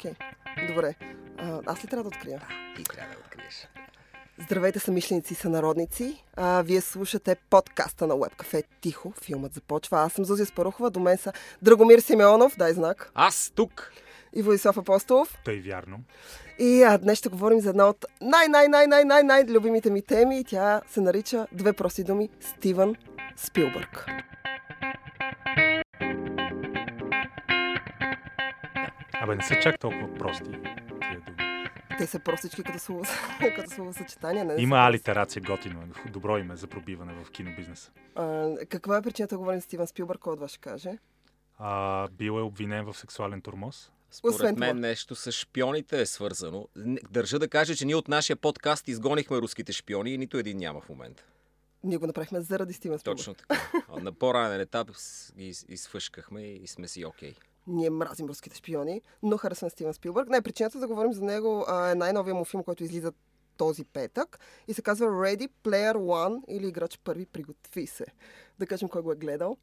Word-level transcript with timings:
Окей, 0.00 0.14
добре. 0.68 0.94
А, 1.38 1.60
аз 1.66 1.84
ли 1.84 1.88
трябва 1.88 2.02
да 2.02 2.08
открия? 2.08 2.42
Ти 2.76 2.84
трябва 2.84 3.14
да 3.14 3.20
откриеш. 3.20 3.68
Здравейте, 4.38 4.78
съмишленици 4.78 5.32
и 5.32 5.36
сънародници. 5.36 6.24
А, 6.36 6.62
вие 6.62 6.80
слушате 6.80 7.36
подкаста 7.50 8.06
на 8.06 8.14
Web 8.14 8.42
Cafe 8.42 8.64
Тихо. 8.80 9.12
Филмът 9.22 9.54
започва. 9.54 10.00
Аз 10.00 10.12
съм 10.12 10.24
Зузия 10.24 10.46
Спарухова. 10.46 10.90
До 10.90 11.00
мен 11.00 11.18
са 11.18 11.32
Драгомир 11.62 11.98
Симеонов. 11.98 12.56
Дай 12.58 12.72
знак. 12.72 13.10
Аз 13.14 13.52
тук. 13.54 13.92
И 14.32 14.42
Владислав 14.42 14.78
Апостолов. 14.78 15.38
Тъй 15.44 15.60
вярно. 15.60 16.00
И 16.58 16.82
а, 16.82 16.98
днес 16.98 17.18
ще 17.18 17.28
говорим 17.28 17.60
за 17.60 17.70
една 17.70 17.88
от 17.88 18.04
най-най-най-най-най-най 18.20 19.44
любимите 19.44 19.90
ми 19.90 20.02
теми. 20.02 20.40
И 20.40 20.44
тя 20.44 20.80
се 20.88 21.00
нарича 21.00 21.46
две 21.52 21.72
прости 21.72 22.04
думи 22.04 22.28
Стивън 22.40 22.94
Спилбърг. 23.36 24.06
Абе, 29.30 29.36
не 29.36 29.42
са 29.44 29.54
чак 29.54 29.78
толкова 29.78 30.14
прости 30.14 30.44
тия 30.44 31.20
думи. 31.20 31.38
Те 31.98 32.06
са 32.06 32.18
простички 32.20 32.62
като 32.62 32.78
слово, 32.78 33.04
като 33.56 33.70
словосъчетание. 33.70 34.44
Не, 34.44 34.54
не 34.54 34.62
Има 34.62 34.76
алитерация 34.78 35.42
готино. 35.42 35.82
Добро 36.06 36.38
име 36.38 36.56
за 36.56 36.66
пробиване 36.66 37.14
в 37.14 37.30
кинобизнеса. 37.30 37.90
А, 38.14 38.48
каква 38.68 38.96
е 38.96 39.02
причината 39.02 39.34
да 39.34 39.38
говорим 39.38 39.60
за 39.60 39.64
Стивън 39.64 39.86
Спилбърг? 39.86 40.20
Кой 40.20 40.32
от 40.32 40.40
вас 40.40 40.50
ще 40.50 40.58
каже? 40.60 40.98
А, 41.58 42.08
бил 42.08 42.32
е 42.32 42.42
обвинен 42.42 42.84
в 42.84 42.94
сексуален 42.94 43.40
тормоз. 43.40 43.92
Според 44.10 44.34
Освен 44.34 44.54
мен 44.58 44.68
това. 44.70 44.80
нещо 44.80 45.14
с 45.14 45.32
шпионите 45.32 46.00
е 46.00 46.06
свързано. 46.06 46.68
Държа 47.10 47.38
да 47.38 47.48
кажа, 47.48 47.76
че 47.76 47.84
ние 47.84 47.94
от 47.94 48.08
нашия 48.08 48.36
подкаст 48.36 48.88
изгонихме 48.88 49.36
руските 49.36 49.72
шпиони 49.72 50.10
и 50.10 50.18
нито 50.18 50.36
един 50.36 50.58
няма 50.58 50.80
в 50.80 50.88
момента. 50.88 51.24
Ние 51.84 51.98
го 51.98 52.06
направихме 52.06 52.40
заради 52.40 52.72
Стивън 52.72 52.98
Спилбърг. 52.98 53.18
Точно 53.18 53.34
така. 53.34 53.60
На 54.00 54.12
по-ранен 54.12 54.60
етап 54.60 54.88
с- 54.92 55.32
ги 55.36 55.48
из- 55.48 55.66
изфъшкахме 55.68 56.42
и 56.42 56.66
сме 56.66 56.88
си 56.88 57.04
окей. 57.04 57.34
Ние 57.66 57.90
мразим 57.90 58.26
руските 58.26 58.56
шпиони, 58.56 59.02
но 59.22 59.36
харесвам 59.36 59.70
Стивен 59.70 59.94
Спилбърг. 59.94 60.28
Не, 60.28 60.42
причината 60.42 60.78
да 60.78 60.86
говорим 60.86 61.12
за 61.12 61.24
него 61.24 61.64
а, 61.68 61.90
е 61.90 61.94
най-новия 61.94 62.34
му 62.34 62.44
филм, 62.44 62.64
който 62.64 62.84
излиза 62.84 63.12
този 63.56 63.84
петък 63.84 64.38
и 64.68 64.74
се 64.74 64.82
казва 64.82 65.06
Ready 65.06 65.50
Player 65.64 65.96
One 65.96 66.46
или 66.48 66.68
Играч 66.68 66.98
първи, 66.98 67.26
приготви 67.26 67.86
се. 67.86 68.06
Да 68.58 68.66
кажем 68.66 68.88
кой 68.88 69.02
го 69.02 69.12
е 69.12 69.16
гледал. 69.16 69.56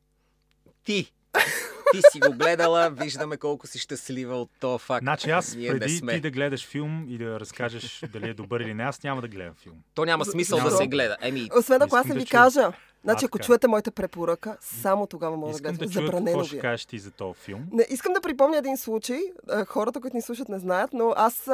Ти! 0.84 1.14
Ти 1.92 2.02
си 2.12 2.20
го 2.20 2.34
гледала, 2.34 2.90
виждаме 2.92 3.38
колко 3.38 3.68
си 3.68 3.80
щастлива 3.80 4.36
от 4.36 4.50
този 4.60 4.80
факт. 4.80 5.04
Значи 5.04 5.30
аз 5.30 5.56
Ние 5.56 5.74
не 5.74 5.80
преди 5.80 5.98
сме. 5.98 6.14
ти 6.14 6.20
да 6.20 6.32
гледаш 6.32 6.68
филм 6.68 7.06
и 7.10 7.18
да 7.18 7.40
разкажеш 7.40 8.04
дали 8.10 8.30
е 8.30 8.34
добър 8.34 8.60
или 8.60 8.74
не, 8.74 8.84
аз 8.84 9.04
няма 9.04 9.22
да 9.22 9.28
гледам 9.28 9.54
филм. 9.56 9.76
То 9.94 10.06
няма 10.06 10.26
смисъл 10.26 10.58
да 10.58 10.64
защо? 10.64 10.78
се 10.78 10.88
гледа. 10.88 11.18
Еми, 11.22 11.50
Освен 11.58 11.82
ако 11.82 11.96
аз 11.96 12.06
не 12.06 12.14
да 12.14 12.20
ви 12.20 12.26
чуя. 12.26 12.42
кажа. 12.42 12.72
Значи, 13.04 13.26
ако 13.26 13.40
чуете 13.40 13.68
моята 13.68 13.92
препоръка, 13.92 14.58
само 14.62 15.08
тогава 15.08 15.38
мога 15.38 15.48
да 15.48 15.56
Искам 15.56 15.72
гледате. 15.72 15.86
да 15.86 15.92
Забранено 16.02 16.26
какво 16.28 16.44
ще 16.44 16.58
е. 16.58 16.60
кажеш 16.60 16.86
ти 16.86 17.00
за 17.00 17.12
този 17.12 17.34
филм. 17.36 17.66
Не, 17.72 17.86
искам 17.90 18.14
да 18.14 18.22
припомня 18.22 18.58
един 18.58 18.78
случай. 18.78 19.20
А, 19.50 19.66
Хората, 19.66 20.02
които 20.02 20.16
ни 20.16 20.22
слушат, 20.22 20.50
не 20.50 20.60
знаят, 20.60 20.94
но 20.94 21.14
аз. 21.18 21.50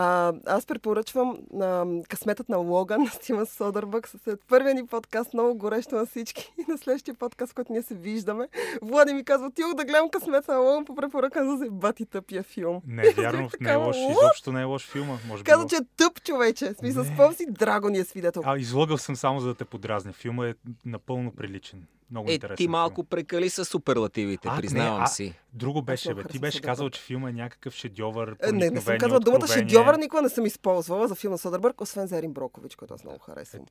А, 0.00 0.32
аз 0.46 0.66
препоръчвам 0.66 1.38
а, 1.60 1.86
късметът 2.08 2.48
на 2.48 2.56
Логан 2.56 3.02
на 3.02 3.10
Стивън 3.12 3.46
Содърбък 3.46 4.08
след 4.24 4.40
първия 4.48 4.74
ни 4.74 4.86
подкаст 4.86 5.34
много 5.34 5.58
горещо 5.58 5.94
на 5.94 6.06
всички 6.06 6.52
и 6.58 6.70
на 6.70 6.78
следващия 6.78 7.14
подкаст, 7.14 7.52
който 7.52 7.72
ние 7.72 7.82
се 7.82 7.94
виждаме. 7.94 8.48
Влади 8.82 9.12
ми 9.12 9.24
казва, 9.24 9.46
отидох 9.46 9.74
да 9.74 9.84
гледам 9.84 10.10
късмета 10.10 10.52
на 10.52 10.58
Логан 10.58 10.84
по 10.84 10.94
препоръка 10.94 11.56
за 11.56 11.66
бати 11.70 12.06
тъпия 12.06 12.42
филм. 12.42 12.80
Не 12.86 13.10
вярно, 13.16 13.50
не 13.60 13.72
е 13.72 13.74
лош. 13.74 13.96
Изобщо 14.10 14.52
не 14.52 14.60
е 14.60 14.64
лош 14.64 14.86
филма. 14.86 15.18
Може 15.28 15.42
би 15.42 15.50
Каза, 15.50 15.66
че 15.66 15.76
е 15.76 15.80
тъп 15.96 16.22
човече. 16.22 16.74
Смисъл, 16.74 17.04
Не. 17.04 17.14
спомни 17.14 17.34
си, 17.34 17.46
драго 17.48 17.88
ни 17.88 17.98
е 17.98 18.04
свидетел. 18.04 18.42
А, 18.46 18.58
излъгал 18.58 18.98
съм 18.98 19.16
само 19.16 19.40
за 19.40 19.48
да 19.48 19.54
те 19.54 19.64
подразня. 19.64 20.12
Филма 20.12 20.48
е 20.48 20.54
напълно 20.84 21.32
приличен. 21.32 21.86
Много 22.10 22.30
е, 22.30 22.32
интересен. 22.32 22.56
ти 22.56 22.68
малко 22.68 23.04
прекали 23.04 23.50
с 23.50 23.64
суперлативите, 23.64 24.48
А, 24.48 24.54
не, 24.54 24.60
признавам 24.60 25.02
а- 25.02 25.06
си. 25.06 25.34
Друго 25.52 25.82
беше, 25.82 26.14
бе. 26.14 26.24
Ти 26.24 26.38
беше 26.38 26.60
казал, 26.60 26.90
че 26.90 27.00
филма 27.00 27.28
е 27.28 27.34
някакъв 27.34 27.74
шедьовър. 27.74 28.36
Е, 28.40 28.52
Не, 28.52 28.70
не 28.70 28.80
съм 28.80 28.98
казвала 28.98 29.20
думата 29.20 29.46
шедьовър, 29.48 29.94
никога 29.94 30.22
не 30.22 30.28
съм 30.28 30.46
използвала 30.46 31.08
за 31.08 31.14
филма 31.14 31.36
Содърбърг, 31.38 31.80
освен 31.80 32.06
за 32.06 32.18
Ерин 32.18 32.32
Брокович, 32.32 32.74
който 32.74 32.94
аз 32.94 33.04
много 33.04 33.18
харесвам. 33.18 33.64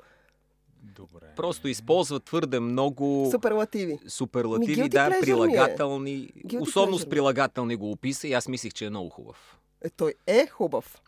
Добре. 0.83 1.25
Просто 1.35 1.67
използва 1.67 2.19
твърде 2.19 2.59
много 2.59 3.27
Суперлативи. 3.31 3.99
суперлативи, 4.07 4.81
Ми, 4.81 4.89
да, 4.89 5.05
е. 5.07 5.19
прилагателни. 5.21 6.29
Guilty 6.37 6.61
Особено 6.61 6.97
с 6.97 7.03
е. 7.03 7.09
прилагателни 7.09 7.75
го 7.75 7.91
описа 7.91 8.27
и 8.27 8.33
аз 8.33 8.47
мислих, 8.47 8.73
че 8.73 8.85
е 8.85 8.89
много 8.89 9.09
хубав. 9.09 9.57
Е, 9.81 9.89
той 9.89 10.13
е 10.27 10.47
хубав. 10.47 11.01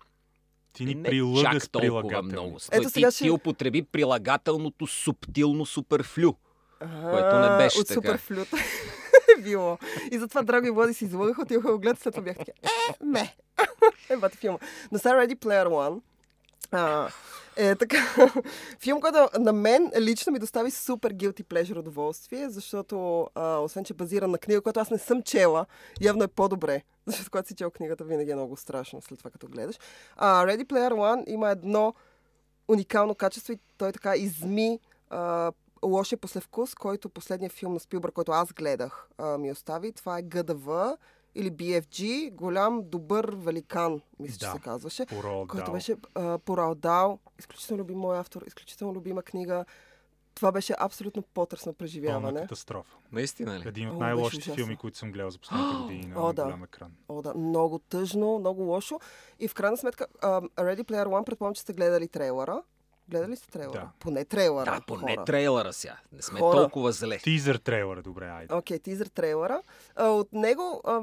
Ти 0.74 0.86
ни 0.86 0.96
Не 0.96 1.04
прилъга 1.04 1.42
чак 1.44 1.64
с 1.64 1.70
толкова 1.70 1.82
прилагателни. 2.02 2.32
много. 2.32 2.58
Ето 2.72 2.90
ти, 2.90 3.00
ще- 3.02 3.24
ти 3.24 3.30
употреби 3.30 3.82
прилагателното 3.82 4.88
субтилно 4.88 5.66
суперфлю. 5.66 6.34
А, 6.80 7.10
Което 7.12 7.40
не 7.42 7.58
беше 7.58 7.80
от 7.80 7.88
така. 7.88 7.94
супер 7.96 8.18
флют 8.18 8.48
е 9.38 9.42
било. 9.42 9.78
И 10.12 10.20
затова 10.20 10.44
Драго 10.44 10.68
и 10.68 10.72
Влади 10.72 10.94
си 10.94 11.06
излъгаха, 11.06 11.42
отиваха 11.42 11.72
го 11.72 11.80
гледат, 11.80 12.00
след 12.00 12.14
това 12.14 12.24
бях 12.24 12.38
така, 12.38 12.52
е, 12.64 13.06
ме. 13.06 13.36
е, 14.10 14.18
бати 14.18 14.38
филма. 14.38 14.58
Но 14.92 15.00
сега 15.00 15.16
Ready 15.16 15.36
Player 15.36 15.68
One 15.68 16.02
а, 16.72 17.10
е 17.56 17.76
така. 17.76 17.98
Филм, 18.80 19.02
който 19.02 19.40
на 19.40 19.54
мен 19.54 19.92
лично 20.00 20.34
ми 20.34 20.40
достави 20.40 20.72
супер 20.72 21.14
guilty 21.14 21.44
pleasure 21.44 21.80
удоволствие, 21.80 22.50
защото 22.50 23.28
а, 23.36 23.58
освен, 23.58 23.84
че 23.84 23.94
е 23.94 23.96
базиран 23.96 24.32
на 24.32 24.38
книга, 24.38 24.62
която 24.62 24.80
аз 24.80 24.92
не 24.92 24.98
съм 24.98 25.22
чела, 25.22 25.66
явно 26.02 26.24
е 26.24 26.28
по-добре. 26.28 26.82
Защото 27.06 27.32
когато 27.32 27.48
си 27.48 27.56
чел 27.56 27.72
книгата, 27.72 28.04
винаги 28.04 28.32
е 28.32 28.36
много 28.36 28.58
страшно 28.58 29.02
след 29.02 29.20
това, 29.20 29.32
като 29.32 29.48
гледаш. 29.48 29.76
А, 30.16 30.46
Ready 30.46 30.66
Player 30.66 30.92
One 30.92 31.24
има 31.28 31.50
едно 31.50 31.94
уникално 32.68 33.16
качество 33.16 33.54
и 33.54 33.60
той 33.78 33.92
така 33.92 34.16
изми 34.16 34.80
а, 35.10 35.52
лошия 35.84 36.18
послевкус, 36.18 36.76
който 36.76 37.10
последния 37.10 37.50
филм 37.50 37.74
на 37.74 37.80
Спилбър, 37.80 38.12
който 38.12 38.32
аз 38.32 38.54
гледах, 38.54 39.10
а, 39.18 39.38
ми 39.38 39.52
остави. 39.52 39.92
Това 39.92 40.18
е 40.18 40.22
ГДВ 40.22 40.98
или 41.36 41.52
BFG, 41.52 42.00
голям, 42.32 42.82
добър 42.84 43.36
великан, 43.36 44.02
мисля, 44.20 44.34
че 44.34 44.46
Да. 44.46 44.52
се 44.52 44.60
казваше. 44.60 45.06
Който 45.06 45.56
Дал. 45.56 45.74
беше 45.74 45.96
а, 46.16 46.38
по 46.38 46.58
Раудал. 46.58 47.20
Изключително 47.40 47.82
любим 47.82 47.98
мой 47.98 48.18
автор, 48.18 48.44
изключително 48.48 48.94
любима 48.94 49.22
книга. 49.22 49.66
Това 50.36 50.52
беше 50.52 50.76
абсолютно 50.80 51.22
потърсно 51.24 51.66
Пълна 51.66 51.78
преживяване. 51.78 52.42
катастрофа. 52.42 52.96
Наистина 53.12 53.60
ли? 53.60 53.68
Един 53.68 53.90
от 53.90 54.00
най-лошите 54.00 54.54
филми, 54.54 54.76
които 54.78 54.98
съм 54.98 55.12
гледал 55.12 55.30
за 55.32 55.38
последните 55.40 55.76
години 55.78 56.06
на, 56.06 56.22
О, 56.22 56.34
да. 56.34 56.44
голям 56.44 56.64
екран. 56.64 56.92
О, 57.10 57.22
да, 57.22 57.34
много 57.34 57.80
тъжно, 57.80 58.40
много 58.40 58.62
лошо. 58.64 59.00
И 59.40 59.48
в 59.48 59.54
крайна 59.54 59.78
сметка, 59.78 60.08
а, 60.22 60.42
Ready 60.42 60.84
Player 60.84 61.06
One, 61.06 61.24
предполагам, 61.24 61.56
че 61.56 61.62
сте 61.62 61.74
гледали 61.74 62.08
трейлера. 62.08 62.64
Гледали 63.10 63.36
сте 63.36 63.48
трейлера? 63.52 63.72
Да. 63.72 63.90
Поне 64.00 64.26
трейлера. 64.26 64.66
Да, 64.66 64.82
поне 64.88 65.16
хора. 65.16 65.26
трейлера 65.26 65.74
сега. 65.74 65.98
Не 66.12 66.22
сме 66.22 66.40
Хора. 66.40 66.58
толкова 66.58 66.92
зле. 66.92 67.18
Тизър 67.18 67.56
трейлера, 67.56 68.02
добре, 68.02 68.26
айде. 68.26 68.54
Окей, 68.56 68.80
тизър 68.80 69.08
трейлера. 69.08 69.62
А, 69.96 70.08
от 70.08 70.34
него, 70.34 70.82
а, 70.84 71.02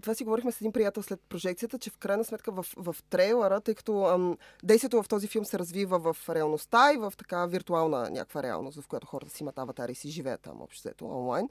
това 0.00 0.14
си 0.14 0.24
говорихме 0.24 0.52
с 0.52 0.60
един 0.60 0.72
приятел 0.72 1.02
след 1.02 1.20
прожекцията, 1.28 1.78
че 1.78 1.90
в 1.90 1.98
крайна 1.98 2.24
сметка 2.24 2.52
в, 2.52 2.66
в 2.76 2.96
трейлера, 3.10 3.60
тъй 3.60 3.74
като 3.74 4.04
ам, 4.04 4.38
действието 4.62 5.02
в 5.02 5.08
този 5.08 5.26
филм 5.28 5.44
се 5.44 5.58
развива 5.58 5.98
в 5.98 6.28
реалността 6.28 6.92
и 6.92 6.96
в 6.96 7.12
така 7.18 7.46
виртуална 7.46 8.10
някаква 8.10 8.42
реалност, 8.42 8.80
в 8.80 8.88
която 8.88 9.06
хората 9.06 9.30
си 9.30 9.42
имат 9.42 9.58
аватари 9.58 9.92
и 9.92 9.94
си 9.94 10.08
живеят 10.10 10.40
там 10.40 10.62
общо 10.62 10.88
взето 10.88 11.04
онлайн. 11.04 11.48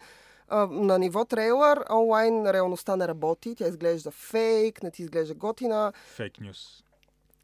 На 0.69 1.00
ниво 1.00 1.25
трейлър, 1.25 1.85
онлайн 1.91 2.46
реалността 2.50 2.96
не 2.96 3.07
работи, 3.07 3.56
тя 3.56 3.67
изглежда 3.67 4.12
фейк, 4.12 4.84
не 4.84 4.91
ти 4.91 5.01
изглежда 5.01 5.34
готина, 5.34 5.94
Фейк 6.16 6.41
нюс. 6.41 6.84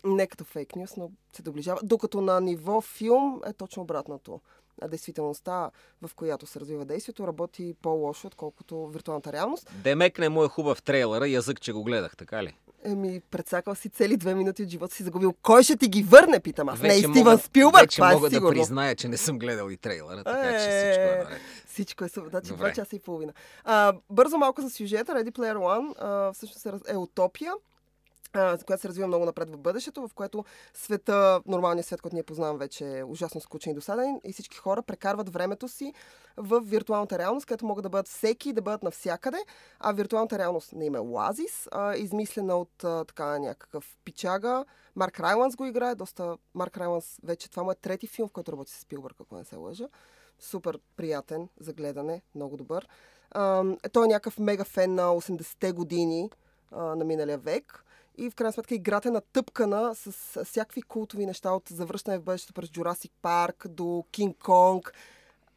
Не 0.03 0.27
като 0.27 0.43
фейк 0.43 0.75
нюс, 0.75 0.97
но 0.97 1.11
се 1.35 1.41
доближава. 1.41 1.79
Докато 1.83 2.21
на 2.21 2.41
ниво 2.41 2.81
филм 2.81 3.41
е 3.45 3.53
точно 3.53 3.83
обратното. 3.83 4.41
А 4.81 4.87
действителността, 4.87 5.71
в 6.01 6.15
която 6.15 6.45
се 6.45 6.59
развива 6.59 6.85
действието, 6.85 7.27
работи 7.27 7.75
по-лошо, 7.81 8.27
отколкото 8.27 8.87
виртуалната 8.87 9.33
реалност. 9.33 9.69
Демек 9.83 10.19
не 10.19 10.29
му 10.29 10.43
е 10.43 10.47
хубав 10.47 10.81
трейлера, 10.83 11.27
язък, 11.27 11.61
че 11.61 11.73
го 11.73 11.83
гледах, 11.83 12.17
така 12.17 12.43
ли? 12.43 12.57
Еми, 12.85 13.21
предсакал 13.31 13.75
си 13.75 13.89
цели 13.89 14.17
две 14.17 14.35
минути 14.35 14.63
от 14.63 14.69
живота 14.69 14.95
си 14.95 15.03
загубил. 15.03 15.33
Кой 15.41 15.63
ще 15.63 15.77
ти 15.77 15.87
ги 15.87 16.03
върне, 16.03 16.39
питам 16.39 16.69
аз. 16.69 16.81
Не 16.81 16.93
и 16.93 16.99
Стивън 16.99 17.17
мога, 17.17 17.37
Спилбърг, 17.37 17.81
вече 17.81 17.95
това 17.95 18.13
мога 18.13 18.27
е 18.27 18.29
да 18.29 18.35
сигурно. 18.35 18.51
призная, 18.51 18.95
че 18.95 19.07
не 19.07 19.17
съм 19.17 19.39
гледал 19.39 19.69
и 19.69 19.77
трейлера, 19.77 20.23
така 20.23 20.49
че 20.49 20.65
Е, 20.65 20.91
всичко 20.91 21.13
е 21.13 21.23
наред. 21.23 21.41
Всичко 21.67 22.03
е 22.03 22.09
супер. 22.09 22.29
Значи 22.29 22.53
два 22.53 22.73
часа 22.73 22.95
и 22.95 22.99
половина. 22.99 23.33
А, 23.63 23.93
бързо 24.09 24.37
малко 24.37 24.61
за 24.61 24.69
сюжета. 24.69 25.11
Ready 25.11 25.31
Player 25.31 25.55
One 25.55 25.93
а, 25.99 26.33
всъщност 26.33 26.65
е, 26.65 26.91
е 26.93 26.97
утопия, 26.97 27.53
която 28.65 28.81
се 28.81 28.87
развива 28.87 29.07
много 29.07 29.25
напред 29.25 29.49
в 29.49 29.57
бъдещето, 29.57 30.07
в 30.07 30.13
което 30.13 30.45
света, 30.73 31.41
нормалният 31.45 31.87
свят, 31.87 32.01
който 32.01 32.15
ние 32.15 32.23
познаваме 32.23 32.59
вече 32.59 32.99
е 32.99 33.03
ужасно 33.03 33.41
скучен 33.41 33.71
и 33.71 33.75
досаден 33.75 34.21
и 34.23 34.33
всички 34.33 34.57
хора 34.57 34.81
прекарват 34.81 35.33
времето 35.33 35.67
си 35.67 35.93
в 36.37 36.61
виртуалната 36.65 37.17
реалност, 37.17 37.45
където 37.45 37.65
могат 37.65 37.83
да 37.83 37.89
бъдат 37.89 38.07
всеки, 38.07 38.53
да 38.53 38.61
бъдат 38.61 38.83
навсякъде, 38.83 39.37
а 39.79 39.91
виртуалната 39.91 40.39
реалност 40.39 40.73
не 40.73 40.85
има 40.85 40.99
Лазис, 40.99 41.67
а, 41.71 41.95
измислена 41.95 42.57
от 42.57 43.07
така 43.07 43.39
някакъв 43.39 43.97
пичага. 44.05 44.65
Марк 44.95 45.19
Райланс 45.19 45.55
го 45.55 45.65
играе, 45.65 45.95
доста... 45.95 46.37
Марк 46.53 46.77
Райланс 46.77 47.19
вече 47.23 47.51
това 47.51 47.63
му 47.63 47.71
е 47.71 47.75
трети 47.75 48.07
филм, 48.07 48.29
в 48.29 48.31
който 48.31 48.51
работи 48.51 48.71
с 48.71 48.79
Спилбърг, 48.79 49.15
ако 49.19 49.35
не 49.35 49.45
се 49.45 49.55
лъжа. 49.55 49.87
Супер 50.39 50.79
приятен 50.97 51.49
за 51.59 51.73
гледане, 51.73 52.21
много 52.35 52.57
добър. 52.57 52.87
А, 53.31 53.63
той 53.91 54.05
е 54.05 54.07
някакъв 54.07 54.39
мега 54.39 54.63
фен 54.63 54.95
на 54.95 55.03
80-те 55.03 55.71
години 55.71 56.29
на 56.71 57.05
миналия 57.05 57.37
век. 57.37 57.85
И 58.17 58.29
в 58.29 58.35
крайна 58.35 58.53
сметка 58.53 58.75
играта 58.75 59.07
е 59.07 59.11
натъпкана 59.11 59.95
с, 59.95 60.11
с 60.11 60.45
всякакви 60.45 60.81
култови 60.81 61.25
неща 61.25 61.51
от 61.51 61.63
завръщане 61.67 62.17
в 62.17 62.23
бъдещето 62.23 62.53
през 62.53 62.69
Jurassic 62.69 63.11
Парк 63.21 63.67
до 63.67 64.05
Кинг 64.11 64.37
Конг. 64.37 64.93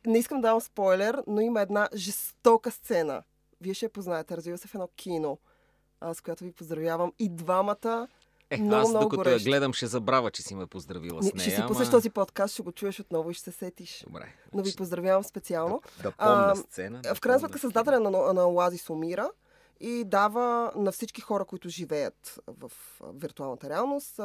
Не 0.07 0.19
искам 0.19 0.41
да 0.41 0.49
дам 0.49 0.61
спойлер, 0.61 1.23
но 1.27 1.41
има 1.41 1.61
една 1.61 1.89
жестока 1.95 2.71
сцена. 2.71 3.23
Вие 3.61 3.75
ще 3.75 3.87
я 3.87 3.91
познаете. 3.91 4.37
Развива 4.37 4.59
се 4.59 4.69
в 4.69 4.75
едно 4.75 4.89
кино. 4.89 5.39
с 6.05 6.21
която 6.21 6.45
ви 6.45 6.53
поздравявам 6.53 7.13
и 7.19 7.29
двамата. 7.29 8.09
Е, 8.51 8.57
Много, 8.57 8.75
аз 8.77 8.89
много 8.89 9.05
докато 9.05 9.21
я 9.21 9.25
горещи. 9.27 9.49
гледам, 9.49 9.73
ще 9.73 9.87
забравя, 9.87 10.31
че 10.31 10.43
си 10.43 10.55
ме 10.55 10.67
поздравила 10.67 11.23
с 11.23 11.27
Не, 11.27 11.31
нея. 11.31 11.41
ще 11.41 11.51
си 11.51 11.57
ама- 11.57 11.69
пуснеш 11.69 11.91
този 11.91 12.11
подкаст, 12.11 12.55
ще 12.55 12.63
го 12.63 12.73
чуеш 12.73 13.01
отново 13.01 13.31
и 13.31 13.35
ще 13.35 13.45
се 13.45 13.53
сетиш. 13.53 14.05
Добре. 14.07 14.33
Но 14.53 14.63
ви 14.63 14.75
поздравявам 14.77 15.25
специално. 15.25 15.83
Да 16.03 16.11
помня 16.13 16.35
А, 16.49 16.57
сцена. 16.57 17.01
да 17.01 17.15
В 17.15 17.21
крайна 17.21 17.39
сметка 17.41 17.59
създателя 17.59 18.01
на, 18.01 18.11
на 18.33 18.47
Оазис 18.47 18.91
умира 18.91 19.31
и 19.81 20.05
дава 20.05 20.73
на 20.77 20.93
всички 20.93 21.21
хора, 21.21 21.45
които 21.45 21.69
живеят 21.69 22.41
в 22.47 22.73
виртуалната 23.15 23.69
реалност, 23.69 24.21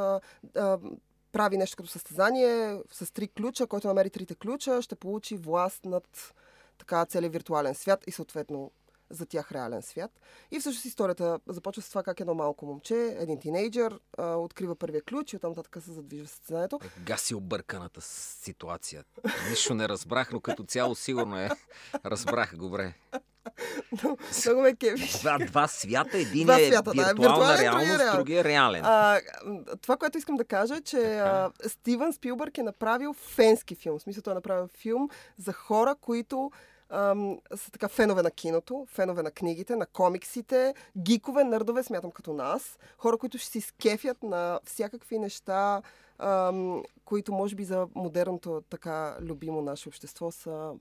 прави 1.32 1.58
нещо 1.58 1.78
като 1.78 1.90
състезание 1.90 2.82
с 2.92 3.14
три 3.14 3.28
ключа, 3.28 3.68
който 3.68 3.88
намери 3.88 4.10
трите 4.10 4.36
ключа, 4.36 4.82
ще 4.82 4.96
получи 4.96 5.38
власт 5.38 5.86
над 5.86 6.34
така 6.78 7.06
целият 7.06 7.34
виртуален 7.34 7.76
свят 7.76 8.04
и 8.08 8.12
съответно 8.12 8.72
за 9.10 9.26
тях 9.26 9.52
реален 9.52 9.82
свят. 9.82 10.12
И 10.52 10.60
всъщност 10.60 10.86
историята 10.86 11.40
започва 11.48 11.82
с 11.82 11.90
това 11.90 12.04
как 12.04 12.20
едно 12.20 12.34
малко 12.34 12.66
момче, 12.66 13.18
един 13.20 13.40
тинейджър, 13.40 14.00
открива 14.18 14.76
първия 14.76 15.02
ключ 15.02 15.34
и 15.34 15.36
оттам 15.36 15.52
нататък 15.52 15.84
се 15.84 15.92
задвижва 15.92 16.28
състезанието. 16.28 16.80
Гаси 17.06 17.36
обърканата 17.36 18.02
ситуация. 18.02 19.04
Нищо 19.50 19.74
не 19.74 19.90
разбрах, 19.90 20.32
но 20.32 20.40
като 20.40 20.64
цяло 20.64 20.96
сигурно 20.96 21.38
е. 21.38 21.50
Разбрах, 22.06 22.56
добре. 22.56 22.94
Много 24.46 24.62
ме 24.62 24.76
кеви. 24.76 25.10
Два, 25.22 25.38
два 25.40 25.68
свята, 25.68 26.18
един 26.18 26.44
Два 26.44 26.60
е 26.60 26.68
свята, 26.68 26.92
да, 26.94 27.04
виртуална 27.04 27.58
виртуален, 27.58 27.58
другия 27.58 27.64
реалност, 27.64 28.00
реален. 28.00 28.16
другия 28.16 28.40
е 28.40 28.44
реален. 28.44 28.82
А, 28.86 29.20
това, 29.82 29.98
което 29.98 30.18
искам 30.18 30.36
да 30.36 30.46
кажа 30.46 30.76
е, 30.76 30.82
че 30.82 31.18
а, 31.18 31.52
Стивън 31.68 32.14
Спилбърг 32.14 32.58
е 32.58 32.64
направил 32.64 33.14
фенски 33.14 33.76
филм. 33.76 34.00
В 34.00 34.02
смисъл, 34.02 34.24
той 34.24 34.32
е 34.32 34.36
направил 34.36 34.68
филм 34.68 35.10
за 35.38 35.54
хора, 35.54 35.96
които 36.02 36.52
ам, 36.90 37.38
са 37.56 37.72
така 37.72 37.88
фенове 37.88 38.22
на 38.22 38.32
киното, 38.32 38.88
фенове 38.90 39.24
на 39.24 39.32
книгите, 39.32 39.76
на 39.76 39.86
комиксите, 39.86 40.74
гикове, 40.98 41.44
нърдове, 41.44 41.84
смятам 41.84 42.12
като 42.12 42.34
нас. 42.34 42.80
Хора, 42.98 43.18
които 43.18 43.38
ще 43.38 43.50
си 43.50 43.62
скефят 43.62 44.24
на 44.24 44.60
всякакви 44.66 45.20
неща, 45.20 45.82
ам, 46.20 46.84
които 47.06 47.34
може 47.34 47.56
би 47.56 47.64
за 47.64 47.88
модерното 47.96 48.64
така 48.70 49.18
любимо 49.22 49.62
наше 49.62 49.90
общество 49.90 50.32
са 50.32 50.72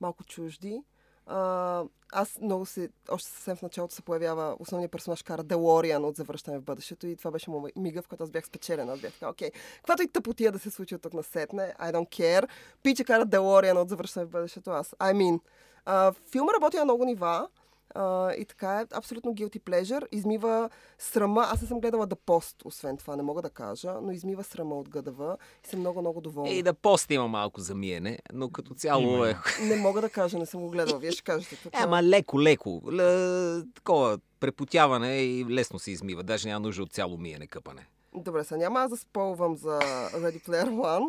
малко 0.00 0.24
чужди. 0.24 0.82
А, 1.26 1.82
аз 2.12 2.38
много 2.42 2.66
се, 2.66 2.88
още 3.10 3.28
съвсем 3.30 3.56
в 3.56 3.62
началото 3.62 3.94
се 3.94 4.02
появява 4.02 4.56
основният 4.58 4.92
персонаж 4.92 5.22
кара 5.22 5.42
Делориан 5.42 6.04
от 6.04 6.16
Завръщане 6.16 6.58
в 6.58 6.62
бъдещето 6.62 7.06
и 7.06 7.16
това 7.16 7.30
беше 7.30 7.50
му- 7.50 7.68
мига, 7.76 8.02
в 8.02 8.08
който 8.08 8.24
аз 8.24 8.30
бях 8.30 8.46
спечелена. 8.46 8.92
Аз 8.92 9.00
бях 9.00 9.12
така, 9.12 9.28
окей, 9.28 9.50
каквато 9.76 10.02
и 10.02 10.08
тъпотия 10.08 10.52
да 10.52 10.58
се 10.58 10.70
случи 10.70 10.94
от 10.94 11.02
тук 11.02 11.14
насетне, 11.14 11.74
I 11.80 11.92
don't 11.92 12.08
care. 12.08 12.48
Пича 12.82 13.04
кара 13.04 13.24
Делориан 13.24 13.76
от 13.78 13.88
Завръщане 13.88 14.26
в 14.26 14.30
бъдещето, 14.30 14.70
аз. 14.70 14.88
I 14.90 15.14
mean. 15.14 15.40
А, 15.84 16.12
филма 16.32 16.52
работи 16.56 16.76
на 16.76 16.84
много 16.84 17.04
нива. 17.04 17.48
А, 17.94 18.32
и 18.32 18.44
така 18.44 18.80
е 18.80 18.86
абсолютно 18.94 19.34
guilty 19.34 19.60
pleasure. 19.60 20.06
Измива 20.12 20.70
срама. 20.98 21.46
Аз 21.52 21.62
не 21.62 21.68
съм 21.68 21.80
гледала 21.80 22.06
да 22.06 22.16
пост, 22.16 22.56
освен 22.64 22.96
това, 22.96 23.16
не 23.16 23.22
мога 23.22 23.42
да 23.42 23.50
кажа, 23.50 23.94
но 24.02 24.12
измива 24.12 24.44
срама 24.44 24.74
от 24.74 24.88
ГДВ 24.88 25.36
и 25.64 25.68
съм 25.68 25.80
много, 25.80 26.00
много 26.00 26.20
доволна. 26.20 26.50
И 26.50 26.62
да 26.62 26.74
пост 26.74 27.10
има 27.10 27.28
малко 27.28 27.60
за 27.60 27.74
миене, 27.74 28.18
но 28.32 28.50
като 28.50 28.74
цяло 28.74 29.02
Има, 29.02 29.30
е... 29.30 29.36
Не 29.62 29.76
мога 29.76 30.00
да 30.00 30.08
кажа, 30.08 30.38
не 30.38 30.46
съм 30.46 30.60
го 30.60 30.70
гледала. 30.70 30.98
Вие 30.98 31.12
ще 31.12 31.22
кажете 31.22 31.56
тук. 31.62 31.74
Е, 31.74 31.78
ама 31.80 32.02
леко, 32.02 32.42
леко. 32.42 32.82
Л- 32.86 33.64
такова 33.74 34.18
препотяване 34.40 35.16
и 35.16 35.46
лесно 35.50 35.78
се 35.78 35.90
измива. 35.90 36.22
Даже 36.22 36.48
няма 36.48 36.66
нужда 36.66 36.82
от 36.82 36.92
цяло 36.92 37.18
миене 37.18 37.46
къпане. 37.46 37.86
Добре, 38.14 38.44
сега 38.44 38.58
няма 38.58 38.80
аз 38.80 38.90
да 38.90 38.96
спълвам 38.96 39.56
за 39.56 39.78
Ready 40.14 40.48
Player 40.48 40.68
One. 40.70 41.08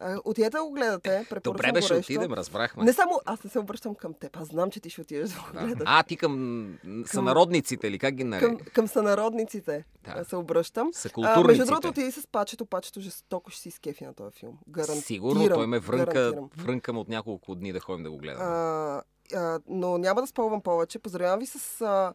А, 0.00 0.20
Отидете 0.24 0.50
да 0.50 0.64
го 0.64 0.70
гледате. 0.70 1.26
Добре, 1.44 1.72
бе, 1.72 1.82
ще 1.82 1.94
горещо. 1.94 2.12
отидем, 2.12 2.32
разбрахме. 2.32 2.84
Не 2.84 2.92
само 2.92 3.20
аз 3.24 3.44
не 3.44 3.50
се 3.50 3.58
обръщам 3.58 3.94
към 3.94 4.14
теб. 4.14 4.36
Аз 4.36 4.48
знам, 4.48 4.70
че 4.70 4.80
ти 4.80 4.90
ще 4.90 5.00
отидеш 5.00 5.30
да 5.30 5.36
го 5.36 5.46
Да. 5.54 5.60
гледаш. 5.60 5.82
А, 5.86 6.02
ти 6.02 6.16
към 6.16 6.66
сънародниците 7.06 7.86
или 7.86 7.98
как 7.98 8.14
ги 8.14 8.22
Към, 8.22 8.28
нарек? 8.30 8.72
към 8.72 8.88
сънародниците 8.88 9.84
Да. 10.06 10.24
се 10.24 10.36
обръщам. 10.36 10.90
А, 11.16 11.42
между 11.42 11.64
другото, 11.64 11.88
отиди 11.88 12.12
с 12.12 12.26
пачето. 12.26 12.66
Пачето 12.66 13.00
жестоко 13.00 13.50
ще 13.50 13.60
си 13.60 13.68
изкефи 13.68 14.04
на 14.04 14.14
този 14.14 14.32
филм. 14.32 14.58
Гарантирам. 14.68 15.00
Сигурно, 15.00 15.48
той 15.48 15.66
ме 15.66 15.78
врънка, 15.78 16.32
врънкам 16.56 16.98
от 16.98 17.08
няколко 17.08 17.54
дни 17.54 17.72
да 17.72 17.80
ходим 17.80 18.04
да 18.04 18.10
го 18.10 18.16
гледаме. 18.18 18.44
А, 18.44 19.02
а, 19.34 19.60
но 19.68 19.98
няма 19.98 20.20
да 20.20 20.26
спълвам 20.26 20.60
повече. 20.62 20.98
Поздравявам 20.98 21.38
ви 21.38 21.46
с 21.46 21.80
а, 21.80 22.14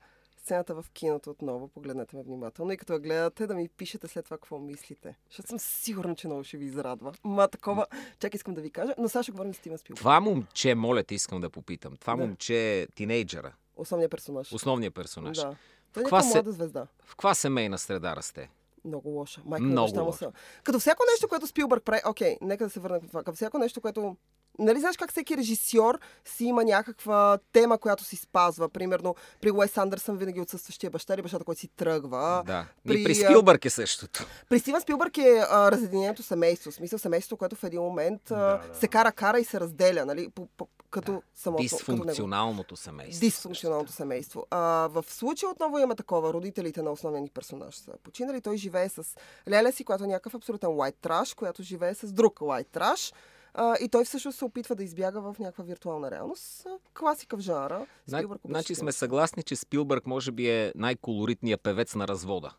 сцената 0.50 0.76
в 0.76 0.86
киното 0.90 1.30
отново. 1.30 1.68
Погледнете 1.68 2.16
ме 2.16 2.24
внимателно 2.24 2.72
и 2.72 2.78
като 2.78 2.94
я 2.94 3.00
гледате 3.00 3.48
да 3.48 3.56
ми 3.56 3.68
пишете 3.70 4.08
след 4.08 4.26
това 4.26 4.38
какво 4.38 4.60
мислите. 4.60 5.16
Защото 5.28 5.50
съм 5.50 5.60
сигурна, 5.60 6.16
че 6.16 6.28
много 6.28 6.44
ще 6.44 6.58
ви 6.58 6.66
израдва. 6.66 7.14
Ма 7.24 7.48
такова, 7.48 7.86
чак 8.20 8.36
искам 8.36 8.54
да 8.54 8.62
ви 8.62 8.72
кажа. 8.72 8.94
Но 8.98 9.10
сега 9.10 9.24
ще 9.24 9.32
говорим 9.32 9.54
с 9.54 9.58
Стивен 9.58 9.78
Спилбърг. 9.78 9.98
Това 9.98 10.20
момче, 10.20 10.76
моля 10.76 11.04
те, 11.04 11.16
искам 11.16 11.42
да 11.42 11.50
попитам. 11.50 11.96
Това 11.96 12.16
Да. 12.16 12.22
момче 12.22 12.80
е 12.80 12.88
тинейджъра, 12.88 13.54
Основният 13.76 14.12
персонаж. 14.12 14.54
основният 14.54 14.96
персонаж. 14.96 15.38
Да. 15.38 15.56
Той 15.94 16.02
е 16.02 16.04
Каква 16.04 16.22
се- 16.22 16.34
млада 16.34 16.52
звезда. 16.52 16.88
В 17.04 17.10
каква 17.10 17.34
семейна 17.34 17.78
среда 17.78 18.16
расте? 18.16 18.50
Много 18.86 19.10
лоша. 19.10 19.42
Майка 19.46 19.64
Много 19.64 19.86
баща 19.86 20.00
му 20.00 20.06
лоша. 20.06 20.18
са. 20.18 20.32
Като 20.64 20.80
всяко 20.80 21.04
нещо, 21.14 21.28
което 21.28 21.48
Спилбърг 21.48 21.84
прави... 21.84 22.02
Окей, 22.06 22.38
нека 22.42 22.64
да 22.64 22.70
се 22.70 22.80
върнем 22.80 23.00
към 23.00 23.10
това. 23.10 23.24
Като 23.24 23.36
всяко 23.36 23.58
нещо, 23.58 23.82
което... 23.82 24.16
Нали 24.60 24.80
знаеш 24.80 24.98
как 24.98 25.12
всеки 25.12 25.38
режисьор 25.38 26.00
си 26.26 26.46
има 26.46 26.64
някаква 26.64 27.40
тема, 27.54 27.78
която 27.78 28.04
си 28.04 28.16
спазва? 28.16 28.70
Примерно, 28.70 29.16
при 29.42 29.52
Уес 29.52 29.78
Андерсън 29.78 30.18
винаги 30.18 30.42
отсъстващия 30.42 30.90
баща 30.90 31.14
или 31.14 31.22
бащата, 31.22 31.44
който 31.44 31.62
си 31.62 31.68
тръгва. 31.68 32.44
да. 32.46 32.66
при, 32.88 33.02
и 33.02 33.04
при 33.04 33.16
Спилбърг 33.16 33.66
е 33.66 33.70
същото. 33.70 34.26
При 34.50 34.60
Стивън 34.60 34.82
Спилбърг 34.82 35.18
е 35.18 35.44
а, 35.50 35.72
разединението 35.72 36.24
семейство. 36.24 36.72
В 36.72 36.74
смисъл 36.74 37.00
семейството, 37.00 37.38
което 37.38 37.56
в 37.56 37.64
един 37.64 37.82
момент 37.82 38.32
а, 38.32 38.36
Да, 38.36 38.62
се 38.74 38.88
кара-кара 38.88 39.40
и 39.40 39.44
се 39.46 39.60
разделя, 39.60 40.06
нали? 40.06 40.30
По, 40.30 40.48
по, 40.58 40.68
като 40.90 41.12
Да. 41.12 41.22
самото. 41.36 41.64
като. 41.64 41.76
Дисфункционалното 41.76 42.76
семейство. 42.76 43.20
Дисфункционалното 43.20 43.92
семейство. 43.92 44.46
А, 44.52 44.60
в 44.92 45.06
случая 45.08 45.50
отново 45.50 45.78
имаме 45.78 45.96
такова. 45.96 46.34
Родителите 46.34 46.82
на 46.82 46.92
основния 46.92 47.22
ни 47.22 47.30
персонаж 47.30 47.76
са 47.76 47.92
починали. 48.04 48.42
Той 48.42 48.58
живее 48.58 48.90
с 48.90 49.04
леля 49.48 49.72
си, 49.72 49.84
която 49.84 50.04
е 50.04 50.08
някакъв 50.08 50.36
абсолютен 50.36 50.70
white 50.70 51.08
trash, 51.08 51.36
която 51.36 51.64
живее 51.64 51.94
с 51.94 52.12
друг 52.12 52.40
white 52.40 52.68
trash. 52.80 53.14
А, 53.54 53.76
и 53.82 53.90
той 53.90 54.06
всъщност 54.06 54.38
се 54.38 54.46
опитва 54.46 54.76
да 54.76 54.84
избяга 54.84 55.22
в 55.22 55.36
някаква 55.40 55.64
виртуална 55.64 56.12
реалност. 56.12 56.68
Класика 57.00 57.38
в 57.38 57.40
жанра. 57.40 57.86
Спилбърг 58.08 58.42
Значи 58.46 58.76
сме 58.76 58.92
съгласни, 58.92 59.44
че 59.44 59.56
Спилбърг 59.56 60.06
може 60.06 60.32
би 60.32 60.50
е 60.50 60.74
най-колоритният 60.76 61.62
певец 61.62 61.96
на 61.96 62.08
развода. 62.08 62.54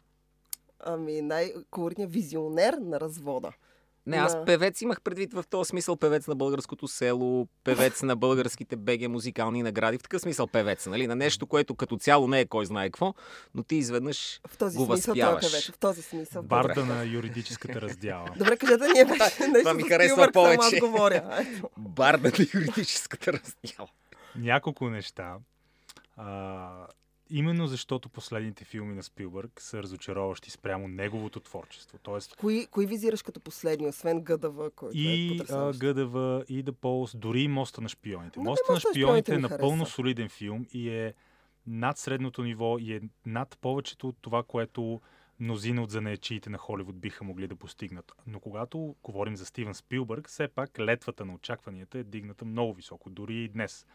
Ами 0.80 1.22
най-колоритният 1.22 2.12
визионер 2.12 2.72
на 2.72 3.00
развода. 3.00 3.52
Не, 4.06 4.16
аз 4.16 4.32
Да. 4.32 4.44
певец 4.44 4.80
имах 4.80 5.00
предвид 5.02 5.32
в 5.34 5.44
този 5.50 5.68
смисъл 5.68 5.96
певец 5.96 6.26
на 6.26 6.34
българското 6.34 6.88
село, 6.88 7.48
певец 7.64 8.02
на 8.02 8.16
българските 8.16 8.76
БГ 8.76 9.08
музикални 9.08 9.62
награди, 9.62 9.98
в 9.98 10.02
такъв 10.02 10.22
смисъл 10.22 10.46
певец, 10.46 10.86
нали? 10.86 11.06
На 11.06 11.16
нещо, 11.16 11.46
което 11.46 11.74
като 11.74 11.96
цяло 11.96 12.28
не 12.28 12.40
е 12.40 12.46
кой 12.46 12.66
знае 12.66 12.86
какво, 12.86 13.14
но 13.54 13.62
ти 13.62 13.76
изведнъж 13.76 14.40
В 14.48 14.58
този 14.58 14.78
го 14.78 14.84
смисъл 14.84 15.12
е 15.12 15.14
възпяваш. 15.14 15.52
певец. 15.52 15.70
В 15.70 15.78
този 15.78 16.02
смисъл. 16.02 16.42
Барда 16.42 16.84
на 16.84 17.04
юридическата 17.04 17.80
раздяла. 17.80 18.28
Добре, 18.36 18.56
кажете 18.56 18.88
ние 18.94 19.04
беше 19.04 19.18
нещо 19.40 19.58
това 19.58 19.74
ми 19.74 19.82
харесва 19.82 20.28
повече. 20.32 20.60
Аз 20.76 20.80
говоря. 20.80 21.44
Барда 21.78 22.28
на 22.28 22.46
юридическата 22.54 23.32
раздяла. 23.32 23.88
Няколко 24.36 24.90
неща. 24.90 25.34
А, 26.16 26.86
именно 27.30 27.66
защото 27.66 28.08
последните 28.08 28.64
филми 28.64 28.94
на 28.94 29.02
Спилбърг 29.02 29.60
са 29.60 29.82
разочароващи 29.82 30.50
спрямо 30.50 30.88
неговото 30.88 31.40
творчество. 31.40 31.98
Тоест 32.02 32.36
Кои, 32.36 32.66
кои 32.66 32.86
визираш 32.86 33.22
като 33.22 33.40
последни, 33.40 33.88
освен 33.88 34.20
ГДВ, 34.20 34.70
който 34.70 34.98
е 34.98 35.00
и 35.00 35.28
а, 35.28 35.38
потресаващ? 35.38 35.80
ГДВ, 35.80 36.44
и 36.48 36.64
The 36.64 36.70
Pulse, 36.70 37.16
дори 37.16 37.42
и 37.42 37.48
Моста 37.48 37.80
на 37.80 37.88
шпионите. 37.88 38.38
Но 38.38 38.44
Моста 38.44 38.72
на 38.72 38.80
шпионите 38.80 39.34
е 39.34 39.38
напълно 39.38 39.76
хареса. 39.76 39.94
солиден 39.94 40.28
филм 40.28 40.66
и 40.72 40.88
е 40.88 41.14
над 41.66 41.98
средното 41.98 42.42
ниво 42.42 42.78
и 42.78 42.94
е 42.94 43.00
над 43.26 43.58
повечето 43.60 44.08
от 44.08 44.16
това, 44.20 44.42
което 44.42 45.00
мнозина 45.40 45.82
от 45.82 45.90
занаячиите 45.90 46.50
на 46.50 46.58
Холивуд 46.58 47.00
биха 47.00 47.24
могли 47.24 47.46
да 47.46 47.56
постигнат. 47.56 48.12
Но 48.26 48.40
когато 48.40 48.94
говорим 49.02 49.36
за 49.36 49.46
Стивен 49.46 49.74
Спилбърг, 49.74 50.28
все 50.28 50.48
пак 50.48 50.78
летвата 50.78 51.24
на 51.24 51.34
очакванията 51.34 51.98
е 51.98 52.04
дигната 52.04 52.44
много 52.44 52.74
високо, 52.74 53.10
дори 53.10 53.44
и 53.44 53.48
днес. 53.48 53.86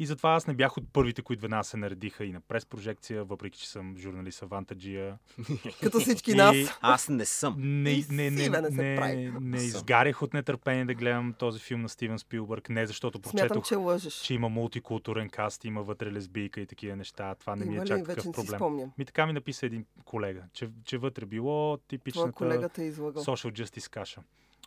И 0.00 0.06
затова 0.06 0.34
аз 0.34 0.46
не 0.46 0.54
бях 0.54 0.76
от 0.76 0.92
първите, 0.92 1.22
които 1.22 1.42
веднага 1.42 1.64
се 1.64 1.76
наредиха 1.76 2.24
и 2.24 2.32
на 2.32 2.40
прес-прожекция, 2.40 3.24
въпреки 3.24 3.58
че 3.58 3.68
съм 3.70 3.96
журналист 3.98 4.42
Авантаджия. 4.42 5.18
Като 5.82 6.00
всички 6.00 6.34
нас. 6.34 6.56
Аз 6.80 7.08
не 7.08 7.24
съм. 7.24 7.54
Не, 7.58 8.04
не, 8.10 8.30
не, 8.30 8.30
не 8.30 8.70
се 8.70 8.82
не, 8.82 8.96
прави. 8.96 9.32
не 9.40 9.58
Съм. 9.58 9.66
изгарях 9.66 10.22
от 10.22 10.34
нетърпение 10.34 10.84
да 10.84 10.94
гледам 10.94 11.34
този 11.38 11.60
филм 11.60 11.82
на 11.82 11.88
Стивен 11.88 12.18
Спилбърг, 12.18 12.68
не 12.68 12.86
защото 12.86 13.20
прочетох, 13.20 13.64
че 13.64 13.76
лъжеш. 13.76 14.14
че 14.14 14.34
има 14.34 14.48
мултикултурен 14.48 15.28
каст, 15.30 15.64
има 15.64 15.82
вътре 15.82 16.12
лесбийка 16.12 16.60
и 16.60 16.66
такива 16.66 16.96
неща. 16.96 17.34
Това 17.34 17.56
не 17.56 17.64
ми 17.64 17.76
е 17.76 17.84
чак 17.84 18.06
такъв 18.06 18.32
проблем. 18.32 18.58
спомням. 18.58 18.92
Ми 18.98 19.04
така 19.04 19.26
ми 19.26 19.32
написа 19.32 19.66
един 19.66 19.84
колега, 20.04 20.42
че, 20.52 20.68
че 20.84 20.98
вътре 20.98 21.26
било 21.26 21.76
типичната 21.76 22.44
е 22.44 22.48
social 22.48 23.62
justice 23.62 23.90
каша. 23.90 24.22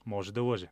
Може 0.05 0.33
да 0.33 0.41
лъже. 0.41 0.67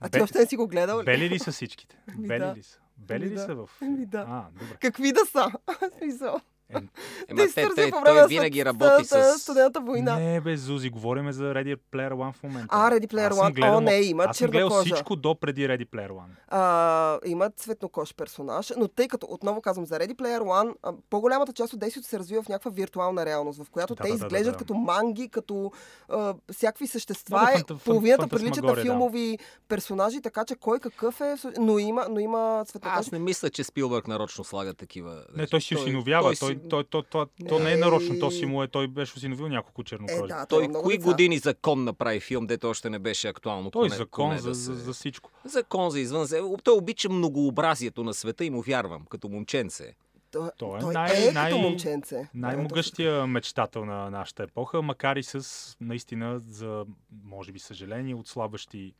А 0.00 0.08
ти 0.08 0.20
още 0.20 0.38
не 0.38 0.46
си 0.46 0.56
го 0.56 0.68
гледал 0.68 1.00
ли? 1.00 1.04
Бели 1.04 1.30
ли 1.30 1.38
са 1.38 1.52
всичките? 1.52 1.98
Бели 2.18 2.52
ли 2.56 2.62
са? 2.62 2.78
Бели 2.96 3.24
Ами 3.24 3.30
ли 3.30 3.34
да. 3.34 3.40
са 3.40 3.54
в... 3.54 3.70
Ами 3.82 4.06
да. 4.06 4.24
А, 4.28 4.50
добре. 4.52 4.76
Какви 4.80 5.12
да 5.12 5.26
са? 5.26 5.52
Смисъл. 6.66 6.88
Ема 7.28 7.40
те, 7.44 7.68
те, 7.68 7.90
по 7.90 8.00
време 8.00 8.04
той 8.04 8.14
на 8.14 8.26
винаги 8.28 8.64
работи 8.64 9.04
с... 9.04 9.38
Студената 9.38 9.80
война. 9.80 10.16
Не, 10.16 10.40
бе, 10.40 10.56
Зузи, 10.56 10.90
говориме 10.90 11.32
за 11.32 11.44
Ready 11.44 11.76
Player 11.92 12.12
One 12.12 12.32
в 12.32 12.42
момента. 12.42 12.68
А, 12.70 12.90
Ready 12.90 13.06
Player 13.06 13.26
Аз 13.26 13.36
One. 13.36 13.52
гледал- 13.52 13.76
О, 13.76 13.80
не, 13.80 13.94
има 13.94 14.24
Аз 14.24 14.36
съм 14.36 14.50
гледал 14.50 14.68
чернокожа. 14.68 14.84
всичко 14.86 15.16
до 15.16 15.34
преди 15.34 15.60
Ready 15.62 15.86
Player 15.86 16.10
One. 16.10 16.28
а, 16.48 17.18
има 17.24 17.50
цветнокож 17.50 18.14
персонаж, 18.14 18.72
но 18.76 18.88
тъй 18.88 19.08
като, 19.08 19.26
отново 19.30 19.60
казвам, 19.60 19.86
за 19.86 19.94
Ready 19.94 20.14
Player 20.14 20.40
One, 20.40 20.74
по-голямата 21.10 21.52
част 21.52 21.72
от 21.72 21.80
действието 21.80 22.08
се 22.08 22.18
развива 22.18 22.42
в 22.42 22.48
някаква 22.48 22.70
виртуална 22.70 23.26
реалност, 23.26 23.62
в 23.62 23.70
която 23.70 23.94
Да, 23.94 24.02
те 24.02 24.08
да, 24.08 24.08
да, 24.10 24.14
изглеждат 24.16 24.52
да. 24.52 24.58
като 24.58 24.74
манги, 24.74 25.28
като 25.28 25.72
а, 26.08 26.34
всякакви 26.52 26.86
същества. 26.86 27.40
Е, 27.44 27.56
фанта- 27.56 27.64
фан- 27.70 27.84
половината 27.84 28.28
приличат 28.28 28.40
на 28.40 28.68
фантасмагория, 28.68 28.84
да. 28.84 28.90
филмови 28.90 29.38
персонажи, 29.68 30.20
така 30.20 30.44
че 30.44 30.54
кой 30.56 30.78
какъв 30.80 31.20
е, 31.20 31.34
но 31.58 31.78
има, 31.78 32.06
но 32.10 32.18
има 32.20 32.64
цветнокож. 32.66 32.98
Аз 32.98 33.12
не 33.12 33.18
мисля, 33.18 33.50
че 33.50 33.64
Спилбърг 33.64 34.08
нарочно 34.08 34.44
слага 34.44 34.74
такива. 34.74 35.24
Не, 35.36 35.46
той 35.46 35.60
си 35.60 35.74
осиновява. 35.76 36.34
Той, 36.36 36.53
той, 36.60 36.84
той, 36.84 37.02
той, 37.02 37.26
той, 37.48 37.62
не 37.62 37.72
е 37.72 37.76
нарочно, 37.76 38.18
то 38.20 38.30
си 38.30 38.46
му 38.46 38.62
е, 38.62 38.68
той 38.68 38.88
беше 38.88 39.14
осиновил 39.14 39.48
няколко 39.48 39.80
Е, 39.80 39.84
чернокожи. 39.84 40.28
да, 40.28 40.46
Той 40.46 40.68
много 40.68 40.84
кои 40.84 40.96
деца. 40.98 41.10
години 41.10 41.38
закон 41.38 41.84
направи 41.84 42.20
филм, 42.20 42.46
дето 42.46 42.68
още 42.68 42.90
не 42.90 42.98
беше 42.98 43.28
актуално? 43.28 43.70
Той 43.70 43.86
е 43.86 43.88
поне- 43.88 43.96
закон 43.96 44.28
поне 44.28 44.38
за, 44.38 44.48
да 44.48 44.54
за, 44.54 44.64
се- 44.66 44.72
за 44.74 44.92
всичко. 44.92 45.30
Закон 45.44 45.90
за 45.90 46.00
извън. 46.00 46.26
Той 46.64 46.74
обича 46.74 47.08
многообразието 47.08 48.04
на 48.04 48.14
света 48.14 48.44
и 48.44 48.50
му 48.50 48.62
вярвам, 48.62 49.04
като 49.04 49.28
момченце. 49.28 49.94
Той, 50.30 50.48
Той 50.58 50.78
е 50.80 50.82
най- 50.84 51.28
е 51.28 51.32
най- 51.32 51.50
като 51.50 51.62
момченце. 51.62 52.28
Най-могъщия 52.34 53.26
мечтател 53.26 53.84
на 53.84 54.10
нашата 54.10 54.42
епоха, 54.42 54.82
макар 54.82 55.16
и 55.16 55.22
с 55.22 55.48
наистина 55.80 56.40
за, 56.40 56.84
може 57.24 57.52
би, 57.52 57.58
съжаление, 57.58 58.14
отслабващи 58.14 58.94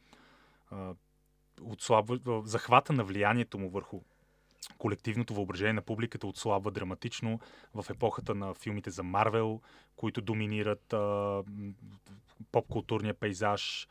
отслабва, 1.62 2.18
захвата 2.44 2.92
на 2.92 3.04
влиянието 3.04 3.58
му 3.58 3.70
върху 3.70 4.00
колективното 4.78 5.34
въображение 5.34 5.72
на 5.72 5.82
публиката 5.82 6.26
отслабва 6.26 6.70
драматично 6.70 7.40
в 7.74 7.86
епохата 7.90 8.34
на 8.34 8.54
филмите 8.54 8.90
за 8.90 9.02
Марвел, 9.02 9.60
които 9.96 10.20
доминират 10.20 10.92
а, 10.92 11.42
поп-културния 12.52 13.14
пейзаж. 13.14 13.88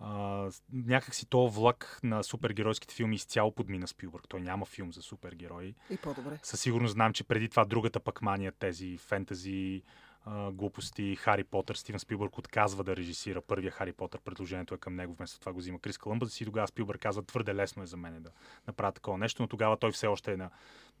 А, 0.00 0.50
някак 0.72 1.14
си 1.14 1.26
то 1.26 1.48
влак 1.48 2.00
на 2.02 2.22
супергеройските 2.22 2.94
филми 2.94 3.16
изцяло 3.16 3.52
подмина 3.52 3.88
Спилбърг. 3.88 4.24
Той 4.28 4.40
няма 4.40 4.66
филм 4.66 4.92
за 4.92 5.02
супергерои. 5.02 5.74
И 5.90 5.96
по-добре. 5.96 6.38
Със 6.42 6.60
сигурност 6.60 6.92
знам, 6.92 7.12
че 7.12 7.24
преди 7.24 7.48
това 7.48 7.64
другата 7.64 8.00
пък 8.00 8.22
мания, 8.22 8.52
тези 8.52 8.98
фентази, 8.98 9.82
а, 10.24 10.50
глупости, 10.50 11.16
Хари 11.16 11.44
Потър, 11.44 11.74
Стивен 11.74 11.98
Спилбърг 11.98 12.38
отказва 12.38 12.84
да 12.84 12.96
режисира 12.96 13.40
първия 13.40 13.70
Хари 13.70 13.92
Потър. 13.92 14.20
Предложението 14.20 14.74
е 14.74 14.78
към 14.78 14.96
него, 14.96 15.14
вместо 15.14 15.40
това 15.40 15.52
го 15.52 15.58
взима 15.58 15.78
Крис 15.78 15.98
Колъмбъс 15.98 16.40
и 16.40 16.44
тогава 16.44 16.68
Спилбърг 16.68 17.00
казва, 17.00 17.22
твърде 17.22 17.54
лесно 17.54 17.82
е 17.82 17.86
за 17.86 17.96
мен 17.96 18.22
да 18.22 18.30
направя 18.66 18.92
такова 18.92 19.18
нещо, 19.18 19.42
но 19.42 19.48
тогава 19.48 19.76
той 19.76 19.92
все 19.92 20.06
още 20.06 20.32
е 20.32 20.36
на, 20.36 20.50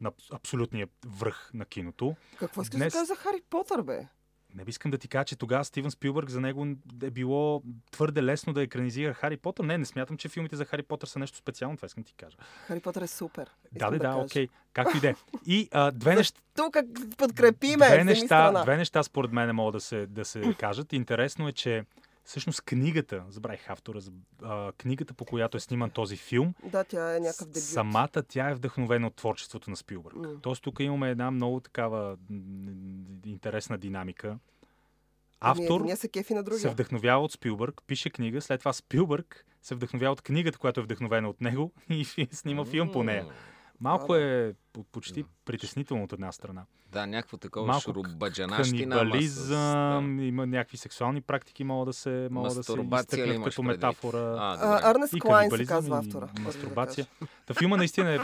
на 0.00 0.12
абсолютния 0.32 0.88
връх 1.06 1.50
на 1.54 1.64
киното. 1.64 2.16
Какво 2.38 2.62
искаш 2.62 2.78
Днес- 2.78 2.92
да 2.92 2.98
кажеш 2.98 3.08
за 3.08 3.16
Хари 3.16 3.42
Потър, 3.50 3.82
бе? 3.82 4.06
Не 4.54 4.64
би 4.64 4.70
искам 4.70 4.90
да 4.90 4.98
ти 4.98 5.08
кажа, 5.08 5.24
че 5.24 5.36
тогава 5.36 5.64
Стивен 5.64 5.90
Спилбърг 5.90 6.30
за 6.30 6.40
него 6.40 6.66
е 7.02 7.10
било 7.10 7.62
твърде 7.90 8.22
лесно 8.22 8.52
да 8.52 8.62
екранизира 8.62 9.14
Хари 9.14 9.36
Потър. 9.36 9.64
Не, 9.64 9.78
не 9.78 9.84
смятам, 9.84 10.16
че 10.16 10.28
филмите 10.28 10.56
за 10.56 10.64
Хари 10.64 10.82
Потър 10.82 11.06
са 11.06 11.18
нещо 11.18 11.38
специално, 11.38 11.76
това 11.76 11.86
искам 11.86 12.04
ти 12.04 12.14
кажа. 12.14 12.36
Хари 12.66 12.80
Потър 12.80 13.02
е 13.02 13.06
супер. 13.06 13.50
Да, 13.72 13.90
да, 13.90 13.98
да, 13.98 14.16
окей. 14.16 14.48
Както 14.72 14.96
и 14.96 15.00
да 15.00 15.08
е. 15.08 15.14
И 15.46 15.68
а, 15.72 15.90
две 15.90 16.14
неща, 16.14 16.40
Тук 16.54 16.76
подкрепи 17.18 17.76
ме, 17.76 17.86
две, 17.86 18.04
неща, 18.04 18.62
две 18.62 18.76
неща 18.76 19.02
според 19.02 19.32
мен 19.32 19.54
могат 19.54 19.72
да 19.72 19.80
се, 19.80 20.06
да 20.06 20.24
се 20.24 20.54
кажат. 20.58 20.92
Интересно 20.92 21.48
е, 21.48 21.52
че 21.52 21.84
всъщност 22.24 22.62
книгата, 22.62 23.24
забравих 23.28 23.70
автора, 23.70 23.98
а, 24.42 24.72
книгата 24.72 25.14
по 25.14 25.24
която 25.24 25.56
е 25.56 25.60
сниман 25.60 25.90
този 25.90 26.16
филм, 26.16 26.54
Да, 26.64 26.84
тя 26.84 27.16
е 27.16 27.20
някакъв 27.20 27.46
дебют. 27.46 27.62
самата 27.62 28.22
тя 28.28 28.50
е 28.50 28.54
вдъхновена 28.54 29.06
от 29.06 29.14
творчеството 29.14 29.70
на 29.70 29.76
Спилбърг. 29.76 30.16
М. 30.16 30.40
Тоест 30.42 30.62
тук 30.62 30.80
имаме 30.80 31.10
една 31.10 31.30
много 31.30 31.60
такава 31.60 32.16
интересна 33.26 33.78
динамика. 33.78 34.38
Ами, 35.40 35.64
Автор 35.64 35.80
Ние 35.80 35.96
се 35.96 36.08
кефи 36.08 36.34
на 36.34 36.58
се 36.58 36.68
вдъхновява 36.68 37.24
от 37.24 37.32
Спилбърг, 37.32 37.82
пише 37.86 38.10
книга, 38.10 38.40
след 38.40 38.60
това 38.60 38.72
Спилбърг 38.72 39.46
се 39.62 39.74
вдъхновява 39.74 40.12
от 40.12 40.22
книгата, 40.22 40.58
която 40.58 40.80
е 40.80 40.82
вдъхновена 40.82 41.28
от 41.28 41.40
него 41.40 41.72
и 41.88 42.04
снима 42.32 42.64
филм 42.64 42.92
по 42.92 43.02
нея. 43.02 43.26
Малко 43.80 44.12
Да, 44.12 44.20
е 44.20 44.52
по- 44.72 44.84
почти 44.84 45.24
притеснително 45.44 46.04
от 46.04 46.12
една 46.12 46.32
страна. 46.32 46.64
Да, 46.88 47.06
някакво 47.06 47.36
такова 47.36 47.66
Малко 47.66 47.82
шурубаджанащина. 47.82 48.96
Канибализъм, 48.96 50.20
има 50.20 50.46
някакви 50.46 50.76
сексуални 50.76 51.20
практики, 51.20 51.64
могат 51.64 51.86
да 51.86 51.92
се, 51.92 52.28
могат 52.30 52.48
да 52.48 52.64
се 52.64 52.72
изтъкнат 52.72 53.44
като 53.44 53.62
метафора. 53.62 54.36
А. 54.38 54.90
Арнест 54.90 55.18
Клайн 55.20 55.50
се 55.50 55.66
казва 55.66 55.98
автора. 55.98 56.26
да 56.26 56.42
мастурбация. 56.42 57.06
Та 57.46 57.54
филма 57.54 57.76
наистина 57.76 58.10
е 58.10 58.18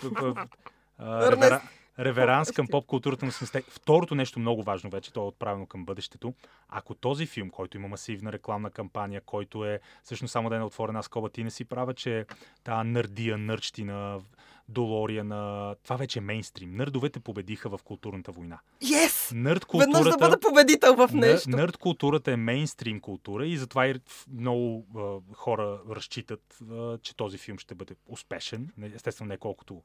Ернест. 1.01 1.63
Ревера, 1.99 2.27
реверанс 2.27 2.53
към 2.53 2.67
поп-културата 2.67 3.25
на 3.25 3.33
80 3.33 3.65
Второто 3.71 4.15
нещо 4.15 4.39
много 4.39 4.63
важно 4.63 4.91
вече, 4.91 5.13
то 5.13 5.21
е 5.21 5.27
отправено 5.27 5.67
към 5.67 5.85
бъдещето. 5.85 6.35
Ако 6.69 6.95
този 6.95 7.27
филм, 7.27 7.51
който 7.51 7.77
има 7.77 7.89
масивна 7.89 8.33
рекламна 8.33 8.71
кампания, 8.71 9.21
който 9.21 9.65
е 9.65 9.81
всъщност 10.03 10.33
само 10.33 10.49
да 10.49 10.57
е 10.57 10.59
на 10.59 10.67
отворена 10.67 11.03
скоба, 11.03 11.29
ти 11.29 11.45
не 11.45 11.51
си 11.51 11.65
права, 11.65 11.95
че 11.95 12.27
тази 12.65 12.89
нърдия, 12.89 13.39
нърчтина, 13.39 14.21
долория 14.69 15.25
на... 15.25 15.75
Това 15.85 15.97
вече 15.97 16.19
е 16.19 16.23
мейнстрим. 16.23 16.77
Нърдовете 16.77 17.21
победиха 17.21 17.69
в 17.69 17.81
културната 17.85 18.33
война. 18.33 18.59
Yes! 18.83 19.33
Нърд 19.35 19.67
Веднъж 19.75 19.99
да 19.99 20.11
културата... 20.11 20.19
бъда 20.19 20.41
победител 20.41 20.95
в 20.95 21.11
нещо. 21.13 21.51
Нърд 21.51 21.77
културата 21.77 22.33
е 22.33 22.37
мейнстрим 22.37 23.01
култура 23.01 23.47
и 23.47 23.57
затова 23.57 23.87
и 23.87 23.95
много 24.33 24.87
а, 24.97 25.35
хора 25.35 25.81
разчитат, 25.91 26.59
а, 26.71 26.99
че 26.99 27.17
този 27.17 27.39
филм 27.39 27.59
ще 27.59 27.75
бъде 27.75 27.95
успешен. 28.09 28.73
Естествено, 28.95 29.29
не 29.29 29.37
колкото 29.37 29.83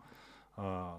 а, 0.58 0.94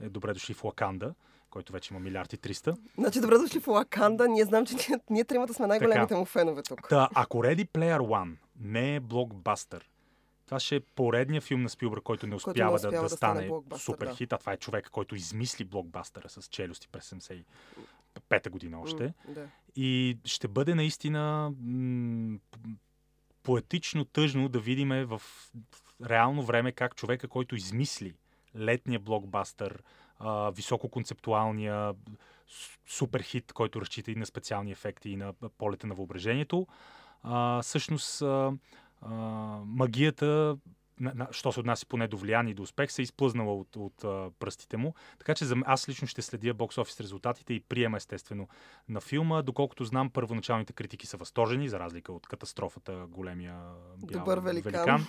е 0.00 0.08
добре 0.08 0.32
дошли 0.32 0.54
в 0.54 0.64
Лаканда, 0.64 1.14
който 1.50 1.72
вече 1.72 1.94
има 1.94 2.00
милиард 2.00 2.32
и 2.32 2.38
300. 2.38 2.76
Значи, 2.98 3.20
добре 3.20 3.38
дошли 3.38 3.60
в 3.60 3.66
Лаканда. 3.68 4.28
Ние 4.28 4.44
знам, 4.44 4.66
че 4.66 4.74
ние, 4.74 5.00
ние 5.10 5.24
тримата 5.24 5.54
сме 5.54 5.66
най-големите 5.66 6.14
му 6.14 6.24
фенове 6.24 6.62
тук. 6.62 6.88
Та, 6.88 7.08
ако 7.14 7.38
Ready 7.38 7.68
Player 7.68 7.98
One 7.98 8.36
не 8.60 8.96
е 8.96 9.00
блокбастър, 9.00 9.90
това 10.46 10.60
ще 10.60 10.76
е 10.76 10.80
поредният 10.80 11.44
филм 11.44 11.62
на 11.62 11.68
Спилбърг, 11.68 12.02
който 12.02 12.26
не 12.26 12.34
успява, 12.34 12.54
не 12.54 12.64
да, 12.64 12.74
успява 12.74 12.96
да, 12.96 13.02
да 13.02 13.08
стане 13.08 13.46
стане 13.46 13.80
супер 13.80 14.06
да. 14.06 14.14
хит, 14.14 14.32
а 14.32 14.38
това 14.38 14.52
е 14.52 14.56
човек, 14.56 14.88
който 14.90 15.14
измисли 15.14 15.64
блокбастъра 15.64 16.28
с 16.28 16.48
челюсти 16.48 16.88
през 16.88 17.10
75-та 17.10 18.50
година 18.50 18.80
още. 18.80 19.04
М, 19.04 19.12
Да. 19.34 19.46
И 19.76 20.18
ще 20.24 20.48
бъде 20.48 20.74
наистина 20.74 21.52
м- 21.60 22.38
поетично 23.42 24.04
тъжно 24.04 24.48
да 24.48 24.60
видим 24.60 24.88
в 24.88 25.22
реално 26.06 26.42
време 26.42 26.72
как 26.72 26.96
човека, 26.96 27.28
който 27.28 27.56
измисли 27.56 28.14
летния 28.56 29.00
блокбастър, 29.00 29.82
а, 30.18 30.50
висококонцептуалния 30.50 31.94
с- 32.48 32.96
супер 32.96 33.22
хит, 33.22 33.52
който 33.52 33.80
разчита 33.80 34.10
и 34.10 34.16
на 34.16 34.26
специални 34.26 34.72
ефекти 34.72 35.10
и 35.10 35.16
на 35.16 35.32
полета 35.58 35.86
на 35.86 35.94
въображението, 35.94 36.66
а, 37.22 37.62
всъщност 37.62 38.22
а, 38.22 38.52
а, 39.02 39.10
магията 39.66 40.56
на, 41.00 41.12
на, 41.14 41.28
що 41.30 41.52
се 41.52 41.60
отнася 41.60 41.86
поне 41.86 42.08
до 42.08 42.16
влияние 42.16 42.50
и 42.50 42.54
до 42.54 42.62
успех, 42.62 42.92
се 42.92 43.02
е 43.02 43.04
изплъзнала 43.04 43.54
от, 43.54 43.76
от 43.76 44.04
а, 44.04 44.30
пръстите 44.38 44.76
му. 44.76 44.94
Така 45.18 45.34
че 45.34 45.44
за, 45.44 45.56
аз 45.66 45.88
лично 45.88 46.08
ще 46.08 46.22
следя 46.22 46.54
бокс 46.54 46.78
офис 46.78 47.00
резултатите 47.00 47.54
и 47.54 47.60
приема 47.60 47.96
естествено 47.96 48.48
на 48.88 49.00
филма. 49.00 49.42
Доколкото 49.42 49.84
знам, 49.84 50.10
първоначалните 50.10 50.72
критики 50.72 51.06
са 51.06 51.16
възторжени, 51.16 51.68
за 51.68 51.78
разлика 51.78 52.12
от 52.12 52.26
катастрофата 52.26 53.06
големия 53.08 53.54
бял 53.98 54.18
Добър 54.18 54.38
великан. 54.38 54.72
великан. 54.72 55.06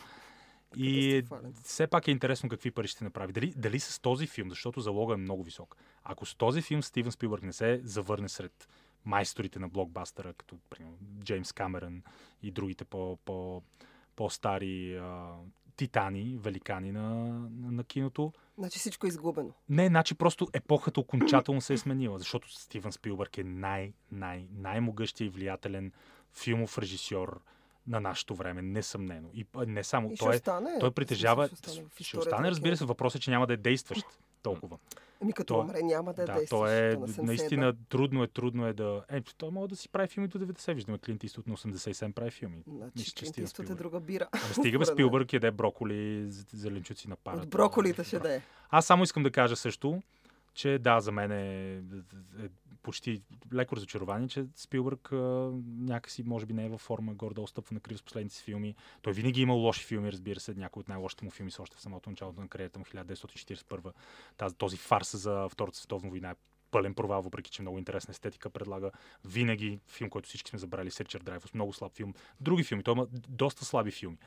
И 0.78 1.24
все 1.64 1.88
пак 1.88 2.08
е 2.08 2.12
интересно 2.12 2.50
какви 2.50 2.72
пари 2.72 2.88
ще 2.88 3.04
направи. 3.04 3.34
Дали, 3.34 3.54
дали 3.58 3.80
с 3.80 4.00
този 4.00 4.28
филм, 4.28 4.50
защото 4.50 4.82
залога 4.82 5.14
е 5.14 5.18
много 5.18 5.44
висок. 5.44 5.76
Ако 6.04 6.26
с 6.26 6.36
този 6.36 6.62
филм 6.62 6.84
Стивен 6.84 7.12
Спилбърг 7.12 7.44
не 7.44 7.54
се 7.54 7.82
завърне 7.84 8.30
сред 8.30 8.68
майсторите 9.06 9.60
на 9.60 9.68
блокбастера, 9.68 10.34
като 10.34 10.58
примерно, 10.70 10.98
Джеймс 11.24 11.52
Камерън 11.52 12.02
и 12.44 12.52
другите 12.52 12.86
по, 12.86 13.18
по, 13.26 13.62
по-стари 14.16 14.98
а, 14.98 15.34
титани, 15.78 16.38
великани 16.42 16.92
на, 16.92 17.10
на, 17.50 17.72
на 17.72 17.84
киното, 17.84 18.34
Значи 18.58 18.80
всичко 18.80 19.06
е 19.06 19.10
изгубено. 19.10 19.54
не, 19.70 19.88
значи 19.88 20.16
просто 20.16 20.48
епохата 20.54 21.00
окончателно 21.00 21.62
се 21.62 21.74
е 21.74 21.78
сменила, 21.78 22.20
защото 22.20 22.54
Стивен 22.60 22.92
Спилбърг 22.92 23.38
е 23.38 23.44
най, 23.44 23.94
най, 24.12 24.48
най-могъщия 24.52 25.26
и 25.26 25.30
влиятелен 25.30 25.92
филмов 26.34 26.78
режисьор 26.78 27.42
на 27.88 28.00
нашето 28.00 28.36
време, 28.36 28.62
несъмнено. 28.62 29.30
И 29.34 29.46
не 29.58 29.84
само, 29.84 30.12
И 30.12 30.16
ще 30.16 30.26
той, 30.26 30.34
е, 30.34 30.36
остане. 30.36 30.78
той 30.80 30.92
притежава, 30.92 31.48
смисъл, 31.48 31.72
остане 31.74 31.90
ще 32.00 32.18
остане, 32.18 32.52
разбира 32.52 32.78
се, 32.78 32.86
въпросът 32.86 33.22
е, 33.22 33.24
че 33.24 33.32
няма 33.32 33.48
да 33.48 33.54
е 33.54 33.58
действащ 33.58 34.06
толкова. 34.44 34.78
Ами 35.22 35.34
като 35.34 35.54
той- 35.54 35.64
умре, 35.64 35.82
няма 35.84 36.14
да, 36.14 36.26
Да, 36.26 36.34
действаш. 36.34 36.50
то 36.50 36.68
е 36.68 36.96
на 37.00 37.08
71. 37.08 37.22
наистина 37.26 37.74
трудно 37.90 38.24
е, 38.24 38.28
трудно 38.28 38.68
е 38.68 38.74
да... 38.74 39.04
Е, 39.10 39.22
той 39.22 39.52
може 39.52 39.70
да 39.70 39.76
си 39.76 39.90
прави 39.90 40.08
филми 40.08 40.28
до 40.28 40.40
90, 40.40 40.74
виждаме 40.74 40.98
Клинт 40.98 41.24
Иствуд 41.24 41.48
на 41.48 41.58
87 41.58 42.14
прави 42.14 42.32
филми. 42.32 42.64
Значи, 42.68 43.16
Клинт 43.16 43.38
Иствуд 43.38 43.70
е 43.70 43.76
друга 43.76 44.00
бира. 44.00 44.28
Ама 44.32 44.54
стига 44.54 44.80
бе 44.80 44.86
Според 44.86 44.88
мен. 44.90 44.96
Спилбърг 44.96 45.34
яде 45.34 45.52
броколи, 45.52 46.26
зеленчуци 46.54 47.10
на 47.10 47.16
парата. 47.16 47.44
От 47.44 47.50
броколите 47.50 48.04
ще 48.04 48.20
да 48.20 48.36
е. 48.36 48.42
Аз 48.70 48.86
само 48.86 49.04
искам 49.04 49.24
да 49.24 49.32
кажа 49.32 49.56
също, 49.56 50.02
че 50.56 50.80
да, 50.80 51.00
за 51.00 51.12
мен 51.12 51.32
е, 51.32 51.74
е 52.44 52.50
почти 52.84 53.22
леко 53.54 53.76
разочарование, 53.76 54.28
че 54.28 54.46
Спилбърг 54.56 55.12
а, 55.12 55.16
някакси 55.66 56.24
може 56.24 56.46
би 56.46 56.54
не 56.54 56.66
е 56.66 56.70
във 56.70 56.82
форма, 56.82 57.14
гордо 57.14 57.48
стъпва 57.48 57.74
на 57.74 57.80
криво 57.80 57.98
с 57.98 58.04
последните 58.04 58.36
си 58.36 58.44
филми. 58.44 58.76
Той 59.02 59.14
винаги 59.14 59.40
е 59.40 59.44
имал 59.44 59.58
лоши 59.58 59.86
филми, 59.86 60.12
разбира 60.12 60.40
се. 60.40 60.54
Някои 60.54 60.80
от 60.80 60.90
най-лошите 60.90 61.26
му 61.26 61.32
филми 61.32 61.52
са 61.52 61.62
още 61.62 61.78
в 61.78 61.82
самото 61.82 62.10
началото 62.10 62.42
на 62.42 62.48
кариерата 62.48 62.80
му 62.80 62.86
1941. 62.86 63.92
Тази, 64.38 64.56
този 64.56 64.78
фарс 64.78 65.18
за 65.18 65.48
Втората 65.50 65.78
световна 65.78 66.10
война 66.10 66.30
е 66.30 66.36
пълен 66.72 66.94
провал, 66.94 67.22
въпреки 67.22 67.52
че 67.52 67.62
много 67.62 67.78
интересна 67.78 68.12
естетика 68.12 68.50
предлага. 68.50 68.92
Винаги 69.26 69.80
филм, 69.88 70.10
който 70.10 70.30
всички 70.30 70.50
сме 70.50 70.60
забрали, 70.60 70.92
с 70.92 71.02
Ричард 71.02 71.24
Драйвус, 71.24 71.54
много 71.54 71.74
слаб 71.74 71.94
филм. 71.96 72.14
Други 72.42 72.64
филми, 72.64 72.84
той 72.84 72.94
има 72.94 73.08
доста 73.30 73.66
слаби 73.66 73.92
филми. 73.92 74.18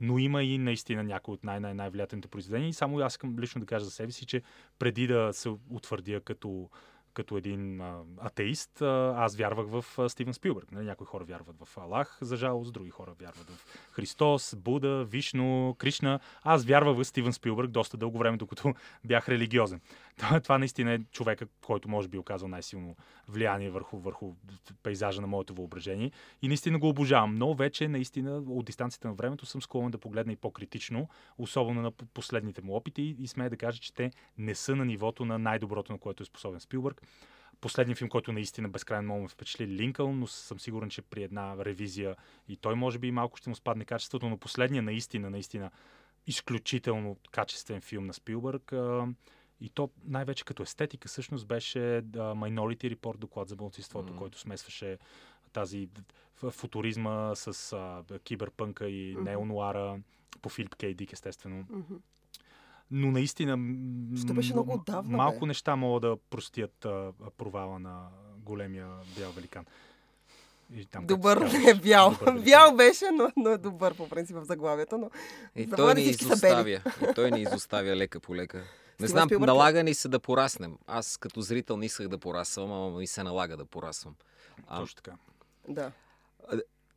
Но 0.00 0.18
има 0.18 0.42
и 0.42 0.58
наистина 0.58 1.02
някои 1.02 1.34
от 1.34 1.44
най-най-най-влиятелните 1.44 2.28
произведения. 2.28 2.68
И 2.68 2.72
само 2.72 2.98
аз 2.98 3.12
искам 3.12 3.38
лично 3.38 3.60
да 3.60 3.66
кажа 3.66 3.84
за 3.84 3.90
себе 3.90 4.12
си, 4.12 4.26
че 4.26 4.42
преди 4.78 5.06
да 5.06 5.30
се 5.32 5.48
утвърдя 5.70 6.20
като 6.20 6.70
като 7.14 7.36
един 7.36 7.80
а, 7.80 8.02
атеист, 8.18 8.82
а, 8.82 9.14
аз 9.16 9.36
вярвах 9.36 9.66
в 9.68 9.98
а, 9.98 10.08
Стивен 10.08 10.34
Спилбърг. 10.34 10.72
Нали? 10.72 10.84
Някои 10.84 11.06
хора 11.06 11.24
вярват 11.24 11.56
в 11.64 11.78
Аллах, 11.78 12.18
за 12.20 12.36
жалост, 12.36 12.72
други 12.72 12.90
хора 12.90 13.14
вярват 13.20 13.50
в 13.50 13.66
Христос, 13.92 14.56
Буда, 14.58 15.04
Вишно, 15.04 15.74
Кришна. 15.78 16.20
Аз 16.42 16.64
вярвах 16.64 16.96
в 16.96 17.04
Стивен 17.04 17.32
Спилбърг 17.32 17.70
доста 17.70 17.96
дълго 17.96 18.18
време, 18.18 18.36
докато 18.36 18.74
бях 19.04 19.28
религиозен. 19.28 19.80
Това, 20.42 20.58
наистина 20.58 20.92
е 20.92 20.98
човека, 21.12 21.46
който 21.66 21.88
може 21.88 22.08
би 22.08 22.18
оказал 22.18 22.48
най-силно 22.48 22.96
влияние 23.28 23.70
върху, 23.70 23.98
върху 23.98 24.34
пейзажа 24.82 25.20
на 25.20 25.26
моето 25.26 25.54
въображение. 25.54 26.10
И 26.42 26.48
наистина 26.48 26.78
го 26.78 26.88
обожавам. 26.88 27.34
Но 27.34 27.54
вече 27.54 27.88
наистина 27.88 28.36
от 28.36 28.64
дистанцията 28.64 29.08
на 29.08 29.14
времето 29.14 29.46
съм 29.46 29.62
склонен 29.62 29.90
да 29.90 29.98
погледна 29.98 30.32
и 30.32 30.36
по-критично, 30.36 31.08
особено 31.38 31.82
на 31.82 31.90
последните 31.90 32.62
му 32.62 32.74
опити 32.74 33.16
и 33.18 33.28
смея 33.28 33.50
да 33.50 33.56
кажа, 33.56 33.80
че 33.80 33.94
те 33.94 34.10
не 34.38 34.54
са 34.54 34.76
на 34.76 34.84
нивото 34.84 35.24
на 35.24 35.38
най-доброто, 35.38 35.92
на 35.92 35.98
което 35.98 36.22
е 36.22 36.26
способен 36.26 36.60
Спилбърг. 36.60 36.99
Последният 37.60 37.98
филм, 37.98 38.08
който 38.08 38.32
наистина 38.32 38.68
безкрайно 38.68 39.02
много 39.02 39.22
ме 39.22 39.28
впечатли, 39.28 39.66
Линкълн, 39.66 40.18
но 40.18 40.26
съм 40.26 40.60
сигурен, 40.60 40.90
че 40.90 41.02
при 41.02 41.22
една 41.22 41.56
ревизия 41.64 42.16
и 42.48 42.56
той 42.56 42.74
може 42.74 42.98
би 42.98 43.10
малко 43.10 43.36
ще 43.36 43.48
му 43.48 43.54
спадне 43.56 43.84
качеството, 43.84 44.28
но 44.28 44.38
последния 44.38 44.82
наистина, 44.82 45.30
наистина 45.30 45.70
изключително 46.26 47.16
качествен 47.30 47.80
филм 47.80 48.06
на 48.06 48.14
Спилбърг. 48.14 48.72
И 49.60 49.68
то 49.68 49.90
най-вече 50.04 50.44
като 50.44 50.62
естетика 50.62 51.08
всъщност 51.08 51.46
беше 51.46 51.78
Minority 52.14 52.96
Report, 52.96 53.16
доклад 53.16 53.48
за 53.48 53.56
младсинството, 53.56 54.12
mm-hmm. 54.12 54.18
който 54.18 54.38
смесваше 54.38 54.98
тази 55.52 55.88
футуризма 56.50 57.34
с 57.34 57.72
а, 57.72 58.18
киберпънка 58.18 58.88
и 58.88 59.16
mm-hmm. 59.16 59.22
неонуара 59.22 60.00
по 60.42 60.48
Филип 60.48 60.74
Кей 60.74 60.94
Дик, 60.94 61.12
естествено. 61.12 61.64
Mm-hmm. 61.64 62.00
Но 62.90 63.10
наистина 63.10 63.52
Ще 64.16 64.32
беше 64.32 64.52
много 64.52 64.74
отдавна, 64.74 65.16
малко 65.16 65.40
бе. 65.40 65.46
неща 65.46 65.76
могат 65.76 66.02
да 66.02 66.16
простят 66.30 66.84
а, 66.84 67.12
провала 67.38 67.78
на 67.78 68.08
големия 68.38 68.88
бял 69.16 69.32
великан. 69.32 69.64
И 70.74 70.86
там, 70.86 71.06
добър, 71.06 71.36
не 71.66 71.74
бял. 71.74 72.10
Добър 72.10 72.40
бял 72.40 72.76
беше, 72.76 73.04
но, 73.12 73.30
но 73.36 73.50
е 73.50 73.58
добър 73.58 73.94
по 73.94 74.08
принцип 74.08 74.36
в 74.36 74.44
заглавието. 74.44 74.98
Но 74.98 75.10
и 75.56 75.70
той 75.70 75.94
ни 75.94 76.02
изоставя. 76.02 76.70
И 76.70 77.14
той 77.14 77.30
ни 77.30 77.42
изоставя 77.42 77.96
лека 77.96 78.20
по 78.20 78.36
лека. 78.36 78.64
Не 79.00 79.06
знам, 79.06 79.28
Спилбърг... 79.28 79.46
налага 79.46 79.82
ни 79.82 79.94
се 79.94 80.08
да 80.08 80.20
пораснем. 80.20 80.78
Аз 80.86 81.16
като 81.16 81.40
зрител 81.40 81.76
не 81.76 81.86
исках 81.86 82.08
да 82.08 82.18
порасвам, 82.18 82.72
ама 82.72 82.98
ми 82.98 83.06
се 83.06 83.22
налага 83.22 83.56
да 83.56 83.64
порасвам. 83.64 84.14
А, 84.66 84.80
Точно 84.80 84.96
така. 84.96 85.16
Да. 85.68 85.92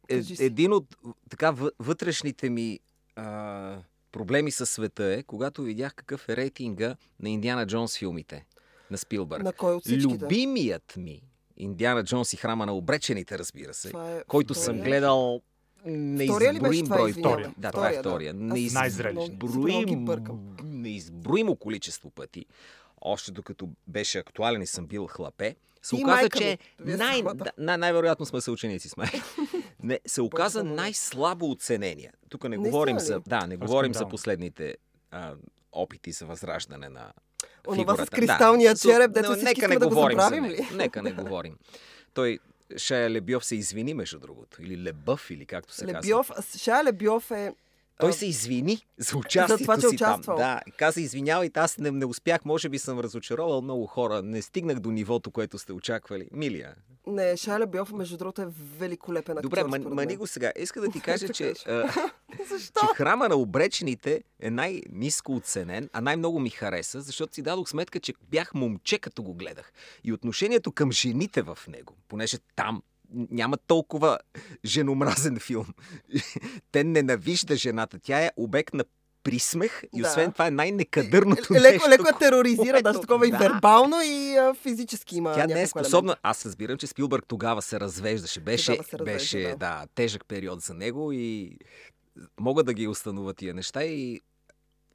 Е, 0.09 0.21
един 0.39 0.73
от 0.73 0.97
така 1.29 1.53
вътрешните 1.79 2.49
ми 2.49 2.79
а, 3.15 3.77
проблеми 4.13 4.51
със 4.51 4.69
света 4.69 5.03
е, 5.03 5.23
когато 5.23 5.61
видях 5.61 5.95
какъв 5.95 6.29
е 6.29 6.37
рейтинга 6.37 6.95
на 7.19 7.29
Индиана 7.29 7.67
Джонс 7.67 7.97
филмите 7.97 8.45
на 8.91 8.97
Спилбърг. 8.97 9.43
На 9.43 9.53
кой 9.53 9.73
от 9.75 9.83
всичките? 9.83 10.25
Любимият 10.25 10.97
ми 10.97 11.21
Индиана 11.57 12.03
Джонс 12.03 12.33
и 12.33 12.37
храма 12.37 12.65
на 12.65 12.75
обречените, 12.75 13.39
разбира 13.39 13.73
се, 13.73 13.89
е 13.89 14.23
който 14.27 14.53
съм 14.53 14.77
гледал 14.77 15.41
неизброим 15.85 16.85
брой. 16.85 17.11
Втория. 17.11 17.53
Да, 17.57 17.71
това 17.71 17.89
е 17.89 17.99
втория. 17.99 18.33
Неизброим, 18.33 20.07
неизброимо 20.63 21.55
количество 21.55 22.09
пъти. 22.09 22.45
Още 23.01 23.31
докато 23.31 23.69
беше 23.87 24.19
актуален 24.19 24.61
и 24.61 24.67
съм 24.67 24.87
бил 24.87 25.07
хлапе, 25.07 25.55
се 25.81 25.95
оказа, 25.95 26.29
че 26.29 26.57
най- 26.79 27.23
да, 27.57 27.77
най-вероятно 27.77 28.25
сме 28.25 28.41
съученици 28.41 28.89
с 28.89 28.95
Не, 29.83 29.99
се 30.07 30.21
оказа 30.21 30.63
най-слабо 30.63 31.51
оценения. 31.51 32.13
Тук 32.29 32.43
не, 32.43 32.49
не 32.49 32.57
говорим 32.57 32.99
за, 32.99 33.19
да, 33.27 33.47
не 33.47 33.57
говорим 33.57 33.93
за 33.93 34.09
последните 34.09 34.75
а, 35.11 35.33
опити 35.71 36.11
за 36.11 36.25
възраждане 36.25 36.89
на 36.89 37.13
Онова 37.67 38.05
с 38.05 38.09
кристалния 38.09 38.73
да. 38.73 38.79
череп, 38.79 39.11
дето 39.11 39.31
всички 39.31 39.61
нека 39.61 39.67
не 39.67 39.79
да 39.79 39.87
говорим 39.87 40.17
го 40.17 40.23
забравим 40.23 40.45
ли? 40.45 40.67
Нека 40.73 41.01
не 41.01 41.11
говорим. 41.11 41.57
Той 42.13 42.39
Шая 42.77 43.09
Лебьов 43.09 43.45
се 43.45 43.55
извини, 43.55 43.93
между 43.93 44.19
другото. 44.19 44.61
Или 44.61 44.83
Лебъв, 44.83 45.31
или 45.31 45.45
както 45.45 45.73
се 45.73 45.85
Лебьов, 45.85 46.27
казва. 46.27 46.59
Шая 46.59 46.83
Лебьов 46.83 47.31
е 47.31 47.53
той 47.99 48.13
се 48.13 48.25
извини 48.25 48.81
за 48.97 49.17
участието 49.17 49.57
за 49.57 49.63
това, 49.63 49.77
че 49.77 49.89
си 49.89 49.97
там. 49.97 50.21
Да, 50.27 50.61
каза 50.77 51.01
извинявай, 51.01 51.49
аз 51.55 51.77
не, 51.77 51.91
не 51.91 52.05
успях, 52.05 52.45
може 52.45 52.69
би 52.69 52.79
съм 52.79 52.99
разочаровал 52.99 53.61
много 53.61 53.85
хора. 53.87 54.21
Не 54.21 54.41
стигнах 54.41 54.79
до 54.79 54.91
нивото, 54.91 55.31
което 55.31 55.59
сте 55.59 55.73
очаквали. 55.73 56.27
Милия. 56.31 56.75
Не, 57.07 57.37
Шаля 57.37 57.65
Бьов, 57.67 57.91
между 57.91 58.17
другото, 58.17 58.41
е 58.41 58.47
великолепен 58.79 59.37
актьор. 59.37 59.49
Добре, 59.49 59.63
мани 59.79 60.15
го 60.15 60.27
сега. 60.27 60.51
Иска 60.59 60.81
да 60.81 60.89
ти 60.89 60.99
кажа, 61.01 61.27
че, 61.29 61.53
че 61.53 61.65
храма 62.95 63.29
на 63.29 63.35
обречените 63.35 64.23
е 64.39 64.49
най-низко 64.49 65.35
оценен, 65.35 65.89
а 65.93 66.01
най-много 66.01 66.39
ми 66.39 66.49
хареса, 66.49 67.01
защото 67.01 67.35
си 67.35 67.41
дадох 67.41 67.69
сметка, 67.69 67.99
че 67.99 68.13
бях 68.31 68.53
момче, 68.53 68.99
като 68.99 69.23
го 69.23 69.33
гледах. 69.33 69.73
И 70.03 70.13
отношението 70.13 70.71
към 70.71 70.91
жените 70.91 71.41
в 71.41 71.57
него, 71.67 71.95
понеже 72.07 72.37
там 72.55 72.81
няма 73.13 73.57
толкова 73.57 74.19
женомразен 74.65 75.39
филм. 75.39 75.65
Те 76.71 76.83
ненавижда 76.83 77.55
жената. 77.55 77.99
Тя 77.99 78.25
е 78.25 78.31
обект 78.37 78.73
на 78.73 78.83
присмех 79.23 79.83
и 79.93 80.01
да. 80.01 80.07
освен 80.07 80.31
това 80.31 80.47
е 80.47 80.51
най-некадърното 80.51 81.53
леко, 81.53 81.71
нещо. 81.71 81.89
Леко 81.89 82.19
тероризира, 82.19 82.81
даже 82.81 82.99
такова 83.01 83.19
да. 83.19 83.27
и 83.27 83.31
вербално, 83.39 84.01
и 84.01 84.37
а, 84.37 84.53
физически 84.53 85.17
има 85.17 85.33
Тя 85.33 85.47
не 85.47 85.61
е 85.61 85.67
способна. 85.67 86.11
Елемент. 86.11 86.19
Аз 86.23 86.45
разбирам, 86.45 86.77
че 86.77 86.87
Спилбърг 86.87 87.25
тогава 87.27 87.61
се 87.61 87.79
развеждаше. 87.79 88.39
Беше, 88.39 88.63
се 88.63 88.77
развежда, 88.77 89.03
беше 89.03 89.39
да. 89.39 89.55
да, 89.55 89.85
тежък 89.95 90.25
период 90.27 90.61
за 90.61 90.73
него 90.73 91.11
и 91.11 91.57
мога 92.39 92.63
да 92.63 92.73
ги 92.73 92.87
установя 92.87 93.33
тия 93.33 93.53
неща 93.53 93.83
и 93.83 94.21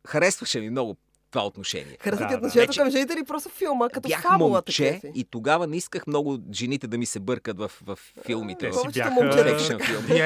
харесваше 0.07 0.61
ми 0.61 0.71
много 0.71 0.97
това 1.31 1.47
отношение. 1.47 1.97
Харесва 2.01 2.27
ти 2.27 2.31
да, 2.31 2.37
отношението 2.37 2.73
да. 2.73 2.83
към 2.83 2.91
жените 2.91 3.13
или 3.13 3.25
просто 3.25 3.49
филма, 3.49 3.89
като 3.89 4.09
Бях 4.09 4.23
фабула 4.23 4.51
момче 4.51 5.01
и 5.15 5.25
тогава 5.25 5.67
не 5.67 5.77
исках 5.77 6.07
много 6.07 6.39
жените 6.53 6.87
да 6.87 6.99
ми 6.99 7.07
се 7.07 7.21
бъркат 7.21 7.59
в, 7.59 7.71
в 7.87 7.99
филмите. 8.27 8.71
Те 8.71 8.77
си 8.77 8.89
бяха 8.95 9.11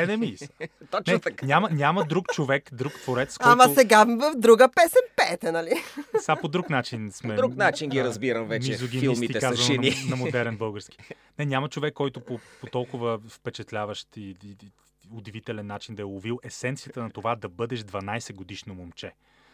Enemies. 0.07 0.51
Точно 0.91 1.13
не, 1.13 1.19
така. 1.19 1.47
Няма, 1.47 1.71
няма 1.71 2.05
друг 2.05 2.27
човек, 2.33 2.69
друг 2.73 2.93
творец, 2.93 3.39
който... 3.39 3.51
Ама 3.53 3.75
сега 3.75 4.05
в 4.05 4.33
друга 4.37 4.69
песен 4.75 5.03
пете, 5.17 5.53
нали? 5.53 5.73
Сега 6.21 6.37
по 6.37 6.49
друг 6.49 6.71
начин 6.71 7.11
сме... 7.13 7.35
По 7.35 7.43
друг 7.43 7.57
начин 7.57 7.91
ги 7.91 8.05
разбирам 8.05 8.49
вече 8.49 8.77
филмите 8.77 9.41
с 9.41 9.55
жени. 9.55 9.95
На, 10.05 10.11
на 10.11 10.17
модерен 10.17 10.57
български. 10.57 10.99
Не, 11.39 11.47
няма 11.47 11.69
човек, 11.69 11.95
който 11.95 12.21
по, 12.21 12.39
по 12.61 12.67
толкова 12.67 13.21
впечатляващ 13.29 14.17
и, 14.17 14.21
и, 14.21 14.57
и 14.63 14.73
удивителен 15.13 15.67
начин 15.67 15.95
да 15.95 16.03
е 16.03 16.05
уловил 16.05 16.39
есенцията 16.43 17.03
на 17.03 17.11
това 17.11 17.37
да 17.37 17.49
бъдеш 17.49 17.81
12 17.81 18.35
годишно 18.35 18.75
момче 18.75 19.13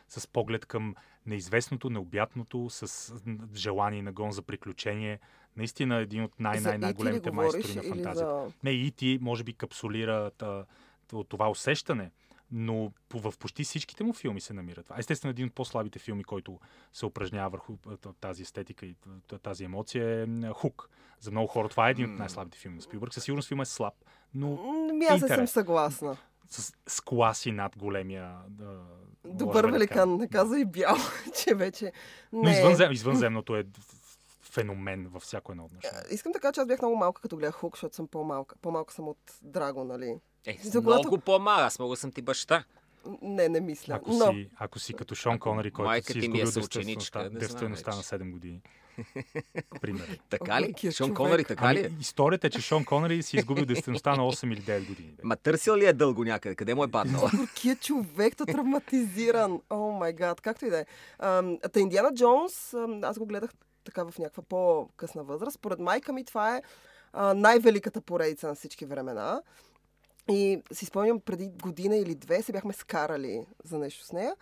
с 0.08 0.28
поглед 0.28 0.66
към 0.66 0.94
неизвестното, 1.26 1.90
необятното, 1.90 2.66
с 2.70 3.12
желание 3.54 4.02
на 4.02 4.12
гон 4.12 4.32
за 4.32 4.42
приключение. 4.42 5.18
Наистина 5.56 5.96
един 5.96 6.24
от 6.24 6.40
най-най-най-големите 6.40 7.30
майстори 7.30 7.74
на 7.74 7.82
фантазията. 7.82 8.44
За... 8.46 8.52
Не, 8.64 8.70
и 8.70 8.90
ти 8.90 9.18
може 9.22 9.44
би 9.44 9.52
капсулира 9.52 10.30
това 11.28 11.50
усещане, 11.50 12.10
но 12.52 12.92
в 13.14 13.34
почти 13.38 13.64
всичките 13.64 14.04
му 14.04 14.12
филми 14.12 14.40
се 14.40 14.52
намира 14.52 14.82
това. 14.82 14.96
Естествено, 14.98 15.30
един 15.30 15.46
от 15.46 15.54
по-слабите 15.54 15.98
филми, 15.98 16.24
който 16.24 16.58
се 16.92 17.06
упражнява 17.06 17.50
върху 17.50 17.76
тази 18.20 18.42
естетика 18.42 18.86
и 18.86 18.94
тази 19.42 19.64
емоция 19.64 20.22
е 20.22 20.52
Хук. 20.52 20.90
За 21.20 21.30
много 21.30 21.46
хора 21.46 21.68
това 21.68 21.88
е 21.88 21.90
един 21.90 22.12
от 22.12 22.18
най-слабите 22.18 22.58
филми 22.58 22.76
на 22.76 22.82
Спилбърг. 22.82 23.14
Със 23.14 23.24
сигурност 23.24 23.48
филмът 23.48 23.66
е 23.66 23.70
слаб, 23.70 23.94
но 24.34 24.72
Ми, 24.92 25.04
аз 25.04 25.20
съм 25.20 25.46
съгласна. 25.46 26.16
С, 26.48 26.72
с 26.86 27.00
класи 27.00 27.52
над 27.52 27.78
големия 27.78 28.36
Добър 29.24 29.66
великан, 29.70 30.16
не 30.16 30.28
каза 30.28 30.58
и 30.58 30.64
бял, 30.64 30.96
че 31.44 31.54
вече 31.54 31.84
не... 32.32 32.42
Но 32.42 32.50
извънзем, 32.50 32.92
извънземното 32.92 33.56
е 33.56 33.64
феномен 34.42 35.08
във 35.08 35.22
всяко 35.22 35.52
едно 35.52 35.64
отношение. 35.64 36.02
Искам 36.10 36.32
да 36.32 36.40
кажа, 36.40 36.52
че 36.52 36.60
аз 36.60 36.66
бях 36.66 36.82
много 36.82 36.96
малка, 36.96 37.22
като 37.22 37.36
гледах 37.36 37.54
Хук, 37.54 37.76
защото 37.76 37.96
съм 37.96 38.08
по-малка. 38.08 38.56
По-малка 38.62 38.94
съм 38.94 39.08
от 39.08 39.18
Драго, 39.42 39.84
нали? 39.84 40.16
Е, 40.46 40.58
За 40.62 40.80
много 40.80 41.02
когато... 41.02 41.24
по-малка. 41.24 41.64
Аз 41.64 41.78
мога 41.78 41.96
съм 41.96 42.12
ти 42.12 42.22
баща. 42.22 42.64
Не, 43.22 43.48
не 43.48 43.60
мисля. 43.60 43.94
Ако, 43.94 44.10
но... 44.12 44.32
си, 44.32 44.50
ако 44.56 44.78
си 44.78 44.94
като 44.94 45.14
Шон 45.14 45.38
Конъри, 45.38 45.70
който 45.70 46.12
си 46.12 46.18
е 46.18 46.20
изгубил 46.20 46.44
девствеността 47.30 47.90
на 47.90 48.02
7 48.02 48.30
години. 48.30 48.62
Пример. 49.80 50.20
така 50.30 50.60
ли? 50.60 50.74
Шон 50.92 50.92
човек. 50.92 51.16
Конъри, 51.16 51.44
така 51.44 51.74
ли? 51.74 51.86
Ами, 51.86 51.96
историята 52.00 52.46
е, 52.46 52.50
че 52.50 52.60
Шон 52.60 52.84
Конъри 52.84 53.22
си 53.22 53.36
изгубил 53.36 53.64
действеността 53.64 54.16
на 54.16 54.22
8 54.22 54.52
или 54.52 54.62
9 54.62 54.86
години. 54.86 55.12
Ма 55.22 55.36
търсил 55.36 55.76
ли 55.76 55.86
е 55.86 55.92
дълго 55.92 56.24
някъде? 56.24 56.54
Къде 56.54 56.74
му 56.74 56.84
е 56.84 56.90
паднал? 56.90 57.20
Горкия 57.36 57.76
човек, 57.76 58.36
то 58.36 58.46
травматизиран. 58.46 59.60
О 59.70 59.92
май 59.92 60.12
гад, 60.12 60.40
както 60.40 60.66
и 60.66 60.70
да 60.70 60.78
е. 60.78 60.84
Та 61.72 61.80
Индиана 61.80 62.14
Джонс, 62.14 62.74
аз 63.02 63.18
го 63.18 63.26
гледах 63.26 63.50
така 63.84 64.04
в 64.04 64.18
някаква 64.18 64.42
по-късна 64.42 65.24
възраст. 65.24 65.54
Според 65.54 65.78
майка 65.78 66.12
ми 66.12 66.24
това 66.24 66.56
е 66.56 66.62
най-великата 67.34 68.00
поредица 68.00 68.48
на 68.48 68.54
всички 68.54 68.84
времена. 68.84 69.42
И 70.30 70.62
си 70.72 70.84
спомням, 70.84 71.20
преди 71.20 71.50
година 71.62 71.96
или 71.96 72.14
две 72.14 72.42
се 72.42 72.52
бяхме 72.52 72.72
скарали 72.72 73.46
за 73.64 73.78
нещо 73.78 74.04
с 74.04 74.12
нея. 74.12 74.34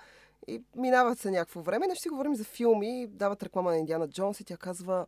И 0.49 0.63
минават 0.77 1.19
се 1.19 1.31
някакво 1.31 1.61
време, 1.61 1.87
нещо 1.87 2.03
си 2.03 2.09
говорим 2.09 2.35
за 2.35 2.45
филми, 2.45 3.07
дават 3.07 3.43
реклама 3.43 3.71
на 3.71 3.79
Индиана 3.79 4.09
Джонс 4.09 4.41
и 4.41 4.45
тя 4.45 4.57
казва 4.57 5.07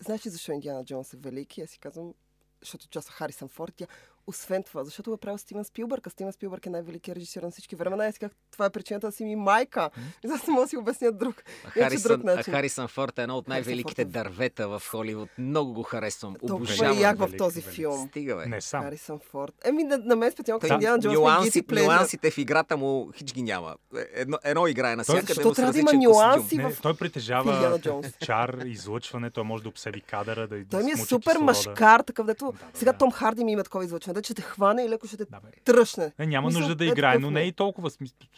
знаеш 0.00 0.26
ли 0.26 0.30
защо 0.30 0.52
Индиана 0.52 0.84
Джонс 0.84 1.14
е 1.14 1.16
велики? 1.16 1.60
Аз 1.60 1.70
си 1.70 1.78
казвам, 1.78 2.14
защото 2.60 2.84
участва 2.84 3.14
Харисън 3.14 3.48
Форд. 3.48 3.74
Тя, 3.76 3.86
освен 4.30 4.62
това, 4.62 4.84
защото 4.84 5.10
го 5.10 5.14
е 5.14 5.18
правил 5.18 5.38
Стивен 5.38 5.64
Спилбърг, 5.64 6.06
а 6.06 6.10
Стивен 6.10 6.32
Спилбърг 6.32 6.66
е 6.66 6.70
най-великият 6.70 7.16
режисьор 7.16 7.42
на 7.42 7.50
всички 7.50 7.76
времена. 7.76 8.08
И 8.08 8.12
казах, 8.12 8.32
това 8.52 8.64
е 8.64 8.70
причината 8.70 9.06
да 9.06 9.12
си 9.12 9.24
ми 9.24 9.36
майка. 9.36 9.90
И 10.24 10.28
за 10.28 10.34
да 10.46 10.52
мога 10.52 10.62
да 10.62 10.68
си 10.68 10.76
обясня 10.76 11.12
друг. 11.12 11.42
Харисън, 11.64 12.16
друг 12.16 12.28
а 12.28 12.36
начин. 12.36 12.54
Харисън 12.54 12.88
Форд 12.88 13.18
е 13.18 13.22
едно 13.22 13.36
от 13.36 13.48
най-великите 13.48 14.02
Форд 14.02 14.08
е- 14.08 14.12
дървета 14.12 14.68
в 14.68 14.82
Холивуд. 14.90 15.28
Много 15.38 15.72
го 15.72 15.82
харесвам. 15.82 16.34
Толкова 16.34 16.54
е 16.54 16.56
Обожавам. 16.56 16.98
як 17.00 17.18
в 17.18 17.28
този 17.38 17.60
велик. 17.60 17.74
филм. 17.74 18.08
Стига, 18.08 18.36
бе. 18.36 18.46
Не 18.46 18.60
сам. 18.60 18.82
Харисън 18.82 19.18
Форд. 19.30 19.52
Еми, 19.64 19.84
на, 19.84 19.98
на 19.98 20.16
мен 20.16 20.32
специално 20.32 20.60
като 20.60 20.68
Той, 20.68 20.74
Индиана 20.74 20.98
Джонс 21.00 21.14
нюанси, 21.18 21.86
нюансите 21.86 22.30
в 22.30 22.38
играта 22.38 22.76
му 22.76 23.10
хич 23.14 23.32
ги 23.32 23.42
няма. 23.42 23.76
Едно, 24.14 24.38
едно 24.44 24.66
играе 24.66 24.96
на 24.96 25.04
Той- 25.04 25.16
всякъде, 25.16 25.34
Защо 25.34 25.54
трябва 25.54 25.72
да 25.72 25.78
има 25.78 25.92
нюанси? 25.92 26.56
Не, 26.56 26.70
в- 26.70 26.80
той 26.80 26.94
в 26.94 26.98
притежава 26.98 27.80
чар, 28.20 28.58
излъчване, 28.64 29.30
той 29.30 29.44
може 29.44 29.62
да 29.62 29.68
обсеби 29.68 30.00
кадъра, 30.00 30.48
да 30.48 30.64
Той 30.70 30.82
ми 30.82 30.90
е 30.90 30.96
супер 30.96 31.36
мъжкар, 31.38 32.00
такъв 32.00 32.26
дето. 32.26 32.52
Сега. 32.74 32.92
Том 32.92 33.10
Харди 33.12 33.44
ми 33.44 33.52
има 33.52 33.62
такова 33.64 33.84
излъчване, 33.84 34.14
да 34.20 34.24
че 34.24 34.34
те 34.34 34.42
хване 34.42 34.82
и 34.82 34.88
леко 34.88 35.06
ще 35.06 35.16
те 35.16 35.24
Да, 35.24 35.40
бе. 35.40 35.50
тръщне. 35.64 36.12
Не, 36.18 36.26
няма 36.26 36.46
Мисъл, 36.46 36.60
нужда 36.60 36.74
да 36.74 36.84
е 36.84 36.88
играе, 36.88 37.18
но 37.18 37.26
му. 37.26 37.30
не 37.30 37.40
е 37.40 37.46
и 37.46 37.52
толкова. 37.52 37.90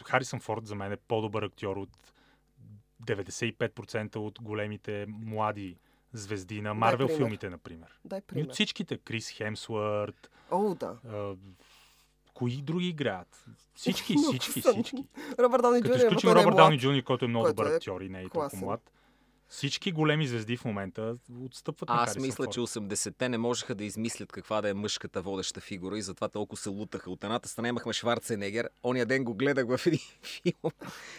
Харисън 0.05 0.39
Форд 0.39 0.67
за 0.67 0.75
мен 0.75 0.91
е 0.91 0.97
по-добър 0.97 1.43
актьор 1.43 1.77
от 1.77 1.89
95% 3.05 4.15
от 4.15 4.41
големите 4.41 5.05
млади 5.09 5.77
звезди 6.13 6.61
на 6.61 6.73
Марвел 6.73 7.07
филмите, 7.07 7.49
например. 7.49 7.99
Дай 8.05 8.19
И 8.19 8.21
пример. 8.21 8.45
от 8.45 8.53
всичките. 8.53 8.97
Крис 8.97 9.31
Хемсуърт, 9.31 10.29
О, 10.51 10.75
да. 10.75 10.97
а, 11.07 11.33
кои 12.33 12.57
други 12.57 12.87
играят? 12.87 13.45
Всички, 13.75 14.15
всички, 14.29 14.61
всички. 14.61 14.95
Робърт 15.39 15.61
Дауни 15.61 15.81
Като 15.81 15.87
Джуниор, 15.89 16.07
изключим 16.07 16.27
не 16.27 16.31
е 16.31 16.35
Робърт 16.35 16.45
млад. 16.45 16.57
Дауни 16.57 16.79
Джуниор, 16.79 17.03
който 17.03 17.25
е 17.25 17.27
много 17.27 17.47
добър 17.47 17.65
е 17.65 17.75
актьор 17.75 18.01
и 18.01 18.09
не 18.09 18.21
е 18.21 18.29
толкова 18.29 18.57
млад. 18.57 18.91
Всички 19.53 19.91
големи 19.91 20.27
звезди 20.27 20.57
в 20.57 20.65
момента 20.65 21.15
отстъпват 21.45 21.89
на 21.89 21.95
Аз 21.95 22.15
мисля, 22.15 22.43
Форд. 22.43 22.51
че 22.51 22.59
80-те 22.59 23.29
не 23.29 23.37
можеха 23.37 23.75
да 23.75 23.83
измислят 23.83 24.31
каква 24.31 24.61
да 24.61 24.69
е 24.69 24.73
мъжката 24.73 25.21
водеща 25.21 25.61
фигура 25.61 25.97
и 25.97 26.01
затова 26.01 26.29
толкова 26.29 26.61
се 26.61 26.69
лутаха. 26.69 27.11
От 27.11 27.23
едната 27.23 27.49
страна 27.49 27.67
имахме 27.67 27.93
Шварценегер. 27.93 28.69
Ония 28.83 29.05
ден 29.05 29.23
го 29.23 29.33
гледах 29.33 29.77
в 29.77 29.87
един 29.87 29.99
филм. 30.21 30.71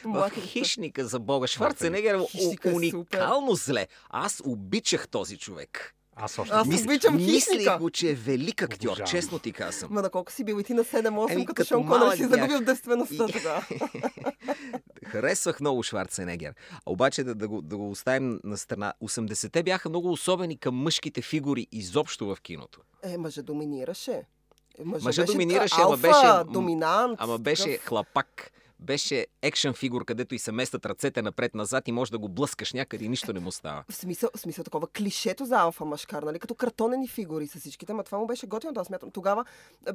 В 0.04 0.30
е. 0.36 0.40
Хищника 0.40 1.04
за 1.04 1.20
Бога. 1.20 1.46
Шварценегер 1.46 2.14
е 2.14 2.26
Хищника 2.26 2.70
е 2.70 2.72
уникално 2.72 3.54
зле. 3.54 3.86
Аз 4.10 4.42
обичах 4.44 5.08
този 5.08 5.38
човек. 5.38 5.93
Аз 6.16 6.38
още 6.38 6.54
Аз 6.54 6.66
не- 6.66 6.74
Мис- 6.74 6.84
обичам 6.84 7.18
Хищника. 7.20 7.78
го, 7.78 7.90
че 7.90 8.10
е 8.10 8.14
велик 8.14 8.62
актьор. 8.62 8.86
Обожавам. 8.86 9.06
Честно 9.06 9.38
ти 9.38 9.52
казвам. 9.52 9.92
Ма 9.92 10.02
на 10.02 10.10
колко 10.10 10.32
си 10.32 10.44
бил 10.44 10.54
и 10.54 10.64
ти 10.64 10.74
на 10.74 10.84
7-8, 10.84 11.30
Еми, 11.30 11.46
като 11.46 11.54
като 11.54 11.68
Шон 11.68 11.86
Конър 11.86 12.16
си 12.16 12.24
загубил 12.24 12.60
девствеността 12.60 13.14
И- 13.28 13.32
тогава. 13.32 13.64
Харесвах 15.04 15.60
много 15.60 15.82
Шварценегер. 15.82 16.54
А 16.76 16.80
обаче 16.86 17.24
да, 17.24 17.34
да, 17.34 17.48
го, 17.48 17.62
да 17.62 17.76
го 17.76 17.90
оставим 17.90 18.40
на 18.44 18.56
страна. 18.56 18.92
80-те 19.00 19.62
бяха 19.62 19.88
много 19.88 20.12
особени 20.12 20.56
към 20.56 20.74
мъжките 20.74 21.22
фигури 21.22 21.66
изобщо 21.72 22.26
в 22.26 22.40
киното. 22.40 22.80
Е, 23.02 23.18
мъже 23.18 23.42
доминираше. 23.42 24.22
Мъже, 24.84 25.04
Мъже 25.04 25.20
беше 25.20 25.32
доминираше, 25.32 25.74
алфа, 25.74 25.86
ама 25.86 25.96
беше 25.96 26.52
доминант. 26.52 27.16
Ама 27.18 27.38
беше 27.38 27.62
такъв. 27.64 27.84
хлапак. 27.84 28.50
Беше 28.80 29.26
екшен 29.42 29.74
фигур, 29.74 30.04
където 30.04 30.34
и 30.34 30.38
се 30.38 30.52
местят 30.52 30.86
ръцете 30.86 31.22
напред-назад 31.22 31.88
и 31.88 31.92
може 31.92 32.10
да 32.10 32.18
го 32.18 32.28
блъскаш 32.28 32.72
някъде 32.72 33.04
и 33.04 33.08
нищо 33.08 33.32
не 33.32 33.40
му 33.40 33.52
става. 33.52 33.84
В 33.90 33.94
смисъл, 33.94 34.30
в 34.36 34.40
смисъл 34.40 34.64
такова 34.64 34.86
клишето 34.86 35.44
за 35.44 35.56
алфа 35.56 35.84
мъжкар, 35.84 36.22
нали? 36.22 36.38
Като 36.38 36.54
картонени 36.54 37.08
фигури 37.08 37.46
с 37.46 37.60
всичките, 37.60 37.92
ама 37.92 38.04
това 38.04 38.18
му 38.18 38.26
беше 38.26 38.46
готино, 38.46 38.72
да 38.72 38.84
смятам. 38.84 39.10
Тогава, 39.10 39.44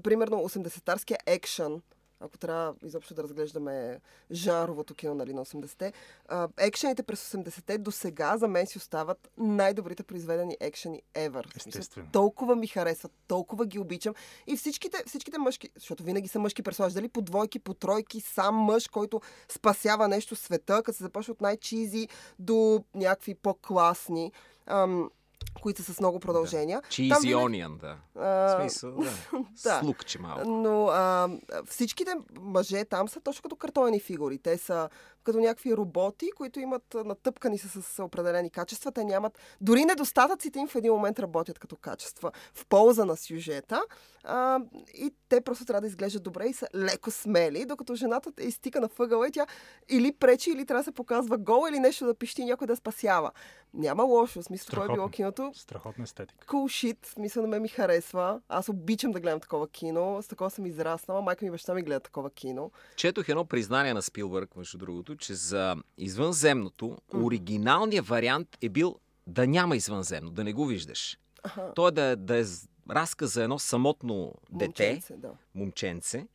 примерно, 0.04 0.38
80-тарския 0.38 1.18
екшън, 1.26 1.82
ако 2.20 2.38
трябва 2.38 2.74
изобщо 2.84 3.14
да 3.14 3.24
разглеждаме 3.24 4.00
жанровото 4.32 4.96
кино 4.96 5.16
нали, 5.16 5.34
на 5.34 5.46
80-те, 5.46 5.94
а, 6.28 6.48
екшените 6.58 7.04
през 7.04 7.34
80-те 7.34 7.78
до 7.78 7.92
сега 7.92 8.38
за 8.38 8.48
мен 8.48 8.68
си 8.68 8.78
остават 8.78 9.32
най-добрите 9.38 10.04
произведени 10.04 10.58
екшени 10.60 11.02
ever. 11.16 11.56
Естествено. 11.56 12.08
толкова 12.12 12.56
ми 12.56 12.68
харесват, 12.68 13.12
толкова 13.28 13.66
ги 13.66 13.80
обичам. 13.80 14.14
И 14.48 14.58
всичките, 14.58 15.04
всичките 15.08 15.38
мъжки, 15.38 15.70
защото 15.76 16.04
винаги 16.04 16.28
са 16.28 16.40
мъжки 16.40 16.64
персонажи, 16.64 16.96
дали 16.96 17.10
по 17.10 17.22
двойки, 17.22 17.60
по 17.60 17.74
тройки, 17.74 18.22
сам 18.22 18.56
мъж, 18.56 18.88
който 18.88 19.22
спасява 19.50 20.08
нещо 20.08 20.36
света, 20.36 20.84
като 20.84 20.98
се 20.98 21.04
започва 21.04 21.32
от 21.32 21.42
най-чизи 21.42 22.08
до 22.40 22.84
някакви 22.96 23.36
по-класни, 23.36 24.32
ам, 24.66 25.10
които 25.54 25.84
са 25.84 25.94
с 25.94 26.00
много 26.00 26.20
продължения. 26.20 26.82
Там 26.82 26.90
Cheesy 26.90 27.22
винаги- 27.22 27.36
onion, 27.36 27.78
да. 27.78 27.98
В 28.16 28.20
А, 28.20 28.60
смисъл, 28.60 28.92
да. 28.92 29.12
да. 29.64 29.80
Слукче 29.80 30.20
малко. 30.20 30.50
но 30.50 30.88
а, 30.88 31.30
всичките 31.66 32.12
мъже 32.34 32.86
там 32.86 33.08
са 33.08 33.20
точно 33.22 33.42
като 33.42 33.56
картонени 33.56 34.00
фигури. 34.00 34.38
Те 34.38 34.58
са 34.58 34.90
като 35.24 35.40
някакви 35.40 35.78
роботи, 35.78 36.32
които 36.32 36.60
имат 36.60 36.84
натъпкани 36.96 37.58
са 37.58 37.82
с 37.82 38.04
определени 38.04 38.50
качества. 38.50 38.92
Те 38.92 39.04
нямат... 39.04 39.40
Дори 39.62 39.86
недостатъците 39.86 40.60
им 40.60 40.68
в 40.68 40.76
един 40.76 40.94
момент 40.94 41.20
работят 41.20 41.60
като 41.60 41.76
качества 41.76 42.32
в 42.54 42.66
полза 42.66 43.06
на 43.06 43.18
сюжета. 43.18 43.82
А, 44.24 44.60
и 44.94 45.14
те 45.30 45.42
просто 45.42 45.66
трябва 45.66 45.82
да 45.82 45.88
изглеждат 45.88 46.24
добре 46.24 46.46
и 46.46 46.54
са 46.54 46.68
леко 46.76 47.12
смели, 47.12 47.66
докато 47.66 47.96
жената 47.96 48.32
е 48.40 48.44
изтика 48.44 48.82
на 48.82 48.90
въгъла 48.98 49.28
и 49.28 49.32
тя 49.32 49.48
или 49.90 50.12
пречи, 50.12 50.52
или 50.52 50.66
трябва 50.66 50.80
да 50.80 50.86
се 50.86 50.92
показва 50.92 51.38
гол, 51.38 51.66
или 51.70 51.80
нещо 51.80 52.06
да 52.06 52.14
пищи 52.14 52.42
и 52.42 52.46
някой 52.46 52.68
да 52.68 52.76
спасява. 52.76 53.32
Няма 53.74 54.04
лошо. 54.04 54.42
В 54.42 54.46
смисъл, 54.46 54.66
това 54.66 54.84
е 54.84 54.88
било 54.88 54.96
Страхотно. 54.96 55.12
Киното 55.40 55.60
Страхотна 55.60 56.04
естетика. 56.04 56.46
cool 56.48 56.94
shit, 56.94 57.06
смисъл 57.06 57.42
на 57.42 57.48
мен 57.48 57.62
ми 57.62 57.68
харесва. 57.68 58.42
Аз 58.50 58.70
обичам 58.70 59.12
да 59.12 59.20
гледам 59.20 59.40
такова 59.40 59.70
кино, 59.70 60.22
с 60.22 60.28
такова 60.28 60.50
съм 60.50 60.66
израснала. 60.66 61.22
Майка 61.22 61.46
ми 61.46 61.48
и 61.48 61.52
баща 61.52 61.74
ми 61.74 61.82
гледат 61.82 62.04
такова 62.04 62.30
кино. 62.32 62.72
Четох 62.96 63.30
едно 63.30 63.46
признание 63.46 63.94
на 63.94 64.02
Спилбърг, 64.02 64.56
между 64.56 64.78
другото, 64.78 65.16
че 65.16 65.34
за 65.34 65.76
извънземното, 65.98 66.98
оригиналният 67.14 68.08
вариант 68.08 68.58
е 68.62 68.70
бил 68.70 68.96
да 69.28 69.48
няма 69.48 69.76
извънземно, 69.76 70.32
да 70.32 70.44
не 70.44 70.54
го 70.54 70.66
виждаш. 70.66 71.18
Аха. 71.44 71.72
Той 71.76 71.92
да, 71.92 72.16
да 72.16 72.40
е 72.40 72.44
разказ 72.90 73.34
за 73.34 73.44
едно 73.44 73.60
самотно 73.60 74.34
дете, 74.52 74.66
Момченце, 74.66 75.18
да. 75.18 75.32
момченце, 75.56 76.28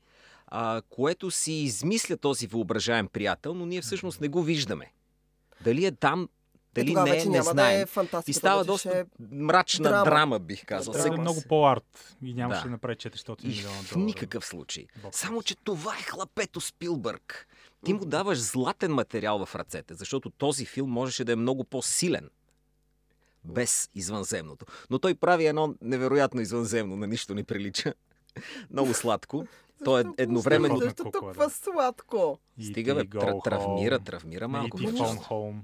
а, 0.47 0.83
което 0.90 1.31
си 1.31 1.53
измисля 1.53 2.17
този 2.17 2.47
въображаем 2.47 3.09
приятел, 3.09 3.55
но 3.55 3.67
ние 3.67 3.81
всъщност 3.81 4.21
не 4.21 4.29
го 4.29 4.43
виждаме. 4.43 4.93
Дали 5.64 5.85
е 5.85 5.93
там, 5.93 6.23
Е, 6.23 6.27
дали 6.75 6.95
не 6.95 7.01
е, 7.01 7.13
вече 7.13 7.27
не 7.27 7.33
няма 7.33 7.51
знаем. 7.51 7.77
да 7.77 7.83
е 7.83 7.87
фантастика. 7.87 8.31
И 8.31 8.35
става 8.35 8.65
доста 8.65 8.89
ще 8.89 9.01
е- 9.01 9.05
мрачна 9.31 9.89
драма. 9.89 10.05
драма, 10.05 10.39
бих 10.39 10.67
казал. 10.67 10.93
Да 10.93 10.99
е 10.99 11.03
Съгласен. 11.03 11.21
много 11.23 11.43
по-арт 11.49 12.17
и 12.23 12.35
нямаше 12.35 12.61
Да. 12.61 12.65
да 12.65 12.71
направи 12.71 12.97
400 12.97 13.45
И 13.45 13.49
милиона 13.49 13.75
в 13.75 13.89
долара. 13.89 14.05
никакъв 14.07 14.47
случай. 14.47 14.87
Бокс 15.03 15.19
Само, 15.19 15.43
че 15.43 15.57
това 15.57 15.95
е 15.95 16.03
хлапето 16.03 16.61
Спилбърг. 16.61 17.47
Ти 17.85 17.93
му 17.93 18.05
даваш 18.05 18.39
златен 18.39 18.93
материал 18.93 19.47
в 19.47 19.55
ръцете, 19.55 19.95
защото 19.95 20.31
този 20.31 20.65
филм 20.67 20.91
можеше 20.91 21.25
да 21.25 21.33
е 21.33 21.37
много 21.37 21.65
по-силен. 21.65 22.31
Без 23.45 23.91
извънземното. 23.95 24.67
Но 24.91 24.99
той 24.99 25.15
прави 25.15 25.47
едно 25.47 25.75
невероятно 25.83 26.41
извънземно, 26.41 26.97
на 26.97 27.07
нищо 27.07 27.35
не 27.35 27.45
прилича. 27.45 27.95
Много 28.71 28.95
сладко. 28.95 29.47
То 29.85 29.99
е 29.99 30.05
едновременно... 30.19 30.77
Защо 30.77 31.03
толкова 31.05 31.35
да. 31.35 31.51
сладко? 31.51 32.39
Стига, 32.63 32.95
бе, 32.95 33.05
травмира, 33.45 33.99
травмира 33.99 34.49
Не, 34.49 34.53
малко. 34.53 34.79
E.T. 34.79 35.55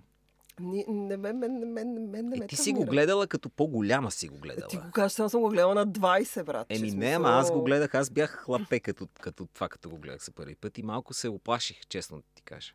Home. 0.61 0.89
Не, 0.89 1.17
мен, 1.17 1.39
мен, 1.39 1.73
мен, 1.73 2.11
мен, 2.11 2.29
не 2.29 2.37
ме 2.39 2.45
Е, 2.45 2.47
ти 2.47 2.57
си 2.57 2.73
го 2.73 2.85
гледала 2.85 3.27
като 3.27 3.51
по-голяма 3.51 4.11
си 4.11 4.29
го 4.29 4.39
гледала. 4.39 4.69
Ти 4.69 4.77
го 4.77 4.91
кажеш, 4.93 5.19
аз 5.19 5.31
съм 5.31 5.41
го 5.41 5.49
гледала 5.49 5.75
на 5.75 5.87
20, 5.87 6.45
брат. 6.45 6.67
Еми 6.71 6.91
не, 6.91 7.17
ама 7.17 7.29
аз 7.29 7.53
го 7.53 7.63
гледах, 7.63 7.95
аз 7.95 8.11
бях 8.11 8.31
хлапе 8.31 8.81
като, 8.81 9.09
като 9.21 9.47
това, 9.47 9.69
като 9.69 9.91
го 9.91 9.99
гледах 9.99 10.25
за 10.25 10.33
първи 10.33 10.55
път 10.55 10.79
и 10.79 10.83
малко 10.83 11.15
се 11.15 11.29
оплаших, 11.29 11.87
честно 11.89 12.17
да 12.17 12.23
ти 12.35 12.43
кажа. 12.43 12.73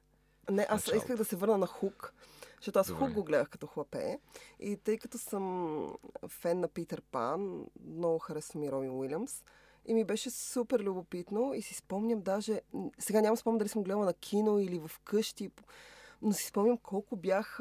Не, 0.49 0.61
аз 0.69 0.69
началото. 0.69 0.97
исках 0.97 1.17
да 1.17 1.25
се 1.25 1.35
върна 1.35 1.57
на 1.57 1.67
Хук, 1.67 2.13
защото 2.57 2.79
аз 2.79 2.87
Добре. 2.87 2.99
Хук 2.99 3.13
го 3.13 3.23
гледах 3.23 3.49
като 3.49 3.67
хлапе. 3.67 4.19
И 4.59 4.77
тъй 4.77 4.97
като 4.97 5.17
съм 5.17 5.93
фен 6.27 6.59
на 6.59 6.67
Питър 6.67 7.01
Пан, 7.11 7.65
много 7.87 8.19
харесвам 8.19 8.63
и 8.63 8.71
Робин 8.71 8.91
Уилямс. 8.91 9.43
И 9.87 9.93
ми 9.93 10.03
беше 10.03 10.29
супер 10.29 10.79
любопитно 10.79 11.53
и 11.53 11.61
си 11.61 11.73
спомням 11.73 12.21
даже... 12.21 12.61
Сега 12.99 13.21
няма 13.21 13.37
спомням 13.37 13.57
дали 13.57 13.69
съм 13.69 13.83
гледала 13.83 14.05
на 14.05 14.13
кино 14.13 14.59
или 14.59 14.79
в 14.79 14.91
къщи, 15.03 15.49
но 16.21 16.33
си 16.33 16.45
спомням 16.45 16.77
колко 16.77 17.15
бях 17.15 17.59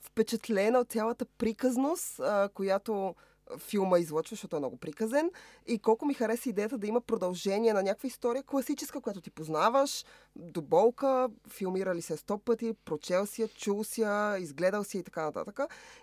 впечатлена 0.00 0.78
от 0.78 0.88
цялата 0.88 1.24
приказност, 1.24 2.20
а, 2.20 2.48
която 2.54 3.14
филма 3.58 3.98
излъчва, 3.98 4.34
защото 4.34 4.56
е 4.56 4.58
много 4.58 4.76
приказен. 4.76 5.30
И 5.66 5.78
колко 5.78 6.06
ми 6.06 6.14
хареса 6.14 6.48
идеята 6.48 6.78
да 6.78 6.86
има 6.86 7.00
продължение 7.00 7.72
на 7.72 7.82
някаква 7.82 8.06
история, 8.06 8.42
класическа, 8.42 9.00
която 9.00 9.20
ти 9.20 9.30
познаваш, 9.30 10.04
до 10.36 10.62
болка, 10.62 11.28
филмирали 11.48 12.02
се 12.02 12.16
сто 12.16 12.38
пъти, 12.38 12.74
прочел 12.84 13.26
си 13.26 13.42
я, 13.42 13.48
чул 13.48 13.84
си 13.84 14.00
я, 14.00 14.38
изгледал 14.38 14.84
си 14.84 14.98
и 14.98 15.02
така 15.02 15.22
нататък. 15.22 15.60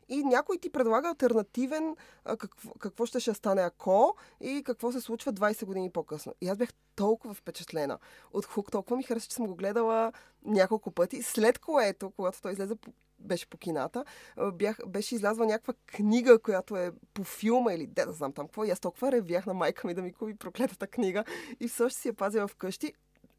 И 0.10 0.24
някой 0.24 0.58
ти 0.58 0.70
предлага 0.70 1.10
альтернативен 1.10 1.96
какво, 2.26 2.72
какво 2.80 3.06
ще, 3.06 3.20
ще 3.20 3.34
стане 3.34 3.62
ако 3.62 4.16
и 4.42 4.64
какво 4.66 4.92
се 4.92 5.02
случва 5.02 5.34
20 5.34 5.66
години 5.66 5.92
по-късно. 5.92 6.34
И 6.42 6.50
аз 6.50 6.58
бях 6.58 6.70
толкова 6.96 7.34
впечатлена 7.34 8.00
от 8.34 8.46
Хук, 8.46 8.72
толкова 8.72 8.98
ми 8.98 9.04
хареса, 9.04 9.28
че 9.28 9.36
съм 9.36 9.48
го 9.48 9.56
гледала 9.56 10.12
няколко 10.46 10.92
пъти, 10.92 11.24
след 11.24 11.60
което, 11.60 12.12
когато 12.12 12.42
той 12.42 12.52
излезе 12.52 12.76
беше 13.22 13.50
по 13.50 13.58
кината, 13.58 14.06
бях, 14.54 14.78
беше 14.88 15.16
излязла 15.16 15.46
някаква 15.46 15.74
книга, 15.86 16.40
която 16.40 16.76
е 16.76 16.92
по 17.14 17.24
филма 17.24 17.74
или 17.74 17.88
де 17.88 18.06
да 18.06 18.12
знам 18.12 18.34
там 18.34 18.48
какво. 18.48 18.64
И 18.64 18.70
аз 18.70 18.80
толкова 18.80 19.12
ревях 19.12 19.46
на 19.46 19.54
майка 19.54 19.88
ми 19.88 19.94
да 19.94 20.02
ми 20.02 20.14
купи 20.14 20.36
проклетата 20.36 20.88
книга 20.88 21.24
и 21.60 21.66
още 21.66 22.00
си 22.00 22.08
я 22.08 22.14
пазя 22.14 22.48
вкъщи. 22.48 22.94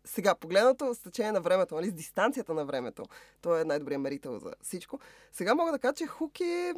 Сега, 0.04 0.34
погледнато 0.34 0.94
с 0.94 0.98
течение 0.98 1.32
на 1.32 1.40
времето, 1.40 1.74
нали, 1.74 1.88
с 1.88 1.92
дистанцията 1.92 2.54
на 2.54 2.64
времето, 2.64 3.04
той 3.40 3.60
е 3.60 3.64
най-добрият 3.64 4.02
мерител 4.02 4.38
за 4.38 4.52
всичко. 4.62 4.98
Сега 5.32 5.54
мога 5.54 5.72
да 5.72 5.78
кажа, 5.78 5.94
че 5.94 6.06
Хук 6.06 6.40
е 6.40 6.74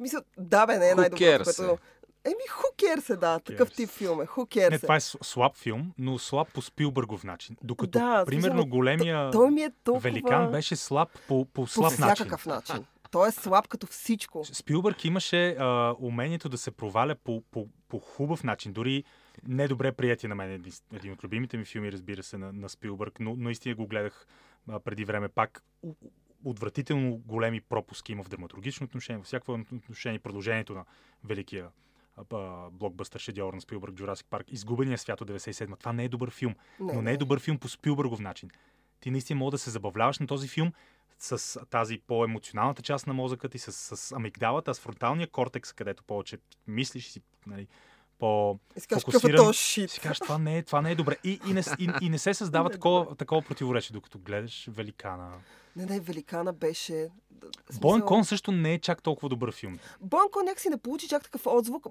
Мисля, 0.00 0.22
да, 0.38 0.66
бе, 0.66 0.78
не 0.78 0.90
е 0.90 0.94
най-доброто, 0.94 1.44
което... 1.44 1.78
Еми, 2.24 2.34
who 2.48 2.76
cares 2.76 3.10
е, 3.10 3.16
да. 3.16 3.38
Такъв 3.40 3.70
cares? 3.70 3.76
тип 3.76 3.88
филм 3.90 4.20
е. 4.22 4.24
Who 4.24 4.56
cares 4.56 4.70
Не, 4.70 4.76
е. 4.76 4.78
това 4.78 4.96
е 4.96 5.00
слаб 5.00 5.56
филм, 5.56 5.92
но 5.98 6.18
слаб 6.18 6.52
по 6.52 6.62
Спилбъргов 6.62 7.24
начин. 7.24 7.56
Докато, 7.62 7.98
Да, 7.98 8.24
примерно, 8.26 8.52
смисъл, 8.54 8.66
големия 8.70 9.30
Той 9.30 9.50
ми 9.50 9.62
е 9.62 9.70
толкова... 9.84 10.02
великан 10.10 10.50
беше 10.50 10.76
слаб 10.76 11.08
по, 11.28 11.44
по 11.44 11.46
по 11.62 11.66
слаб 11.66 11.98
начин. 11.98 12.14
всякакъв 12.14 12.46
начин. 12.46 12.84
Той 13.10 13.28
е 13.28 13.32
слаб 13.32 13.68
като 13.68 13.86
всичко. 13.86 14.44
Спилбърг 14.44 15.04
имаше 15.04 15.48
а, 15.50 15.94
умението 16.00 16.48
да 16.48 16.58
се 16.58 16.70
проваля 16.70 17.14
по, 17.14 17.42
по, 17.50 17.68
по 17.88 17.98
хубав 17.98 18.44
начин. 18.44 18.72
Дори 18.72 19.04
недобре 19.48 19.92
приятие 19.92 20.28
на 20.28 20.34
мен 20.34 20.50
един, 20.50 20.72
един 20.92 21.12
от 21.12 21.24
любимите 21.24 21.56
ми 21.56 21.64
филми, 21.64 21.92
разбира 21.92 22.22
се, 22.22 22.38
на, 22.38 22.52
на 22.52 22.68
Спилбърг, 22.68 23.20
но 23.20 23.36
наистина 23.36 23.74
го 23.74 23.86
гледах 23.86 24.26
а, 24.68 24.80
преди 24.80 25.04
време 25.04 25.28
пак. 25.28 25.62
Отвратително 26.44 27.16
големи 27.16 27.60
пропуски 27.60 28.12
има 28.12 28.22
в 28.22 28.28
драматургично 28.28 28.84
отношение, 28.84 29.18
във 29.18 29.26
всяко 29.26 29.52
отношение. 29.52 30.18
Продължението 30.18 30.74
на 30.74 30.84
великия 31.24 31.66
блокбъстър 32.72 33.20
шедьовър 33.20 33.54
на 33.54 33.60
Спилбърг, 33.60 33.94
Jurassic 33.94 34.24
Парк, 34.24 34.52
Изгубения 34.52 34.98
свят 34.98 35.20
от 35.20 35.30
97 35.30 35.78
Това 35.78 35.92
не 35.92 36.04
е 36.04 36.08
добър 36.08 36.30
филм, 36.30 36.54
но 36.80 37.02
не 37.02 37.12
е 37.12 37.16
добър 37.16 37.40
филм 37.40 37.58
по 37.58 37.68
Спилбъргов 37.68 38.20
начин. 38.20 38.50
Ти 39.00 39.10
наистина 39.10 39.38
мога 39.38 39.50
да 39.50 39.58
се 39.58 39.70
забавляваш 39.70 40.18
на 40.18 40.26
този 40.26 40.48
филм 40.48 40.72
с 41.18 41.60
тази 41.70 41.98
по-емоционалната 42.06 42.82
част 42.82 43.06
на 43.06 43.12
мозъка 43.12 43.48
ти, 43.48 43.58
с, 43.58 43.96
с 43.96 44.12
амигдалата, 44.12 44.74
с 44.74 44.80
фронталния 44.80 45.26
кортекс, 45.26 45.72
където 45.72 46.04
повече 46.04 46.38
мислиш 46.66 47.06
и 47.06 47.10
си 47.10 47.22
нали, 47.46 47.68
по 48.24 48.58
е 48.76 49.00
фокусиран. 49.00 49.52
шит? 49.52 49.90
си 49.90 50.00
кажеш, 50.00 50.18
това 50.18 50.38
не 50.38 50.58
е, 50.58 50.62
това 50.62 50.82
не 50.82 50.90
е 50.90 50.94
добре. 50.94 51.16
И, 51.24 51.40
и, 51.48 51.52
не, 51.52 51.62
и, 51.78 51.90
и 52.00 52.08
не 52.10 52.18
се 52.18 52.34
създава 52.34 52.68
е 52.70 52.72
такова, 52.72 53.14
такова 53.14 53.42
противоречие, 53.42 53.94
докато 53.94 54.18
гледаш 54.18 54.68
Великана. 54.72 55.32
Не, 55.76 55.86
не, 55.86 56.00
Великана 56.00 56.52
беше... 56.52 57.08
смисъл- 57.70 58.06
Кон 58.06 58.24
също 58.24 58.52
не 58.52 58.74
е 58.74 58.78
чак 58.78 59.02
толкова 59.02 59.28
добър 59.28 59.52
филм. 59.52 59.78
Боен 60.00 60.26
Кон 60.32 60.44
някакси 60.44 60.68
не 60.68 60.76
получи 60.76 61.08
чак 61.08 61.22
такъв 61.22 61.46
отзвук. 61.46 61.86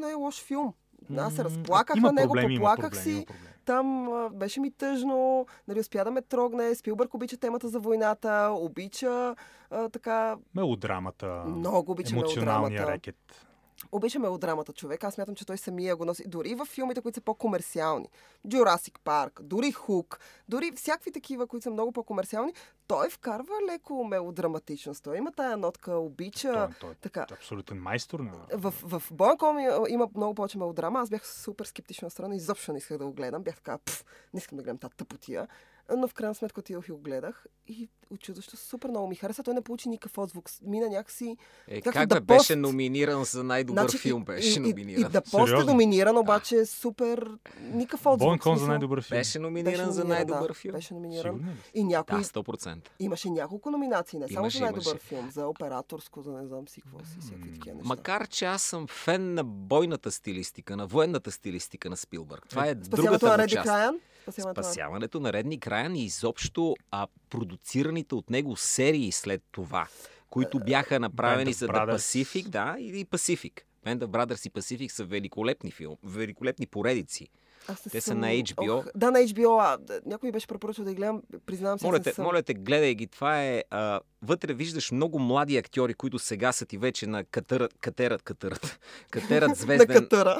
Не 0.00 0.10
е 0.10 0.14
лош 0.14 0.42
филм. 0.42 0.74
Аз 1.16 1.34
се 1.34 1.44
разплаках 1.44 1.96
има 1.96 2.06
на 2.08 2.12
него, 2.12 2.32
проблеми, 2.32 2.54
има 2.54 2.60
поплаках 2.60 2.90
проблеми, 2.90 3.20
си. 3.20 3.26
Там 3.64 4.12
а, 4.12 4.30
беше 4.30 4.60
ми 4.60 4.70
тъжно, 4.70 5.46
нали, 5.68 5.80
успя 5.80 6.04
да 6.04 6.10
ме 6.10 6.22
трогне. 6.22 6.74
Спилбърг 6.74 7.14
обича 7.14 7.36
темата 7.36 7.68
за 7.68 7.80
войната, 7.80 8.50
обича 8.52 9.34
а, 9.70 9.88
така... 9.88 10.36
Мелодрамата, 10.54 11.44
Много 11.46 11.92
обича 11.92 12.14
емоционалния 12.14 12.70
мелодрамата. 12.70 12.92
рекет. 12.92 13.46
Обича 13.92 14.18
мелодрамата 14.18 14.72
човек. 14.72 15.04
Аз 15.04 15.14
смятам, 15.14 15.34
че 15.34 15.46
той 15.46 15.58
самия 15.58 15.96
го 15.96 16.04
носи. 16.04 16.28
Дори 16.28 16.54
в 16.54 16.64
филмите, 16.64 17.00
които 17.00 17.14
са 17.14 17.20
по-комерциални. 17.20 18.08
Jurassic 18.46 18.98
Парк, 19.04 19.40
дори 19.42 19.72
Хук, 19.72 20.20
дори 20.48 20.72
всякакви 20.76 21.12
такива, 21.12 21.46
които 21.46 21.64
са 21.64 21.70
много 21.70 21.92
по-комерциални, 21.92 22.52
той 22.86 23.10
вкарва 23.10 23.54
леко 23.70 24.04
мелодраматичност. 24.04 25.04
Той 25.04 25.16
има 25.16 25.32
тая 25.32 25.56
нотка, 25.56 25.94
обича... 25.94 26.52
Той, 26.52 26.68
той 26.80 26.90
е 26.90 26.94
така. 26.94 27.26
абсолютен 27.32 27.78
майстор 27.82 28.20
на... 28.20 28.32
В, 28.54 28.74
в 28.82 29.02
Боенком 29.10 29.58
има, 29.58 29.86
има 29.88 30.08
много 30.16 30.34
повече 30.34 30.58
мелодрама. 30.58 31.00
Аз 31.00 31.10
бях 31.10 31.26
супер 31.26 31.64
скептична 31.64 32.10
страна. 32.10 32.34
Изобщо 32.34 32.72
не 32.72 32.78
исках 32.78 32.98
да 32.98 33.06
го 33.06 33.12
гледам. 33.12 33.42
Бях 33.42 33.56
така, 33.56 33.78
пф, 33.78 34.04
не 34.34 34.38
искам 34.38 34.56
да 34.56 34.62
гледам 34.62 34.78
тази 34.78 34.96
тъпотия. 34.96 35.48
Но 35.96 36.08
в 36.08 36.14
крайна 36.14 36.34
сметка 36.34 36.60
отидох 36.60 36.88
и 36.88 36.92
го 36.92 36.98
гледах. 36.98 37.46
И 37.68 37.88
очудващо 38.10 38.56
супер 38.56 38.88
много 38.88 39.08
ми 39.08 39.14
хареса. 39.14 39.42
Той 39.42 39.54
не 39.54 39.60
получи 39.60 39.88
никакъв 39.88 40.18
отзвук. 40.18 40.50
Мина 40.62 40.88
някакси... 40.88 41.36
Е, 41.68 41.80
Както 41.80 41.98
как 41.98 42.08
The 42.08 42.14
бе, 42.14 42.20
беше 42.20 42.56
номиниран 42.56 43.24
за 43.24 43.44
най-добър 43.44 43.82
Значи, 43.82 43.98
филм, 43.98 44.24
беше 44.24 44.48
и, 44.48 44.52
и, 44.52 44.56
и, 44.56 44.60
номиниран. 44.60 45.12
да 45.12 45.22
пост 45.22 45.52
е 45.52 45.64
номиниран, 45.64 46.16
обаче 46.16 46.66
супер... 46.66 47.30
Никакъв 47.60 48.06
отзвук. 48.06 48.28
Боен 48.28 48.38
Кон 48.38 48.58
за 48.58 48.66
най-добър 48.66 49.02
филм. 49.02 49.18
Беше 49.18 49.38
номиниран 49.38 49.72
Беше 49.72 49.92
за 49.92 50.04
номиниран, 50.04 50.08
най-добър 50.08 50.48
да, 50.48 50.54
филм. 50.54 50.72
Беше 50.72 50.94
номиниран. 50.94 51.36
Сигурно? 51.36 51.56
И 51.74 51.84
някой... 51.84 52.18
Да, 52.18 52.24
100%. 52.24 52.76
Имаше 52.98 53.30
няколко 53.30 53.70
номинации, 53.70 54.18
не 54.18 54.28
само 54.28 54.40
Имаше, 54.44 54.58
за 54.58 54.64
най-добър 54.64 54.90
имаше. 54.90 55.06
филм, 55.06 55.30
за 55.30 55.46
операторско, 55.46 56.22
за 56.22 56.32
не 56.32 56.46
знам 56.46 56.68
си 56.68 56.80
какво 56.80 56.98
си, 56.98 57.16
всякакви 57.20 57.52
такива 57.52 57.74
неща. 57.74 57.88
Макар, 57.88 58.28
че 58.28 58.44
аз 58.44 58.62
съм 58.62 58.86
фен 58.86 59.34
на 59.34 59.44
бойната 59.44 60.10
стилистика, 60.10 60.76
на 60.76 60.86
военната 60.86 61.30
стилистика 61.30 61.90
на 61.90 61.96
Спилбърг. 61.96 62.46
Това 62.48 62.66
е 62.66 62.74
Спасяването 62.84 63.26
другата 63.26 63.42
му 63.42 63.48
част. 63.48 63.66
Краян? 63.68 63.98
Спасяването 64.22 64.60
на... 64.60 64.64
Спасяването 64.64 65.20
на 65.20 65.32
Редни 65.32 65.60
Краян 65.60 65.96
и 65.96 66.04
изобщо 66.04 66.74
а, 66.90 67.06
продуцираните 67.30 68.14
от 68.14 68.30
него 68.30 68.56
серии 68.56 69.12
след 69.12 69.42
това, 69.52 69.88
които 70.30 70.58
бяха 70.58 71.00
направени 71.00 71.54
Band 71.54 71.56
за 71.56 71.68
The. 71.68 71.94
Pacific, 71.96 72.48
да, 72.48 72.76
и 72.78 73.06
Pacific. 73.06 73.60
Band 73.86 73.98
of 73.98 74.06
Brothers 74.06 74.46
и 74.46 74.50
Pacific 74.50 74.88
са 74.88 75.04
великолепни 75.04 75.70
филм, 75.70 75.96
великолепни 76.04 76.66
поредици. 76.66 77.28
Аз 77.68 77.82
Те 77.82 78.00
са 78.00 78.00
съм- 78.00 78.20
на 78.20 78.26
HBO. 78.26 78.78
Ох, 78.78 78.86
да, 78.96 79.10
на 79.10 79.18
HBO. 79.18 79.58
А, 79.60 79.78
някой 80.06 80.26
ми 80.28 80.32
беше 80.32 80.46
препоръчал 80.46 80.84
да 80.84 80.90
ги 80.90 80.96
гледам. 80.96 81.22
Признавам 81.46 81.78
се, 81.78 81.86
Моля 81.86 82.00
те, 82.00 82.12
съм. 82.12 82.24
моля 82.24 82.42
те, 82.42 82.54
гледай 82.54 82.94
ги. 82.94 83.06
Това 83.06 83.44
е... 83.44 83.64
А, 83.70 84.00
вътре 84.22 84.54
виждаш 84.54 84.90
много 84.90 85.18
млади 85.18 85.56
актьори, 85.56 85.94
които 85.94 86.18
сега 86.18 86.52
са 86.52 86.66
ти 86.66 86.78
вече 86.78 87.06
на 87.06 87.24
катърът, 87.24 87.74
катерът, 87.80 88.22
катерът, 88.24 88.78
катерът 89.10 89.48
на 89.48 89.54
звезден 89.54 89.86
катъра. 90.02 90.38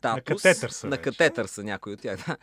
Статус. 0.00 0.42
На 0.42 0.42
катетър 0.42 0.68
са 0.70 0.86
На 0.86 0.90
вече. 0.90 1.02
катетър 1.02 1.46
са 1.46 1.62
някои 1.62 1.92
от 1.92 2.00
тях, 2.00 2.16
да. 2.26 2.36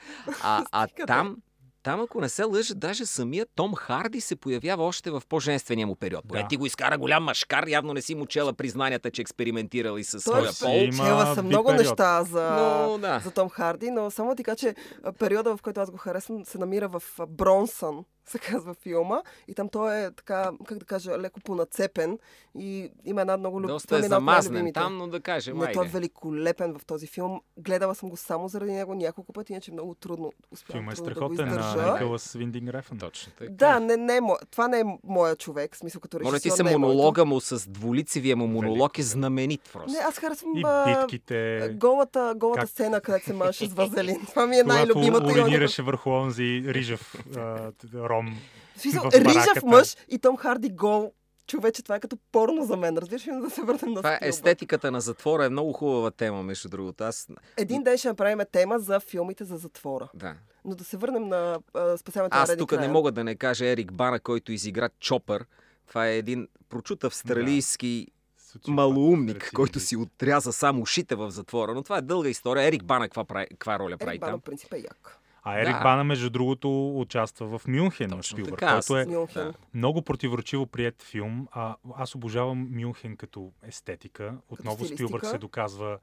А, 0.43 0.65
а 0.71 0.87
там, 1.07 1.37
там, 1.83 2.01
ако 2.01 2.21
не 2.21 2.29
се 2.29 2.43
лъжа, 2.43 2.75
даже 2.75 3.05
самия 3.05 3.45
Том 3.55 3.75
Харди 3.75 4.21
се 4.21 4.35
появява 4.35 4.83
още 4.83 5.11
в 5.11 5.21
по-женствения 5.29 5.87
му 5.87 5.95
период. 5.95 6.23
Да. 6.27 6.47
Ти 6.47 6.57
го 6.57 6.65
изкара 6.65 6.97
голям 6.97 7.23
машкар, 7.23 7.67
явно 7.67 7.93
не 7.93 8.01
си 8.01 8.15
му 8.15 8.25
чела 8.25 8.53
признанията, 8.53 9.11
че 9.11 9.21
експериментирал 9.21 9.97
и 9.97 10.03
със 10.03 10.23
своя 10.23 10.51
пол. 10.61 10.75
има 10.83 11.05
чела 11.05 11.35
съм 11.35 11.45
много 11.45 11.67
период. 11.69 11.85
неща 11.85 12.23
за, 12.23 12.49
Но, 12.51 12.97
да. 12.97 13.19
за 13.23 13.31
Том 13.31 13.49
Харди, 13.49 13.91
но 13.91 14.11
само 14.11 14.35
ти 14.35 14.43
кажа, 14.43 14.55
че 14.57 14.75
периода, 15.19 15.57
в 15.57 15.61
който 15.61 15.79
аз 15.79 15.91
го 15.91 15.97
харесвам, 15.97 16.45
се 16.45 16.57
намира 16.57 16.87
в 16.89 17.03
Бронсън, 17.27 18.05
се 18.31 18.39
казва 18.39 18.73
филма. 18.73 19.17
И 19.47 19.53
там 19.53 19.69
той 19.69 19.97
е 19.97 20.11
така, 20.11 20.51
как 20.65 20.77
да 20.77 20.85
кажа, 20.85 21.11
леко 21.11 21.39
понацепен. 21.39 22.19
И 22.55 22.91
има 23.05 23.21
една 23.21 23.37
много 23.37 23.61
люб... 23.61 23.67
Доста 23.67 23.97
е 23.97 24.01
замазнен 24.01 24.73
там, 24.73 24.97
но 24.97 25.07
да 25.07 25.19
кажем, 25.19 25.57
Не, 25.57 25.71
той 25.71 25.85
е 25.85 25.89
великолепен 25.89 26.73
в 26.73 26.85
този 26.85 27.07
филм. 27.07 27.41
Гледала 27.57 27.95
съм 27.95 28.09
го 28.09 28.17
само 28.17 28.47
заради 28.47 28.71
него 28.71 28.95
няколко 28.95 29.33
пъти, 29.33 29.53
иначе 29.53 29.71
много 29.71 29.93
трудно 29.93 30.31
успявам 30.51 30.81
Филмът 30.81 30.97
е 30.97 31.01
да 31.01 31.05
страхотен 31.05 31.47
издържа. 31.47 31.77
на 31.77 31.93
Николас 31.93 32.33
Виндинг 32.33 32.69
Рефън. 32.69 32.97
Точно 32.97 33.31
така. 33.31 33.51
Да, 33.51 33.79
не, 33.79 33.97
не, 33.97 34.15
е 34.15 34.19
това 34.51 34.67
не 34.67 34.79
е 34.79 34.83
моя 35.03 35.35
човек, 35.35 35.75
в 35.75 35.77
смисъл 35.77 36.01
като 36.01 36.19
режисьор. 36.19 36.31
Моля 36.31 36.39
ти 36.39 36.49
се, 36.51 36.61
е 36.63 36.77
монолога 36.77 37.25
му 37.25 37.41
с 37.41 37.69
двулицевия 37.69 38.35
му 38.35 38.47
монолог 38.47 38.97
е 38.97 39.03
знаменит 39.03 39.61
просто. 39.73 39.91
Не, 39.91 39.97
аз 39.99 40.17
харесвам 40.17 40.51
И 40.55 40.63
битките. 40.87 41.69
голата, 41.73 42.33
голата 42.37 42.61
Как- 42.61 42.69
сцена, 42.69 43.01
където 43.01 43.25
се 43.25 43.33
мъше 43.33 43.65
с 43.65 43.73
вазелин. 43.73 44.25
Това 44.29 44.45
ми 44.47 44.55
е 44.55 44.61
Когато 44.61 44.75
най-любимата. 44.75 45.25
оня- 45.25 45.43
уринираше 45.43 45.81
върху 45.81 46.09
онзи 46.09 46.63
рижав 46.65 47.15
а, 47.37 47.71
ром. 48.17 48.37
В 48.77 48.81
смисъл, 48.81 49.03
в 49.03 49.13
рижав 49.13 49.63
мъж 49.63 49.95
и 50.09 50.19
Том 50.19 50.37
Харди 50.37 50.69
гол. 50.69 51.13
Човече, 51.47 51.83
това 51.83 51.95
е 51.95 51.99
като 51.99 52.17
порно 52.31 52.65
за 52.65 52.77
мен. 52.77 52.97
Разбираш 52.97 53.27
ли, 53.27 53.31
да 53.41 53.49
се 53.49 53.61
върнем 53.61 53.93
на 53.93 53.95
Това 53.95 54.13
е 54.13 54.19
естетиката 54.21 54.91
на 54.91 55.01
затвора 55.01 55.45
е 55.45 55.49
много 55.49 55.73
хубава 55.73 56.11
тема, 56.11 56.43
между 56.43 56.69
другото. 56.69 57.03
Аз... 57.03 57.27
Един 57.57 57.83
ден 57.83 57.97
ще 57.97 58.07
направим 58.07 58.39
тема 58.51 58.79
за 58.79 58.99
филмите 58.99 59.43
за 59.43 59.57
затвора. 59.57 60.09
Да. 60.13 60.35
Но 60.65 60.75
да 60.75 60.83
се 60.83 60.97
върнем 60.97 61.27
на 61.27 61.59
а, 61.73 61.97
спасяването 61.97 62.37
на 62.37 62.43
Аз 62.43 62.57
тук 62.57 62.79
не 62.79 62.87
мога 62.87 63.11
да 63.11 63.23
не 63.23 63.35
кажа 63.35 63.65
Ерик 63.65 63.93
Бана, 63.93 64.19
който 64.19 64.51
изигра 64.51 64.89
Чопър. 64.99 65.45
Това 65.87 66.07
е 66.07 66.17
един 66.17 66.47
прочут 66.69 67.03
австралийски 67.03 68.07
Социопат, 68.37 68.75
малоумник, 68.75 69.51
който 69.55 69.79
си 69.79 69.95
отряза 69.95 70.53
само 70.53 70.81
ушите 70.81 71.15
в 71.15 71.31
затвора. 71.31 71.73
Но 71.73 71.83
това 71.83 71.97
е 71.97 72.01
дълга 72.01 72.29
история. 72.29 72.67
Ерик 72.67 72.83
Бана 72.83 73.05
каква, 73.05 73.23
прави, 73.23 73.47
каква 73.49 73.79
роля 73.79 73.97
прави 73.97 74.11
Ерик 74.11 74.21
Бана, 74.21 74.31
там? 74.31 74.39
в 74.39 74.43
принцип 74.43 74.73
е 74.73 74.77
як. 74.77 75.16
А 75.49 75.61
Ерик 75.61 75.75
Да. 75.75 75.83
Бана, 75.83 76.03
между 76.03 76.29
другото, 76.29 76.99
участва 76.99 77.59
в 77.59 77.67
Мюнхен 77.67 78.09
на 78.09 78.15
Точно 78.15 78.35
Спилбърг, 78.35 78.59
така, 78.59 78.73
който 78.87 78.97
е 78.97 79.05
Мюнхен. 79.05 79.53
много 79.73 80.01
противоречиво 80.01 80.65
прият 80.65 81.01
филм. 81.03 81.47
А, 81.51 81.75
аз 81.97 82.15
обожавам 82.15 82.67
Мюнхен 82.71 83.17
като 83.17 83.51
естетика. 83.67 84.33
Отново 84.49 84.75
стилистика. 84.75 84.97
Спилбърг 84.97 85.25
се 85.25 85.37
доказва 85.37 85.97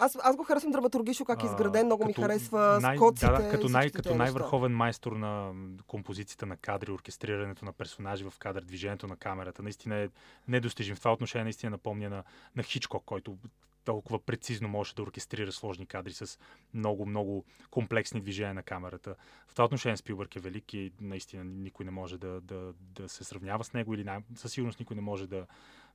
Аз, 0.00 0.18
аз 0.22 0.36
го 0.36 0.44
харесвам 0.44 0.72
драматургично, 0.72 1.26
как 1.26 1.42
е 1.42 1.46
изграден. 1.46 1.86
Много 1.86 2.06
ми 2.06 2.12
харесва 2.12 2.78
най- 2.82 2.96
скоците. 2.96 3.26
Да, 3.26 3.42
да, 3.42 3.50
като, 3.50 3.68
най, 3.68 3.90
като 3.90 4.14
най-върховен 4.14 4.76
майстор 4.76 5.12
на 5.12 5.52
композицията 5.86 6.46
на 6.46 6.56
кадри, 6.56 6.90
оркестрирането 6.90 7.64
на 7.64 7.72
персонажи 7.72 8.24
в 8.24 8.32
кадър, 8.38 8.62
движението 8.62 9.06
на 9.06 9.16
камерата. 9.16 9.62
Наистина 9.62 9.96
е 9.96 10.08
недостижим. 10.48 10.96
В 10.96 10.98
това 10.98 11.12
отношение 11.12 11.44
наистина 11.44 11.70
напомня 11.70 12.10
на, 12.10 12.22
на 12.56 12.62
Хичкок, 12.62 13.04
който 13.04 13.36
толкова 13.84 14.18
прецизно 14.18 14.68
може 14.68 14.94
да 14.94 15.02
оркестрира 15.02 15.52
сложни 15.52 15.86
кадри 15.86 16.12
с 16.12 16.38
много, 16.74 17.06
много 17.06 17.44
комплексни 17.70 18.20
движения 18.20 18.54
на 18.54 18.62
камерата. 18.62 19.14
В 19.48 19.52
това 19.52 19.64
отношение 19.64 19.96
Спилбърг 19.96 20.36
е 20.36 20.40
велик 20.40 20.74
и 20.74 20.92
наистина 21.00 21.44
никой 21.44 21.84
не 21.84 21.90
може 21.90 22.18
да, 22.18 22.40
да, 22.40 22.72
да 22.80 23.08
се 23.08 23.24
сравнява 23.24 23.64
с 23.64 23.72
него 23.72 23.94
или 23.94 24.04
най- 24.04 24.20
със 24.34 24.52
сигурност 24.52 24.80
никой 24.80 24.96
не 24.96 25.02
може 25.02 25.26
да, 25.26 25.46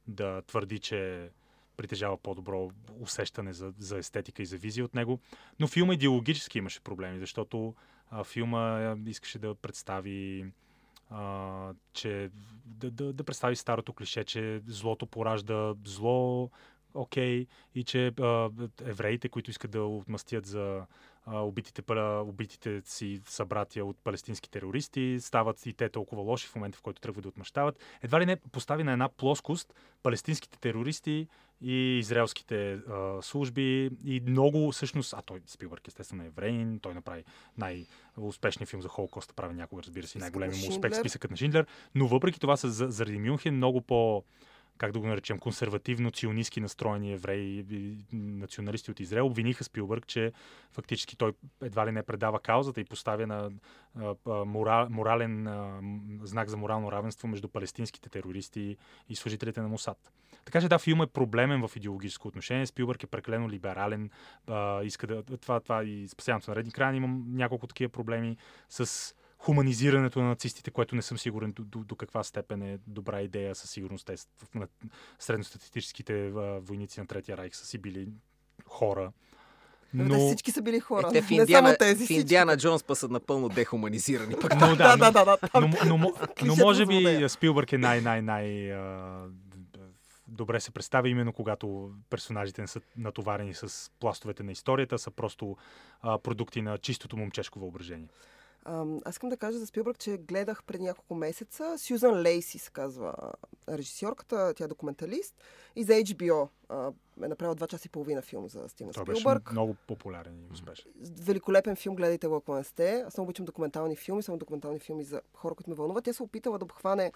да 0.08 0.42
твърди, 0.42 0.80
че 0.80 1.30
притежава 1.78 2.18
по-добро 2.18 2.72
усещане 3.00 3.54
за, 3.54 3.74
за 3.80 3.98
естетика 3.98 4.44
и 4.44 4.46
за 4.46 4.58
визия 4.58 4.86
от 4.86 4.96
него. 4.96 5.20
Но 5.60 5.68
филма 5.68 5.94
идеологически 5.94 6.58
имаше 6.58 6.82
проблеми, 6.82 7.20
защото 7.20 7.76
а, 8.10 8.24
филма 8.24 8.96
искаше 9.06 9.40
да 9.40 9.56
представи 9.56 10.46
а, 11.10 11.74
че 11.94 12.30
да, 12.66 12.92
да, 12.92 13.14
да 13.14 13.24
представи 13.24 13.56
старото 13.56 13.94
клише, 13.94 14.24
че 14.24 14.62
злото 14.68 15.06
поражда 15.06 15.74
зло, 15.86 16.50
окей, 16.94 17.48
и 17.76 17.84
че 17.84 18.08
а, 18.08 18.50
евреите, 18.82 19.30
които 19.30 19.52
искат 19.52 19.72
да 19.72 19.84
отмъстят 19.84 20.46
за 20.46 20.86
а, 21.26 21.40
убитите, 21.40 21.82
пара- 21.82 22.22
убитите 22.22 22.82
си 22.86 23.22
събратия 23.26 23.86
от 23.86 23.98
палестински 24.04 24.50
терористи, 24.50 25.18
стават 25.20 25.66
и 25.66 25.74
те 25.74 25.90
толкова 25.90 26.22
лоши 26.22 26.48
в 26.48 26.56
момента, 26.56 26.78
в 26.78 26.82
който 26.82 27.02
тръгват 27.02 27.24
да 27.24 27.30
отмъщават. 27.30 27.80
Едва 28.02 28.20
ли 28.20 28.26
не 28.26 28.36
постави 28.36 28.84
на 28.84 28.92
една 28.92 29.10
плоскост 29.10 29.74
палестинските 30.04 30.60
терористи 30.60 31.28
и 31.62 31.98
израелските 32.00 32.74
а, 32.74 33.22
служби. 33.22 33.90
И 34.06 34.22
много 34.22 34.72
всъщност, 34.72 35.14
а 35.14 35.22
той 35.22 35.42
Спилбърг 35.48 35.88
естествено 35.88 36.24
е 36.24 36.28
евреин, 36.28 36.80
той 36.80 36.94
направи 36.94 37.24
най-успешния 37.58 38.68
филм 38.68 38.82
за 38.82 38.88
Холокоста, 38.88 39.34
прави 39.34 39.54
някога, 39.54 39.84
разбира 39.84 40.08
се, 40.08 40.18
най-големият 40.20 40.58
му 40.60 40.70
успех, 40.70 40.96
списъкът 40.96 41.32
на 41.32 41.38
Шиндлер, 41.38 41.66
но 41.96 42.08
въпреки 42.08 42.40
това 42.40 42.58
са 42.58 42.70
за- 42.70 42.88
заради 42.88 43.20
Мюнхен 43.20 43.56
много 43.56 43.82
по 43.82 44.24
как 44.78 44.92
да 44.92 45.00
го 45.00 45.08
наречем, 45.08 45.40
консервативно, 45.40 46.12
ционистски 46.12 46.62
настроени 46.62 47.14
евреи 47.14 47.66
и 47.72 47.98
националисти 48.14 48.92
от 48.92 49.00
Израел 49.00 49.26
обвиниха 49.26 49.64
Спилбърг, 49.64 50.08
че 50.08 50.32
фактически 50.72 51.18
той 51.18 51.34
едва 51.62 51.88
ли 51.88 51.92
не 51.92 52.04
предава 52.04 52.40
каузата 52.40 52.82
и 52.82 52.86
поставя 52.86 53.28
на 53.28 53.52
а, 54.00 54.16
а, 54.26 54.46
мора, 54.46 54.88
морален 54.90 55.48
знак 56.24 56.50
за 56.50 56.58
морално 56.58 56.92
равенство 56.92 57.28
между 57.28 57.48
палестинските 57.48 58.10
терористи 58.10 58.78
и 59.10 59.16
служителите 59.16 59.62
на 59.62 59.68
Мусад. 59.68 60.12
Така 60.46 60.62
че 60.62 60.70
да, 60.70 60.80
филм 60.80 61.02
е 61.02 61.08
проблемен 61.08 61.68
в 61.68 61.76
идеологическо 61.76 62.28
отношение. 62.28 62.66
Спилбърг 62.66 63.04
е 63.04 63.08
прекалено 63.08 63.50
либерален. 63.50 64.10
А, 64.48 64.84
иска 64.84 65.08
да, 65.08 65.24
това, 65.24 65.60
това 65.60 65.84
и 65.84 66.08
спасяването 66.08 66.52
на 66.52 66.56
Редни 66.56 66.72
крайни 66.72 66.98
имам 66.98 67.26
няколко 67.28 67.68
такива 67.68 67.90
проблеми 67.90 68.38
с 68.70 69.14
хуманизирането 69.46 70.20
на 70.20 70.28
нацистите, 70.28 70.72
което 70.72 70.96
не 70.96 71.02
съм 71.02 71.18
сигурен 71.18 71.52
до, 71.52 71.64
до, 71.64 71.80
до 71.80 71.96
каква 71.96 72.24
степен 72.24 72.62
е 72.62 72.80
добра 72.88 73.22
идея. 73.22 73.56
Със 73.56 73.70
сигурност 73.70 74.06
те 74.06 74.16
на, 74.56 74.68
средностатистическите 75.20 76.28
а, 76.28 76.60
войници 76.60 77.00
на 77.00 77.08
Третия 77.08 77.38
райх 77.38 77.56
са 77.56 77.66
си 77.66 77.78
били 77.78 78.08
хора. 78.68 79.12
Но... 79.94 80.18
Но, 80.18 80.28
всички 80.28 80.52
са 80.52 80.62
били 80.62 80.80
хора. 80.80 81.12
Е, 81.14 81.22
в 81.22 81.30
не 81.30 81.38
Индиана, 81.38 81.68
само 81.68 81.78
тези. 81.80 81.96
в 81.96 81.98
всички. 81.98 82.14
Индиана 82.14 82.58
Джонс 82.58 82.84
па 82.84 82.96
са 82.96 83.08
напълно 83.08 83.50
дехуманизирани. 83.50 84.36
Пък 84.42 84.56
но, 84.60 84.76
Да, 84.76 84.98
да, 84.98 85.12
да, 85.12 85.26
да, 85.26 85.26
да. 85.26 85.62
но, 85.62 85.68
но, 85.86 85.98
но, 85.98 86.14
но 86.46 86.56
може 86.56 86.86
би 86.86 87.30
Спилбърг 87.30 87.74
е 87.74 87.78
най, 87.78 88.02
най, 88.02 88.22
най 88.22 88.74
а, 88.74 89.24
добре 90.28 90.60
се 90.60 90.72
представя 90.72 91.10
именно 91.10 91.34
когато 91.34 91.92
персонажите 92.10 92.62
не 92.62 92.68
са 92.68 92.82
натоварени 92.98 93.54
с 93.54 93.92
пластовете 94.00 94.44
на 94.44 94.52
историята, 94.52 95.00
са 95.00 95.12
просто 95.12 95.58
а, 96.02 96.18
продукти 96.18 96.62
на 96.62 96.78
чистото 96.78 97.18
момчешко 97.18 97.60
въображение. 97.60 98.08
Аз 99.06 99.16
искам 99.16 99.30
да 99.30 99.38
кажа 99.38 99.60
за 99.60 99.68
Спилбърг, 99.68 100.00
че 100.00 100.18
гледах 100.18 100.64
преди 100.64 100.84
няколко 100.84 101.16
месеца. 101.16 101.78
Сюзан 101.78 102.22
Лейси 102.22 102.60
се 102.60 102.72
казва 102.72 103.14
режисьорката, 103.70 104.54
тя 104.54 104.64
е 104.64 104.68
документалист. 104.68 105.36
И 105.76 105.84
за 105.84 105.94
HBO 105.94 106.50
а, 106.70 106.92
е 107.24 107.28
направила 107.28 107.56
два 107.56 107.68
часа 107.68 107.84
и 107.86 107.90
половина 107.90 108.22
филм 108.22 108.50
за 108.50 108.70
Стивен 108.70 108.94
Той 108.94 109.04
беше 109.04 109.22
Спилбърг. 109.22 109.52
много 109.52 109.76
популярен 109.88 110.40
и 110.40 110.54
успешен. 110.54 110.92
Великолепен 111.22 111.76
филм, 111.76 111.96
гледайте 111.96 112.28
го, 112.28 112.36
ако 112.36 112.56
не 112.56 112.64
сте. 112.64 113.04
Аз 113.08 113.18
много 113.18 113.30
обичам 113.30 113.46
документални 113.46 113.96
филми, 113.96 114.24
само 114.24 114.38
документални 114.38 114.80
филми 114.80 115.04
за 115.04 115.22
хора, 115.34 115.56
които 115.56 115.70
ме 115.70 115.76
вълнуват. 115.76 116.04
Тя 116.04 116.14
се 116.14 116.24
опитала 116.24 116.60
да 116.60 116.66
обхване 116.66 117.12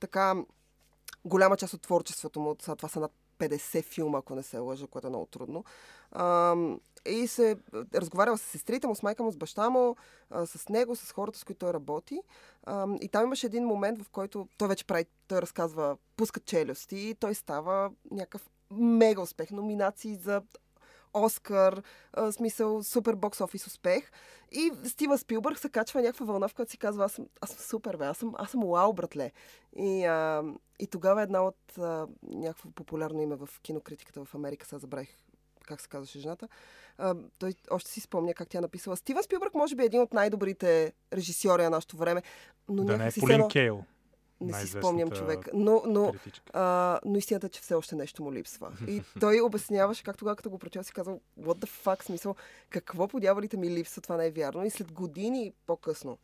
така 0.00 0.34
голяма 1.24 1.56
част 1.56 1.74
от 1.74 1.82
творчеството 1.82 2.40
му. 2.40 2.54
Това 2.54 2.88
са 2.88 3.00
над 3.00 3.12
50 3.38 3.84
филма, 3.84 4.18
ако 4.18 4.34
не 4.34 4.42
се 4.42 4.58
лъжа, 4.58 4.86
което 4.86 5.06
е 5.06 5.10
много 5.10 5.26
трудно. 5.26 5.64
Ам, 6.12 6.80
и 7.06 7.26
се 7.26 7.56
разговаряла 7.94 8.38
с 8.38 8.42
сестрите 8.42 8.86
му, 8.86 8.94
с 8.94 9.02
майка 9.02 9.22
му, 9.22 9.32
с 9.32 9.36
баща 9.36 9.70
му, 9.70 9.96
а, 10.30 10.46
с 10.46 10.68
него, 10.68 10.96
с 10.96 11.12
хората, 11.12 11.38
с 11.38 11.44
които 11.44 11.58
той 11.58 11.72
работи. 11.72 12.20
Ам, 12.66 12.98
и 13.00 13.08
там 13.08 13.24
имаше 13.24 13.46
един 13.46 13.64
момент, 13.64 14.02
в 14.02 14.08
който 14.10 14.48
той 14.58 14.68
вече 14.68 14.84
прави, 14.84 15.04
той 15.28 15.42
разказва, 15.42 15.96
пускат 16.16 16.44
челюсти 16.44 16.96
и 16.96 17.14
той 17.14 17.34
става 17.34 17.90
някакъв 18.10 18.50
мега 18.70 19.22
успех. 19.22 19.50
Номинации 19.50 20.14
за 20.14 20.42
Оскар, 21.14 21.82
а, 22.12 22.32
смисъл, 22.32 22.82
супер 22.82 23.14
бокс 23.14 23.40
офис 23.40 23.66
успех. 23.66 24.10
И 24.52 24.72
Стива 24.84 25.18
Спилбърг 25.18 25.58
се 25.58 25.68
качва 25.68 26.02
някаква 26.02 26.26
вълна, 26.26 26.48
в 26.48 26.54
която 26.54 26.70
си 26.70 26.78
казва, 26.78 27.04
аз 27.04 27.12
съм, 27.12 27.26
аз 27.40 27.50
съм 27.50 27.58
супер, 27.58 27.96
бе, 27.96 28.04
аз 28.04 28.18
съм, 28.18 28.32
аз 28.38 28.50
съм 28.50 28.64
уау, 28.64 28.92
братле. 28.92 29.32
И, 29.76 30.04
а, 30.04 30.42
и 30.78 30.86
тогава 30.86 31.22
една 31.22 31.42
от 31.42 31.78
а, 31.78 32.06
някакво 32.22 32.70
популярно 32.70 33.22
име 33.22 33.36
в 33.36 33.48
кинокритиката 33.62 34.24
в 34.24 34.34
Америка, 34.34 34.66
сега 34.66 34.78
забравих 34.78 35.16
как 35.66 35.80
се 35.80 35.88
казваше 35.88 36.18
жената, 36.18 36.48
а, 36.98 37.14
той 37.38 37.54
още 37.70 37.90
си 37.90 38.00
спомня 38.00 38.34
как 38.34 38.48
тя 38.48 38.58
е 38.58 38.60
написала. 38.60 38.96
Стива 38.96 39.22
Спилбърг 39.22 39.54
може 39.54 39.74
би 39.74 39.82
е 39.82 39.86
един 39.86 40.00
от 40.00 40.12
най-добрите 40.12 40.92
режисьори 41.12 41.62
на 41.62 41.70
нашето 41.70 41.96
време, 41.96 42.22
но 42.68 42.84
Да 42.84 42.98
не 42.98 43.06
е 43.06 43.10
Полин 43.20 43.48
Кейл. 43.48 43.84
Не 44.42 44.52
си 44.60 44.66
спомням 44.66 45.10
човек. 45.10 45.48
Но, 45.54 45.82
но, 45.86 46.14
а, 46.52 47.00
но 47.04 47.18
истината 47.18 47.46
е, 47.46 47.50
че 47.50 47.60
все 47.60 47.74
още 47.74 47.96
нещо 47.96 48.22
му 48.22 48.32
липсва. 48.32 48.72
И 48.88 49.02
той 49.20 49.40
обясняваше 49.40 50.02
как 50.02 50.18
тогава, 50.18 50.36
като 50.36 50.50
го 50.50 50.58
прочел, 50.58 50.82
си 50.82 50.92
казал, 50.92 51.20
what 51.40 51.64
the 51.64 51.68
fuck, 51.84 52.02
смисъл, 52.02 52.34
какво 52.70 53.08
по 53.08 53.20
дяволите 53.20 53.56
ми 53.56 53.70
липсва, 53.70 54.02
това 54.02 54.16
не 54.16 54.26
е 54.26 54.30
вярно. 54.30 54.64
И 54.64 54.70
след 54.70 54.92
години 54.92 55.52
по-късно 55.66 56.18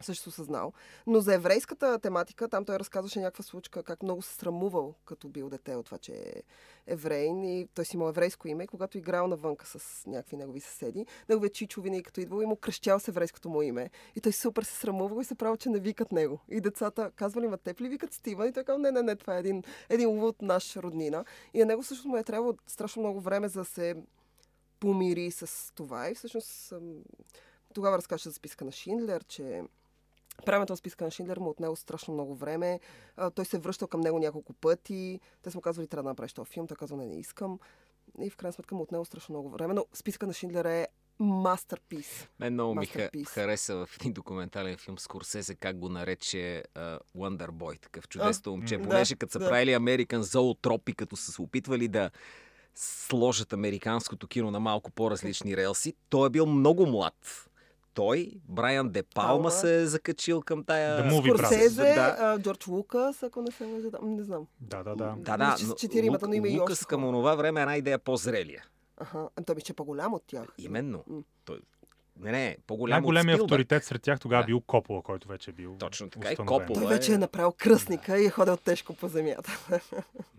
също 0.00 0.30
съзнал. 0.30 0.72
Но 1.06 1.20
за 1.20 1.34
еврейската 1.34 1.98
тематика, 1.98 2.48
там 2.48 2.64
той 2.64 2.78
разказваше 2.78 3.20
някаква 3.20 3.44
случка, 3.44 3.82
как 3.82 4.02
много 4.02 4.22
се 4.22 4.34
срамувал, 4.34 4.94
като 5.04 5.28
бил 5.28 5.48
дете 5.48 5.76
от 5.76 5.86
това, 5.86 5.98
че 5.98 6.12
е 6.12 6.42
еврейн 6.86 7.44
и 7.44 7.68
той 7.74 7.84
си 7.84 7.96
имал 7.96 8.08
еврейско 8.08 8.48
име, 8.48 8.64
и 8.64 8.66
когато 8.66 8.98
играл 8.98 9.26
навънка 9.26 9.66
с 9.66 10.06
някакви 10.06 10.36
негови 10.36 10.60
съседи, 10.60 11.06
неговият 11.28 11.54
чичо 11.54 11.80
винаги 11.80 12.02
като 12.02 12.20
идвал 12.20 12.42
и 12.42 12.46
му 12.46 12.56
кръщял 12.56 13.00
с 13.00 13.08
еврейското 13.08 13.48
му 13.48 13.62
име. 13.62 13.90
И 14.16 14.20
той 14.20 14.32
супер 14.32 14.62
се 14.62 14.76
срамувал 14.76 15.20
и 15.20 15.24
се 15.24 15.34
правил, 15.34 15.56
че 15.56 15.68
не 15.68 15.78
викат 15.78 16.12
него. 16.12 16.40
И 16.48 16.60
децата 16.60 17.10
казвали, 17.16 17.48
ма 17.48 17.58
теб 17.58 17.80
ли 17.80 17.88
викат 17.88 18.12
Стивън? 18.12 18.48
И 18.48 18.52
той 18.52 18.64
казал, 18.64 18.78
не, 18.78 18.90
не, 18.90 19.02
не, 19.02 19.16
това 19.16 19.36
е 19.36 19.40
един, 19.40 19.62
един 19.88 20.08
луд 20.08 20.42
наш 20.42 20.76
роднина. 20.76 21.24
И 21.54 21.58
на 21.58 21.64
него 21.64 21.82
също 21.82 22.08
му 22.08 22.16
е 22.16 22.24
трябвало 22.24 22.54
страшно 22.66 23.02
много 23.02 23.20
време 23.20 23.48
за 23.48 23.60
да 23.60 23.64
се 23.64 23.96
помири 24.80 25.30
с 25.30 25.72
това. 25.74 26.10
И 26.10 26.14
всъщност 26.14 26.72
тогава 27.74 27.98
разкаже 27.98 28.28
за 28.28 28.32
списка 28.32 28.64
на 28.64 28.72
Шиндлер, 28.72 29.24
че 29.24 29.62
Правенето 30.46 30.72
на 30.72 30.76
списка 30.76 31.04
на 31.04 31.10
Шиндлер 31.10 31.36
му 31.36 31.48
отнело 31.48 31.76
страшно 31.76 32.14
много 32.14 32.34
време. 32.34 32.80
А, 33.16 33.30
той 33.30 33.44
се 33.44 33.56
е 33.56 33.60
връщал 33.60 33.88
към 33.88 34.00
него 34.00 34.18
няколко 34.18 34.52
пъти. 34.52 35.20
Те 35.42 35.50
са 35.50 35.58
му 35.58 35.62
казвали, 35.62 35.88
трябва 35.88 36.02
да 36.02 36.08
направиш 36.08 36.32
този 36.32 36.50
филм. 36.50 36.66
Той 36.66 36.76
казва, 36.76 36.96
не, 36.96 37.06
не 37.06 37.20
искам. 37.20 37.58
И 38.20 38.30
в 38.30 38.36
крайна 38.36 38.52
сметка 38.52 38.74
му 38.74 38.82
отнело 38.82 39.04
страшно 39.04 39.32
много 39.32 39.48
време. 39.48 39.74
Но 39.74 39.86
списка 39.92 40.26
на 40.26 40.32
Шиндлер 40.32 40.64
е 40.64 40.88
мастерпис. 41.18 42.28
Мен 42.40 42.52
много 42.52 42.74
ми 42.74 42.86
ха- 42.86 43.10
хареса 43.26 43.74
в 43.76 43.88
един 44.00 44.12
документален 44.12 44.76
филм 44.76 44.98
Скорсезе 44.98 45.54
как 45.54 45.78
го 45.78 45.88
нарече 45.88 46.64
uh, 46.74 46.98
Wonder 47.16 47.50
Boy, 47.50 47.80
такъв 47.80 48.08
чудесно 48.08 48.52
момче. 48.52 48.78
Понеже 48.78 49.14
да, 49.14 49.18
като 49.18 49.32
са 49.32 49.38
да. 49.38 49.48
правили 49.48 49.70
American 49.70 50.20
Zootropy, 50.20 50.94
като 50.94 51.16
са 51.16 51.32
се 51.32 51.42
опитвали 51.42 51.88
да 51.88 52.10
сложат 52.74 53.52
американското 53.52 54.28
кино 54.28 54.50
на 54.50 54.60
малко 54.60 54.90
по-различни 54.90 55.56
релси, 55.56 55.94
той 56.08 56.26
е 56.26 56.30
бил 56.30 56.46
много 56.46 56.86
млад. 56.86 57.48
Той, 57.94 58.32
Брайан 58.48 58.88
Де 58.88 59.02
Палма, 59.02 59.50
се 59.50 59.82
е 59.82 59.86
закачил 59.86 60.42
към 60.42 60.64
тая... 60.64 61.10
The. 61.10 61.26
Скорсезе, 61.28 61.94
Да. 61.94 62.16
а, 62.20 62.38
Джордж 62.38 62.66
Лукас, 62.66 63.22
ако 63.22 63.42
не 63.42 63.50
се 63.50 63.64
лъжа, 63.64 63.90
да, 63.90 63.98
не 64.02 64.22
знам. 64.22 64.46
Да, 64.60 64.82
да, 64.82 64.96
да. 64.96 65.14
Да, 65.18 65.36
да, 65.36 65.56
но 65.68 65.74
че 65.74 65.86
четиримата, 65.86 66.28
но 66.28 66.34
има 66.34 66.48
и 66.48 66.60
Лукас 66.60 66.86
към 66.86 67.04
онова 67.04 67.34
време 67.34 67.60
е 67.60 67.62
една 67.62 67.76
идея 67.76 67.98
по-зрелия. 67.98 68.64
Аха, 68.96 69.28
ами 69.36 69.44
той 69.44 69.54
беше 69.54 69.74
по-голям 69.74 70.14
от 70.14 70.22
тях. 70.26 70.46
Именно. 70.58 71.04
Той... 71.44 71.60
Не, 72.20 72.32
не, 72.32 72.56
по-голям 72.66 72.94
Най-големият 72.96 73.40
авторитет 73.40 73.84
сред 73.84 74.02
тях 74.02 74.20
тогава 74.20 74.42
Да. 74.42 74.46
бил 74.46 74.60
Копола, 74.60 75.02
който 75.02 75.28
вече 75.28 75.50
е 75.50 75.54
бил 75.54 75.76
Точно 75.78 76.10
така, 76.10 76.28
и 76.28 76.32
установен. 76.32 76.66
Копола. 76.66 76.80
Той 76.86 76.96
вече 76.96 77.12
е- 77.12 77.14
е 77.14 77.18
направил 77.18 77.52
кръстника 77.58 78.18
и 78.20 78.26
е 78.26 78.30
ходил 78.30 78.56
тежко 78.56 78.94
по 78.94 79.08
земята. 79.08 79.58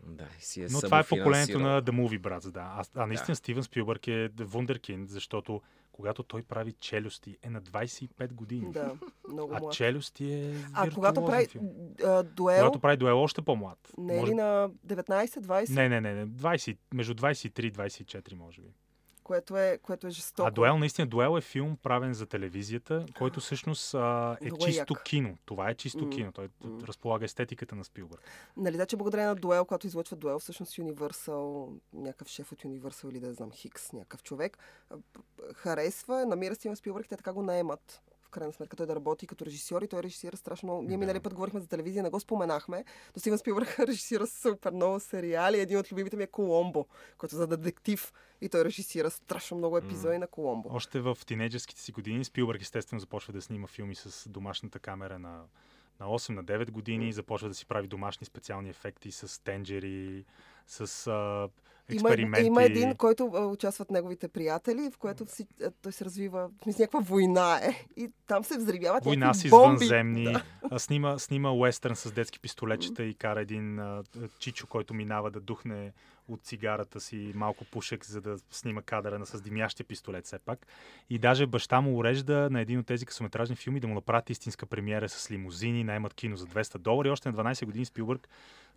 Да, 0.07 0.23
и 0.39 0.45
си 0.45 0.61
е 0.61 0.67
Но 0.71 0.81
това 0.81 0.99
е 0.99 1.03
поколението 1.03 1.59
на 1.59 1.81
The 1.83 1.89
Movie 1.89 2.19
Brothers, 2.19 2.51
да. 2.51 2.59
А, 2.59 2.83
а 2.95 3.05
наистина 3.05 3.35
Стивен 3.35 3.63
Спилбърг 3.63 4.07
е 4.07 4.29
вундеркинд, 4.39 5.09
защото 5.09 5.61
когато 5.95 6.23
той 6.23 6.41
прави 6.41 6.73
челюсти 6.73 7.37
е 7.43 7.49
на 7.49 7.61
25 7.61 8.33
години. 8.33 8.71
да, 8.71 8.91
много 9.29 9.53
А 9.53 9.59
млад. 9.59 9.73
челюсти 9.73 10.33
е 10.33 10.55
А 10.73 10.89
когато 10.91 11.25
прави 11.25 11.47
а, 12.03 12.23
дуел, 12.23 12.57
Когато 12.57 12.79
прави 12.79 12.97
дуел 12.97 13.19
още 13.19 13.41
по-млад. 13.41 13.91
не 13.97 14.17
е 14.17 14.19
Може- 14.19 14.31
ли 14.31 14.35
на 14.35 14.69
19-20, 14.87 15.69
Не, 15.69 15.89
не, 15.89 16.01
не, 16.01 16.13
не. 16.13 16.27
20, 16.27 16.77
между 16.93 17.13
23 17.13 17.59
и 17.61 17.71
24, 17.71 18.33
може 18.33 18.61
би. 18.61 18.67
Което, 19.25 19.57
е, 19.57 19.77
което 19.77 20.07
е 20.07 20.09
жестоко. 20.09 20.47
А 20.47 20.51
дуел, 20.51 20.77
наистина, 20.77 21.07
дуел 21.07 21.37
е 21.37 21.41
филм 21.41 21.77
правен 21.83 22.13
за 22.13 22.25
телевизията, 22.25 23.05
който 23.17 23.39
всъщност 23.39 23.93
а, 23.93 24.37
е 24.41 24.47
е 24.47 24.51
чисто 24.51 24.93
як. 24.93 25.03
кино. 25.03 25.37
Това 25.45 25.69
е 25.69 25.75
чисто 25.75 26.03
М, 26.03 26.09
кино. 26.09 26.31
Той 26.31 26.49
м. 26.63 26.87
разполага 26.87 27.25
естетиката 27.25 27.75
на 27.75 27.83
Спилбърг. 27.83 28.21
Нали 28.57 28.77
да, 28.77 28.85
че 28.85 28.97
благодарение 28.97 29.27
на 29.27 29.35
дуел, 29.35 29.65
когато 29.65 29.87
излъчва 29.87 30.17
дуел, 30.17 30.39
всъщност 30.39 30.73
Universal, 30.73 31.73
някакъв 31.93 32.27
шеф 32.27 32.51
от 32.51 32.63
Universal 32.63 33.09
или 33.09 33.19
да 33.19 33.33
знам, 33.33 33.51
Хикс, 33.51 33.93
някакъв 33.93 34.23
човек, 34.23 34.57
харесва, 35.55 36.25
намира 36.25 36.55
Стивен 36.55 36.75
Спилбърг, 36.75 37.07
те 37.09 37.17
така 37.17 37.33
го 37.33 37.41
наемат. 37.43 38.01
Крайна 38.35 38.53
сметка 38.53 38.75
той 38.75 38.85
да 38.85 38.95
работи 38.95 39.27
като 39.27 39.45
режисьор 39.45 39.81
и 39.81 39.87
той 39.87 40.03
режисира 40.03 40.37
страшно 40.37 40.67
много. 40.67 40.81
Ние 40.81 40.91
Да. 40.91 40.97
минали 40.97 41.19
път 41.19 41.33
говорихме 41.33 41.59
за 41.59 41.67
телевизия, 41.67 42.03
не 42.03 42.09
го 42.09 42.19
споменахме, 42.19 42.85
но 43.15 43.19
Стивен 43.19 43.37
Спилбърг 43.39 43.79
режисира 43.79 44.27
супер 44.27 44.71
много 44.71 44.99
сериали. 44.99 45.59
Един 45.59 45.77
от 45.77 45.91
любимите 45.91 46.17
ми 46.17 46.23
е 46.23 46.27
Коломбо, 46.27 46.85
който 47.17 47.35
е 47.35 47.37
за 47.37 47.47
детектив 47.47 48.13
и 48.41 48.49
той 48.49 48.65
режисира 48.65 49.11
страшно 49.11 49.57
много 49.57 49.77
епизоди 49.77 50.17
на 50.17 50.27
Коломбо. 50.27 50.69
Още 50.71 50.99
в 50.99 51.17
тинейджерските 51.25 51.81
си 51.81 51.91
години 51.91 52.25
Спилбърг 52.25 52.61
естествено 52.61 52.99
започва 52.99 53.33
да 53.33 53.41
снима 53.41 53.67
филми 53.67 53.95
с 53.95 54.29
домашната 54.29 54.79
камера 54.79 55.19
на, 55.19 55.43
на 55.99 56.05
8, 56.05 56.29
на 56.29 56.43
9 56.43 56.71
години, 56.71 57.13
започва 57.13 57.47
да 57.47 57.55
си 57.55 57.65
прави 57.65 57.87
домашни 57.87 58.25
специални 58.25 58.69
ефекти 58.69 59.11
с 59.11 59.43
тенджери, 59.43 60.25
с 60.67 61.07
а, 61.07 61.49
експерименти. 61.89 62.47
има 62.47 62.63
един, 62.63 62.95
който 62.95 63.31
а, 63.35 63.45
участват 63.45 63.91
неговите 63.91 64.27
приятели, 64.27 64.89
в 64.93 64.97
което 64.97 65.25
си, 65.35 65.47
а, 65.63 65.71
той 65.81 65.91
се 65.91 66.05
развива, 66.05 66.49
смисъл, 66.63 66.83
някаква 66.83 66.99
война 66.99 67.59
е. 67.63 67.85
И 67.97 68.11
там 68.27 68.43
се 68.43 68.57
взривяват 68.57 69.03
Война 69.03 69.33
с 69.33 69.43
извънземни. 69.45 70.23
Да. 70.23 70.43
А, 70.71 70.79
Снима, 70.79 71.19
снима 71.19 71.51
уестърн 71.51 71.95
с 71.95 72.11
детски 72.11 72.39
пистолетчета 72.39 73.03
и 73.03 73.13
кара 73.13 73.41
един 73.41 73.79
а, 73.79 74.03
чичо, 74.39 74.67
който 74.67 74.93
минава 74.93 75.31
да 75.31 75.39
духне 75.39 75.91
от 76.27 76.41
цигарата 76.43 76.99
си 76.99 77.31
малко 77.35 77.65
пушек, 77.65 78.05
за 78.05 78.21
да 78.21 78.37
снима 78.51 78.81
кадъра 78.81 79.19
на 79.19 79.25
с 79.25 79.41
димящия 79.41 79.85
пистолет 79.85 80.25
все 80.25 80.39
пак. 80.39 80.67
И 81.09 81.19
даже 81.19 81.47
баща 81.47 81.81
му 81.81 81.97
урежда 81.97 82.49
на 82.51 82.61
един 82.61 82.79
от 82.79 82.87
тези 82.87 83.05
късометражни 83.05 83.55
филми 83.55 83.79
да 83.79 83.87
му 83.87 83.93
направят 83.93 84.29
истинска 84.29 84.65
премиера 84.65 85.09
с 85.09 85.31
лимузини, 85.31 85.83
наймат 85.83 86.13
кино 86.13 86.35
за 86.35 86.47
200 86.47 86.77
долари. 86.77 87.09
Още 87.09 87.31
на 87.31 87.37
12 87.37 87.65
години 87.65 87.85
Спилбърг 87.85 88.29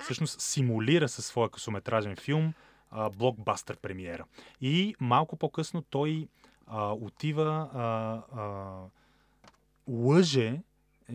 всъщност 0.03 0.41
симулира 0.41 1.09
със 1.09 1.27
своя 1.27 1.49
късометражен 1.49 2.17
филм 2.17 2.53
а, 2.91 3.11
блокбастър 3.11 3.77
премиера. 3.77 4.25
И 4.61 4.95
малко 5.01 5.37
по-късно 5.37 5.83
той 5.83 6.29
а, 6.67 6.93
отива 6.93 7.71
а, 7.75 7.83
а, 8.41 8.77
лъже 9.89 10.61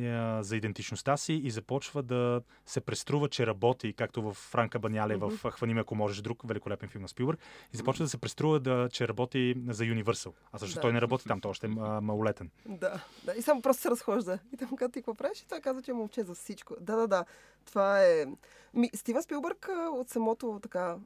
а, 0.01 0.43
за 0.43 0.57
идентичността 0.57 1.17
си 1.17 1.33
и 1.33 1.51
започва 1.51 2.03
да 2.03 2.41
се 2.65 2.81
преструва, 2.81 3.29
че 3.29 3.47
работи, 3.47 3.93
както 3.93 4.21
в 4.21 4.33
Франка 4.33 4.79
Баняле 4.79 5.15
в 5.15 5.31
Хвани 5.51 5.73
ме, 5.73 5.81
ако 5.81 5.95
можеш, 5.95 6.21
друг 6.21 6.41
великолепен 6.47 6.89
филм 6.89 7.01
на 7.01 7.07
Спилбърг, 7.07 7.39
и 7.73 7.77
започва 7.77 8.05
да 8.05 8.09
се 8.09 8.17
преструва, 8.17 8.59
да, 8.59 8.89
че 8.91 9.07
работи 9.07 9.55
за 9.67 9.83
Universal. 9.83 10.33
А 10.51 10.57
също 10.57 10.75
Да. 10.75 10.81
той 10.81 10.93
не 10.93 11.01
работи 11.01 11.25
там, 11.27 11.41
той 11.41 11.49
още 11.49 11.65
е 11.65 11.69
малолетен. 11.69 12.49
Да, 12.65 13.03
да. 13.23 13.33
И 13.37 13.41
само 13.41 13.61
просто 13.61 13.81
се 13.81 13.89
разхожда. 13.89 14.39
И 14.53 14.57
там 14.57 14.75
казва 14.75 14.91
ти 14.91 14.99
какво 14.99 15.13
правиш? 15.13 15.39
И 15.39 15.47
той 15.47 15.61
казва, 15.61 15.81
че 15.81 15.91
е 15.91 15.93
момче 15.93 16.23
за 16.23 16.33
всичко. 16.35 16.75
Да, 16.81 16.95
да, 16.95 17.07
да. 17.07 17.25
Това 17.65 18.03
е... 18.03 18.25
Ми, 18.73 18.89
Стивен 18.95 19.23
Спилбърг 19.23 19.69
от 19.91 20.09
самото 20.09 20.59
така 20.63 20.97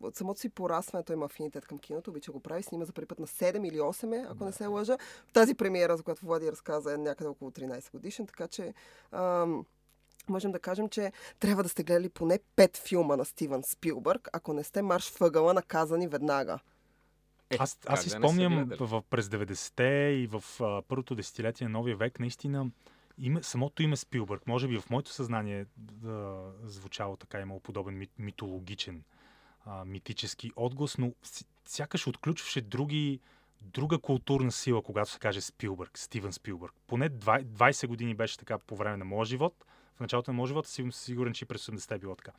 от 0.00 0.16
самото 0.16 0.40
си 0.40 0.48
порасване, 0.48 1.04
той 1.04 1.16
има 1.16 1.24
афинитет 1.24 1.66
към 1.66 1.78
киното, 1.78 2.10
обича 2.10 2.32
го 2.32 2.40
прави, 2.40 2.62
снима 2.62 2.84
за 2.84 2.92
първи 2.92 3.06
път 3.06 3.18
на 3.18 3.26
7 3.26 3.68
или 3.68 3.78
8, 3.78 4.16
е, 4.16 4.26
ако 4.30 4.44
не 4.44 4.52
се 4.52 4.66
лъжа. 4.66 4.96
Тази 5.32 5.54
премиера, 5.54 5.96
за 5.96 6.02
която 6.02 6.26
Влади 6.26 6.52
разказа, 6.52 6.94
е 6.94 6.96
някъде 6.96 7.28
около 7.28 7.50
13 7.50 7.92
годишен, 7.92 8.26
така 8.26 8.48
че 8.48 8.74
ам, 9.12 9.64
можем 10.28 10.52
да 10.52 10.58
кажем, 10.58 10.88
че 10.88 11.12
трябва 11.40 11.62
да 11.62 11.68
сте 11.68 11.82
гледали 11.82 12.08
поне 12.08 12.38
5 12.56 12.76
филма 12.76 13.16
на 13.16 13.24
Стивен 13.24 13.62
Спилбърг, 13.62 14.28
ако 14.32 14.52
не 14.52 14.64
сте 14.64 14.82
марш 14.82 15.10
въгъла, 15.20 15.54
наказани 15.54 16.08
веднага. 16.08 16.58
Е, 17.50 17.56
Аз, 17.58 17.78
аз 17.86 18.02
си 18.02 18.08
да 18.08 18.16
спомням 18.16 18.70
в, 18.80 19.02
през 19.10 19.26
90-те 19.26 19.84
и 20.14 20.26
в 20.26 20.44
а, 20.60 20.82
първото 20.82 21.14
десетилетие 21.14 21.68
на 21.68 21.78
новия 21.78 21.96
век, 21.96 22.20
наистина 22.20 22.70
име, 23.18 23.42
самото 23.42 23.82
име 23.82 23.96
Спилбърг, 23.96 24.46
може 24.46 24.68
би 24.68 24.80
в 24.80 24.90
моето 24.90 25.10
съзнание 25.10 25.66
да, 25.76 26.42
звучало 26.64 27.16
така, 27.16 27.40
имало 27.40 27.60
подобен 27.60 27.98
мит, 27.98 28.10
митологичен, 28.18 29.02
а, 29.66 29.84
митически 29.84 30.50
отглас, 30.56 30.98
но 30.98 31.12
сякаш 31.66 32.06
отключваше 32.06 32.60
други, 32.60 33.20
друга 33.60 33.98
културна 33.98 34.52
сила, 34.52 34.82
когато 34.82 35.10
се 35.10 35.18
каже 35.18 35.40
Спилбърг, 35.40 35.98
Стивен 35.98 36.32
Спилбърг. 36.32 36.74
Поне 36.86 37.10
20, 37.10 37.44
20 37.44 37.86
години 37.86 38.14
беше 38.14 38.38
така 38.38 38.58
по 38.58 38.76
време 38.76 38.96
на 38.96 39.04
моя 39.04 39.24
живот. 39.24 39.64
В 39.96 40.00
началото 40.00 40.30
на 40.30 40.36
моя 40.36 40.48
живот 40.48 40.66
съм 40.66 40.92
сигурен, 40.92 41.32
че 41.32 41.46
през 41.46 41.66
80-те 41.66 41.94
е 41.94 41.98
било 41.98 42.14
така. 42.14 42.32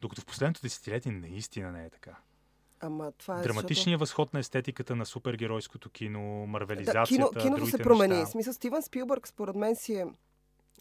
Докато 0.00 0.20
в 0.20 0.26
последното 0.26 0.62
десетилетие 0.62 1.12
наистина 1.12 1.72
не 1.72 1.84
е 1.84 1.90
така. 1.90 2.16
Ама 2.80 3.12
това 3.12 3.40
е 3.40 3.42
Драматичният 3.42 4.00
възход 4.00 4.34
на 4.34 4.40
естетиката 4.40 4.96
на 4.96 5.06
супергеройското 5.06 5.90
кино, 5.90 6.20
защото... 6.20 6.46
марвелизацията, 6.46 7.28
Да, 7.34 7.40
кино, 7.40 7.42
киното 7.42 7.66
се 7.66 7.78
промени. 7.78 8.14
Неща. 8.14 8.30
смисъл, 8.30 8.52
Стивен 8.52 8.82
Спилбърг, 8.82 9.28
според 9.28 9.56
мен 9.56 9.76
си 9.76 9.94
е 9.94 10.06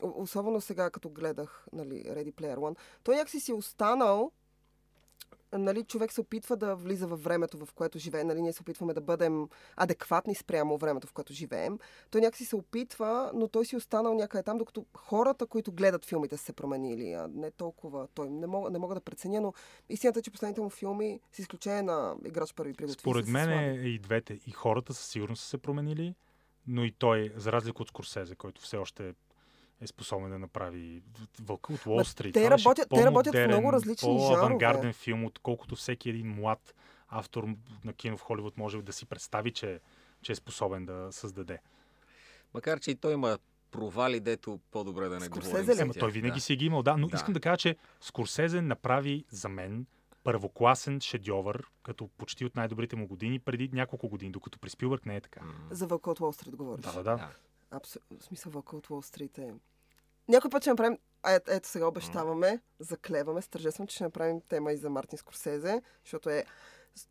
особено 0.01 0.61
сега, 0.61 0.89
като 0.89 1.09
гледах 1.09 1.67
нали, 1.73 2.03
Ready 2.03 2.33
Player 2.33 2.55
One, 2.55 2.77
той 3.03 3.15
някакси 3.15 3.39
си 3.39 3.51
е 3.51 3.53
останал 3.53 4.31
нали, 5.57 5.83
човек 5.83 6.11
се 6.11 6.21
опитва 6.21 6.57
да 6.57 6.75
влиза 6.75 7.07
във 7.07 7.23
времето, 7.23 7.65
в 7.65 7.73
което 7.73 7.99
живее. 7.99 8.23
Нали, 8.23 8.41
ние 8.41 8.53
се 8.53 8.61
опитваме 8.61 8.93
да 8.93 9.01
бъдем 9.01 9.47
адекватни 9.75 10.35
спрямо 10.35 10.77
времето, 10.77 11.07
в 11.07 11.13
което 11.13 11.33
живеем. 11.33 11.79
Той 12.11 12.21
някакси 12.21 12.45
се 12.45 12.55
опитва, 12.55 13.31
но 13.33 13.47
той 13.47 13.65
си 13.65 13.75
е 13.75 13.77
останал 13.77 14.13
някъде 14.13 14.43
там, 14.43 14.57
докато 14.57 14.85
хората, 14.97 15.45
които 15.45 15.71
гледат 15.71 16.05
филмите, 16.05 16.37
са 16.37 16.43
се 16.43 16.53
променили. 16.53 17.13
А 17.13 17.27
не 17.33 17.51
толкова. 17.51 18.07
Той 18.13 18.29
не 18.29 18.47
мога, 18.47 18.69
не 18.69 18.79
мога 18.79 18.95
да 18.95 19.01
преценя, 19.01 19.41
но 19.41 19.53
истината 19.89 20.19
е, 20.19 20.21
че 20.21 20.31
последните 20.31 20.61
му 20.61 20.69
филми, 20.69 21.19
с 21.31 21.39
изключение 21.39 21.81
на 21.81 22.15
Играч 22.25 22.53
първи 22.53 22.73
приготви, 22.73 22.99
Според 22.99 23.27
мен 23.27 23.49
е 23.49 23.73
и 23.73 23.99
двете. 23.99 24.39
И 24.47 24.51
хората 24.51 24.93
със 24.93 25.07
сигурност 25.07 25.43
са 25.43 25.49
се 25.49 25.57
променили, 25.57 26.15
но 26.67 26.83
и 26.83 26.91
той, 26.91 27.33
за 27.35 27.51
разлика 27.51 27.81
от 27.81 27.87
Скорсезе, 27.87 28.35
който 28.35 28.61
все 28.61 28.77
още 28.77 29.13
е 29.81 29.87
способен 29.87 30.29
да 30.29 30.39
направи 30.39 31.01
Вълка 31.41 31.73
от 31.73 31.85
Уолл 31.85 32.03
Стрит. 32.03 32.33
те 32.33 32.49
работят- 32.49 32.89
те 32.89 33.05
работят 33.05 33.35
в 33.35 33.47
много 33.47 33.73
различни 33.73 34.05
по-авангарден 34.07 34.59
жанрове. 34.73 34.93
филм, 34.93 35.25
отколкото 35.25 35.75
всеки 35.75 36.09
един 36.09 36.27
млад 36.29 36.75
автор 37.09 37.47
на 37.83 37.93
кино 37.93 38.17
в 38.17 38.21
Холивуд 38.21 38.57
може 38.57 38.81
да 38.81 38.93
си 38.93 39.05
представи, 39.05 39.51
че, 39.51 39.79
че 40.21 40.31
е 40.31 40.35
способен 40.35 40.85
да 40.85 41.07
създаде. 41.11 41.59
Макар, 42.53 42.79
че 42.79 42.91
и 42.91 42.95
той 42.95 43.13
има 43.13 43.37
провали, 43.71 44.19
дето 44.19 44.59
по-добре 44.71 45.07
да 45.09 45.15
не 45.15 45.25
Скорсезе 45.25 45.61
говорим 45.61 45.87
ли? 45.87 45.93
тях. 45.93 45.99
той 45.99 46.11
винаги 46.11 46.33
да. 46.33 46.41
си 46.41 46.55
ги 46.55 46.65
е 46.65 46.67
имал, 46.67 46.83
да. 46.83 46.97
Но 46.97 47.07
Да. 47.07 47.15
искам 47.15 47.33
да 47.33 47.39
кажа, 47.39 47.57
че 47.57 47.75
Скорсезе 48.01 48.61
направи 48.61 49.25
за 49.29 49.49
мен 49.49 49.85
първокласен 50.23 51.01
шедьовър, 51.01 51.67
като 51.83 52.07
почти 52.07 52.45
от 52.45 52.55
най-добрите 52.55 52.95
му 52.95 53.07
години, 53.07 53.39
преди 53.39 53.69
няколко 53.73 54.09
години, 54.09 54.31
докато 54.31 54.59
при 54.59 54.69
Спилбърг 54.69 55.05
не 55.05 55.15
е 55.15 55.21
така. 55.21 55.41
За 55.71 55.87
Вълка 55.87 56.11
от 56.11 56.19
Уолл 56.19 56.33
Стрит 56.33 56.55
говориш. 56.55 56.85
Да, 56.85 56.91
да, 56.93 57.03
да. 57.03 57.29
Абсолютно. 57.75 58.19
В 58.19 58.23
смисъл, 58.23 58.51
Вълка 58.51 58.75
от 58.77 58.89
Уолл 58.89 59.01
Стрит 59.01 59.37
е... 59.37 59.53
Някой 60.27 60.51
път 60.51 60.63
ще 60.63 60.69
направим... 60.69 60.97
А, 61.23 61.39
ето, 61.47 61.67
сега 61.67 61.87
обещаваме, 61.87 62.59
заклеваме, 62.79 63.41
с 63.41 63.47
тържествено, 63.47 63.87
че 63.87 63.95
ще 63.95 64.03
направим 64.03 64.41
тема 64.41 64.71
и 64.71 64.77
за 64.77 64.89
Мартин 64.89 65.17
Скорсезе, 65.17 65.81
защото 66.03 66.29
е... 66.29 66.45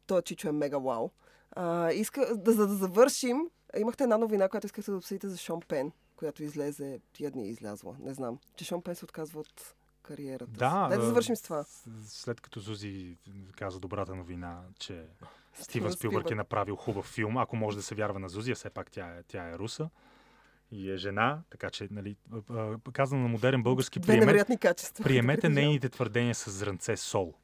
Той 0.07 0.23
Чичо 0.23 0.49
е 0.49 0.53
мега 0.53 0.79
вау. 0.79 1.11
А, 1.51 1.93
иска, 1.93 2.37
да, 2.37 2.53
за 2.53 2.67
да 2.67 2.75
завършим, 2.75 3.51
имахте 3.77 4.05
една 4.05 4.19
новина, 4.19 4.49
която 4.49 4.67
искахте 4.67 4.91
да 4.91 4.97
обсъдите 4.97 5.29
за 5.29 5.37
Шон 5.37 5.61
Пен, 5.69 5.93
която 6.17 6.43
излезе 6.43 7.01
тия 7.13 7.31
дни 7.31 7.45
е 7.45 7.51
излязла. 7.51 7.97
Не 8.01 8.15
знам. 8.15 8.39
Че 8.57 8.65
Шон 8.65 8.83
Пен 8.83 8.95
се 8.95 9.05
отказва 9.05 9.41
от 9.41 9.75
кариерата. 10.03 10.53
Да, 10.53 10.87
Дай 10.89 10.99
да 10.99 11.05
завършим 11.05 11.37
с 11.37 11.43
това. 11.43 11.65
След 12.07 12.41
като 12.41 12.61
Зузи 12.61 13.19
каза 13.57 13.81
добрата 13.81 14.15
новина, 14.15 14.63
че 14.79 15.07
Стивен 15.55 15.93
Спилбърг 15.93 16.31
е 16.31 16.35
направил 16.35 16.77
хубав 16.77 17.05
филм, 17.05 17.39
ако 17.39 17.57
може 17.57 17.77
да 17.77 17.83
се 17.83 17.95
вярва 17.95 18.19
на 18.19 18.29
Зузи, 18.29 18.53
а 18.53 18.55
все 18.55 18.71
пак 18.71 18.91
тя 18.91 19.09
е, 19.09 19.23
тя 19.23 19.49
е 19.49 19.59
руса 19.59 19.91
и 20.75 20.91
е 20.91 20.97
жена, 20.97 21.39
така 21.51 21.71
че, 21.71 21.89
нали, 21.91 22.17
казано 22.93 23.23
на 23.23 23.29
модерен 23.29 23.63
български, 23.63 23.99
Две 24.01 24.07
приемете, 24.07 24.27
невероятни 24.27 24.59
качества. 24.59 25.05
приемете 25.05 25.49
нейните 25.49 25.89
твърдения 25.89 26.35
с 26.35 26.51
зранце 26.51 26.97
сол. 26.97 27.35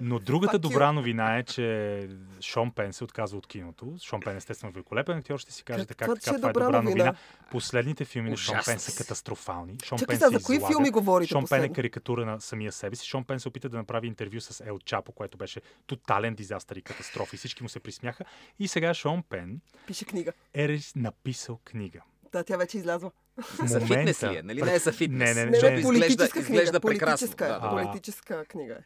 Но 0.00 0.18
другата 0.18 0.56
you. 0.56 0.60
добра 0.60 0.92
новина 0.92 1.38
е, 1.38 1.42
че 1.42 2.08
Шон 2.40 2.72
Пен 2.72 2.92
се 2.92 3.04
отказва 3.04 3.38
от 3.38 3.46
киното. 3.46 3.96
Шон 4.02 4.20
Пен 4.20 4.36
естествено 4.36 4.70
е 4.70 4.72
великолепен 4.72 5.18
актьор, 5.18 5.38
ще 5.38 5.52
си 5.52 5.64
кажете 5.64 5.94
как 5.94 6.08
Какво, 6.08 6.14
така, 6.14 6.36
е 6.36 6.36
това 6.36 6.50
е 6.50 6.52
добра 6.52 6.64
новина. 6.64 6.82
новина? 6.82 7.14
Последните 7.50 8.04
филми 8.04 8.30
на 8.30 8.36
Шон 8.36 8.56
Пен 8.64 8.78
са 8.78 9.02
катастрофални. 9.02 9.76
Шон 9.84 9.98
Чакай 9.98 10.18
Пен 10.18 10.30
за 10.30 10.42
кои 10.42 10.60
филми 10.70 10.90
говорите 10.90 11.28
Шон 11.28 11.44
Пен 11.50 11.64
е 11.64 11.72
карикатура 11.72 12.26
на 12.26 12.40
самия 12.40 12.72
себе 12.72 12.96
си. 12.96 13.06
Шон 13.06 13.24
Пен 13.24 13.40
се 13.40 13.48
опита 13.48 13.68
да 13.68 13.76
направи 13.76 14.06
интервю 14.06 14.40
с 14.40 14.66
Ел 14.66 14.78
Чапо, 14.78 15.12
което 15.12 15.38
беше 15.38 15.60
тотален 15.86 16.34
дизастър 16.34 16.76
и 16.76 16.82
катастрофа. 16.82 17.36
И 17.36 17.38
всички 17.38 17.62
му 17.62 17.68
се 17.68 17.80
присмяха. 17.80 18.24
И 18.58 18.68
сега 18.68 18.94
Шон 18.94 19.22
Пен 19.22 19.60
Пише 19.86 20.04
книга. 20.04 20.32
е 20.54 20.78
написал 20.96 21.60
книга. 21.64 22.02
Да, 22.32 22.44
тя 22.44 22.56
вече 22.56 22.78
излязла. 22.78 23.10
За 23.64 23.80
момента... 23.80 23.96
фитнес 23.96 24.22
ли 24.22 24.36
е? 24.36 24.42
Нали 24.42 24.62
не 24.62 24.74
е 24.74 24.78
за 24.78 24.92
фитнес? 24.92 25.36
Не, 25.36 25.44
не, 25.44 25.50
Не, 25.50 25.58
не, 25.58 25.70
не, 25.70 25.76
не. 25.76 25.82
политическа 25.82 26.24
изглежда, 26.24 26.28
книга. 26.32 26.40
изглежда 26.42 26.80
прекрасно. 26.80 27.26
Политическа, 27.26 27.46
Да. 27.46 27.58
А. 27.62 27.70
политическа 27.70 28.44
книга 28.44 28.74
е. 28.74 28.82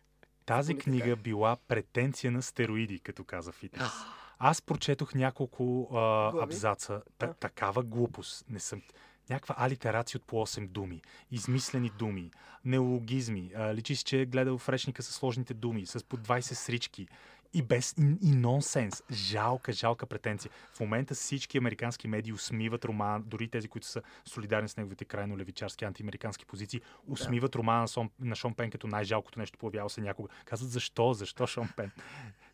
Тази 0.47 0.72
политика. 0.74 0.90
книга 0.90 1.16
била 1.16 1.57
претенция 1.68 2.30
на 2.32 2.42
стероиди, 2.42 2.99
като 3.01 3.24
каза 3.24 3.53
фитнес. 3.53 3.88
Аз 4.38 4.62
прочетох 4.62 5.14
няколко 5.14 5.88
а, 5.90 6.30
Глави? 6.30 6.44
абзаца. 6.44 7.03
Та, 7.18 7.32
такава 7.32 7.82
глупост. 7.82 8.44
Не 8.49 8.61
съм... 8.61 8.82
Някаква 9.30 9.55
алитерация 9.59 10.18
от 10.18 10.24
по 10.26 10.36
8 10.36 10.68
думи. 10.68 11.03
Измислени 11.30 11.90
думи. 11.99 12.30
Неологизми. 12.64 13.53
А, 13.57 13.74
личи 13.74 13.97
си, 13.97 14.05
че 14.05 14.20
е 14.20 14.26
гледал 14.26 14.59
в 14.59 14.68
речника 14.68 15.03
с 15.03 15.07
сложните 15.12 15.55
думи. 15.55 15.86
С 15.86 16.05
по 16.05 16.16
20 16.16 16.40
срички. 16.40 17.09
И 17.57 17.62
без 17.62 17.94
и, 17.98 18.16
и 18.22 18.30
нонсенс. 18.30 19.02
Жалка, 19.12 19.72
жалка 19.72 20.07
претенция. 20.07 20.50
В 20.72 20.80
момента 20.80 21.14
всички 21.14 21.59
американски 21.59 22.09
медии 22.09 22.32
усмиват 22.32 22.84
роман, 22.84 23.22
дори 23.26 23.48
тези, 23.48 23.68
които 23.68 23.86
са 23.86 24.02
солидарни 24.24 24.68
с 24.68 24.76
неговите 24.76 25.04
крайно 25.04 25.38
левичарски 25.38 25.84
антиамерикански 25.84 26.46
позиции, 26.46 26.80
усмиват 27.09 27.54
романа 27.57 27.80
на, 27.80 27.88
Сон, 27.88 28.11
на 28.20 28.36
Шон 28.36 28.54
Пен 28.54 28.70
като 28.70 28.86
най-жалкото 28.86 29.38
нещо 29.38 29.59
появяло 29.59 29.88
се 29.88 30.00
някога. 30.00 30.28
Казват 30.44 30.70
защо, 30.70 31.12
защо 31.12 31.46
Шон 31.46 31.68
Пен? 31.76 31.90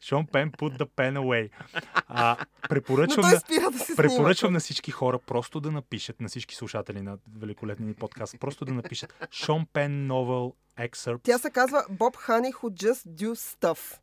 Шон 0.01 0.27
Пен 0.27 0.53
put 0.53 0.79
the 0.79 0.87
pen 0.87 1.19
away. 1.19 1.51
А, 1.95 2.37
препоръчвам, 2.69 3.31
на, 3.31 3.31
да 3.31 3.97
препоръчвам 3.97 4.53
на 4.53 4.61
всички 4.61 4.91
хора 4.91 5.19
просто 5.19 5.61
да 5.61 5.71
напишат, 5.71 6.21
на 6.21 6.29
всички 6.29 6.55
слушатели 6.55 7.03
на 7.03 7.19
великолепния 7.39 7.89
ни 7.89 7.95
подкаст, 7.95 8.37
просто 8.41 8.65
да 8.65 8.73
напишат 8.73 9.29
Шон 9.31 9.67
Пен 9.73 10.09
Novel 10.09 10.55
Excerpt. 10.79 11.21
Тя 11.23 11.39
се 11.39 11.51
казва 11.51 11.85
Bob 11.91 12.29
Honey 12.29 12.53
who 12.53 12.71
just 12.71 13.09
do 13.09 13.35
stuff. 13.35 14.02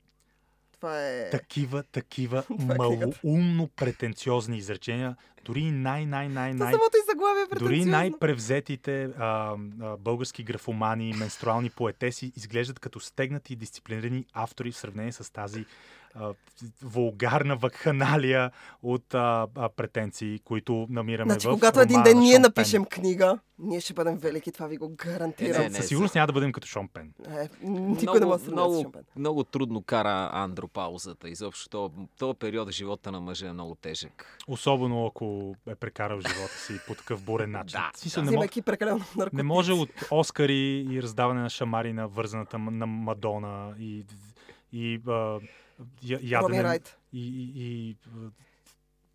Това 0.79 1.07
е... 1.07 1.29
такива, 1.29 1.83
такива 1.83 2.43
е 2.59 2.63
малоумно 2.63 3.67
претенциозни 3.75 4.57
изречения. 4.57 5.15
Дори 5.45 5.71
най-най-най-най... 5.71 6.71
То 6.71 6.77
самото 6.77 6.97
и 6.97 7.09
заглавие 7.09 7.43
е 7.43 7.59
Дори 7.59 7.85
най-превзетите 7.85 9.03
а, 9.03 9.55
а, 9.81 9.97
български 9.97 10.43
графомани, 10.43 11.13
менструални 11.13 11.69
поетеси 11.69 12.31
изглеждат 12.35 12.79
като 12.79 12.99
стегнати 12.99 13.53
и 13.53 13.55
дисциплинирани 13.55 14.25
автори 14.33 14.71
в 14.71 14.77
сравнение 14.77 15.11
с 15.11 15.33
тази 15.33 15.65
а, 16.15 16.33
вулгарна 16.81 17.55
вакханалия 17.55 18.51
от 18.83 19.13
а, 19.13 19.47
а, 19.55 19.69
претенции, 19.69 20.39
които 20.39 20.87
намираме 20.89 21.31
Значи, 21.31 21.47
в 21.47 21.51
когато 21.51 21.81
един 21.81 22.03
ден 22.03 22.19
ние 22.19 22.33
Шон 22.33 22.41
напишем 22.41 22.85
книга, 22.85 23.39
ние 23.59 23.81
ще 23.81 23.93
бъдем 23.93 24.17
велики, 24.17 24.51
това 24.51 24.67
ви 24.67 24.77
го 24.77 24.95
гарантирам. 24.95 25.51
Не, 25.51 25.63
не, 25.63 25.69
Пен. 25.69 25.81
Със 25.81 25.87
сигурност 25.87 26.15
няма 26.15 26.27
да 26.27 26.33
бъдем 26.33 26.51
като 26.51 26.67
Шон 26.67 26.87
Пен. 26.87 27.13
Е, 27.27 27.49
никой 27.63 28.19
не 28.19 28.25
може 28.25 28.39
да 28.39 28.45
се 28.45 28.51
много, 28.51 28.73
много... 28.73 28.93
много 29.15 29.43
трудно 29.43 29.81
кара 29.81 30.29
андропаузата. 30.33 31.29
Изобщо 31.29 31.89
този, 32.17 32.33
период 32.33 32.69
в 32.69 32.71
живота 32.71 33.11
на 33.11 33.19
мъжа 33.19 33.47
е 33.47 33.53
много 33.53 33.75
тежък. 33.75 34.37
Особено 34.47 35.05
ако 35.05 35.55
е 35.67 35.75
прекарал 35.75 36.19
живота 36.21 36.53
си 36.53 36.73
по 36.87 36.95
такъв 36.95 37.23
бурен 37.23 37.51
начин. 37.51 37.79
Да, 37.79 37.91
смисъл, 37.95 38.21
да. 38.21 38.25
не, 38.25 38.31
мог, 38.31 38.31
Взимайки 38.31 38.61
прекалено 38.61 38.97
наркотици. 38.97 39.35
не 39.35 39.43
може 39.43 39.73
от 39.73 39.89
Оскари 40.11 40.87
и 40.91 41.01
раздаване 41.01 41.41
на 41.41 41.49
шамари 41.49 41.93
на 41.93 42.07
вързаната 42.07 42.57
на 42.57 42.85
Мадона 42.85 43.73
и, 43.79 44.05
и 44.71 45.01
а, 45.07 45.39
я- 46.01 46.17
Роби 46.17 46.27
ядене, 46.29 46.63
Райт, 46.63 46.97
и, 47.13 47.19
и, 47.19 47.51
и, 47.55 47.95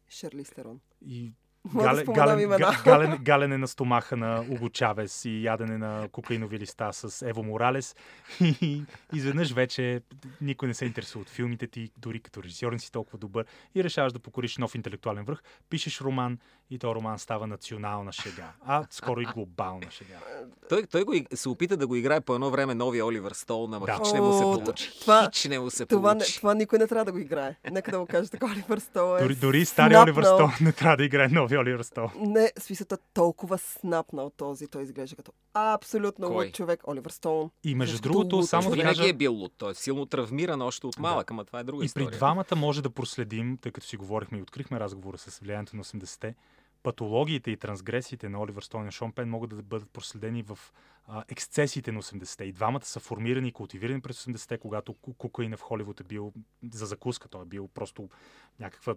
Шерли 0.08 0.44
Стерон. 0.44 0.80
и 1.06 1.32
да 1.74 2.04
гален, 2.04 2.48
гален, 2.84 3.18
галене 3.22 3.58
на 3.58 3.68
стомаха 3.68 4.16
на 4.16 4.44
Уго 4.50 4.68
Чавес 4.68 5.24
и 5.24 5.42
ядене 5.42 5.78
на 5.78 6.08
кокаинови 6.12 6.58
листа 6.58 6.92
с 6.92 7.28
Ево 7.28 7.42
Моралес. 7.42 7.96
И 8.40 8.82
изведнъж 9.14 9.52
вече 9.52 10.00
никой 10.40 10.68
не 10.68 10.74
се 10.74 10.84
интересува 10.84 11.22
от 11.22 11.28
филмите 11.28 11.66
ти, 11.66 11.90
дори 11.98 12.20
като 12.20 12.42
режисьор 12.42 12.72
не 12.72 12.78
си 12.78 12.92
толкова 12.92 13.18
добър 13.18 13.46
и 13.74 13.84
решаваш 13.84 14.12
да 14.12 14.18
покориш 14.18 14.56
нов 14.58 14.74
интелектуален 14.74 15.24
връх. 15.24 15.42
Пишеш 15.70 16.00
роман 16.00 16.38
и 16.70 16.78
то 16.78 16.94
роман 16.94 17.18
става 17.18 17.46
национална 17.46 18.12
шега, 18.12 18.52
а 18.62 18.84
скоро 18.90 19.20
и 19.20 19.26
глобална 19.26 19.90
шега. 19.90 20.14
Той, 20.68 20.82
той 20.82 21.04
го, 21.04 21.12
се 21.34 21.48
опита 21.48 21.76
да 21.76 21.86
го 21.86 21.96
играе 21.96 22.20
по 22.20 22.34
едно 22.34 22.50
време 22.50 22.74
новия 22.74 23.06
Оливър 23.06 23.32
Стоун, 23.32 23.74
ама 23.74 23.86
Да. 23.86 23.92
хич 23.94 24.12
не 24.12 24.20
му 24.20 24.32
се 24.32 24.42
получи. 24.42 25.00
това- 25.00 25.24
хич 25.24 25.44
не 25.44 25.58
му 25.58 25.70
се 25.70 25.86
Това, 25.86 26.10
получи. 26.10 26.36
това 26.36 26.54
никой 26.54 26.78
не 26.78 26.86
трябва 26.86 27.04
да 27.04 27.12
го 27.12 27.18
играе. 27.18 27.56
Нека 27.66 27.90
да 27.90 27.98
го 27.98 28.06
кажа 28.06 28.30
така. 28.30 28.46
Оливър 28.46 28.78
Стоун 28.78 29.18
е 29.18 29.22
Дори, 29.22 29.34
дори 29.34 29.64
стария 29.64 30.02
Оливър 30.02 30.22
снапнал. 30.22 30.48
Стоун 30.48 30.52
не 30.60 30.72
трябва 30.72 30.96
да 30.96 31.04
играе 31.04 31.28
новия 31.28 31.60
Оливър 31.60 31.82
Стоун. 31.82 32.10
Не, 32.16 32.52
смисълта 32.58 32.98
толкова 33.14 33.58
снапнал 33.58 34.30
този. 34.30 34.66
Той 34.66 34.82
изглежда 34.82 35.16
като 35.16 35.32
абсолютно 35.54 36.26
Кой? 36.28 36.44
луд 36.46 36.54
човек. 36.54 36.80
Оливър 36.84 37.10
Стоун. 37.10 37.50
И 37.64 37.74
между 37.74 38.00
другото, 38.00 38.36
луд 38.36 38.46
само 38.46 38.70
да 38.70 38.82
кажа- 38.82 39.08
е 39.08 39.12
бил 39.12 39.32
луд. 39.32 39.52
Той 39.58 39.70
е 39.70 39.74
силно 39.74 40.06
травмиран 40.06 40.62
още 40.62 40.86
от 40.86 40.98
малък, 40.98 41.30
ама 41.30 41.44
това 41.44 41.60
е 41.60 41.64
друга 41.64 41.84
И 41.84 41.86
история. 41.86 42.08
при 42.08 42.16
двамата 42.16 42.56
може 42.56 42.82
да 42.82 42.90
проследим, 42.90 43.58
тъй 43.58 43.72
като 43.72 43.86
си 43.86 43.96
говорихме 43.96 44.38
и 44.38 44.42
открихме 44.42 44.80
разговора 44.80 45.18
с 45.18 45.38
влиянието 45.38 45.76
на 45.76 45.84
80-те, 45.84 46.34
патологиите 46.84 47.50
и 47.50 47.56
трансгресиите 47.56 48.28
на 48.28 48.40
Оливър 48.40 48.62
Стоун 48.62 48.88
и 48.88 48.92
Шон 48.92 49.12
Пен 49.12 49.30
могат 49.30 49.50
да 49.50 49.62
бъдат 49.62 49.90
проследени 49.90 50.42
в 50.42 50.58
а, 51.06 51.24
ексцесиите 51.28 51.92
на 51.92 52.02
80-те. 52.02 52.44
И 52.44 52.52
двамата 52.52 52.84
са 52.84 53.00
формирани 53.00 53.48
и 53.48 53.52
култивирани 53.52 54.00
през 54.00 54.24
80-те, 54.24 54.58
когато 54.58 54.94
кокаина 54.94 55.56
в 55.56 55.60
Холивуд 55.60 56.00
е 56.00 56.04
бил 56.04 56.32
за 56.72 56.86
закуска. 56.86 57.28
Той 57.28 57.42
е 57.42 57.44
бил 57.44 57.68
просто 57.68 58.08
някаква 58.60 58.94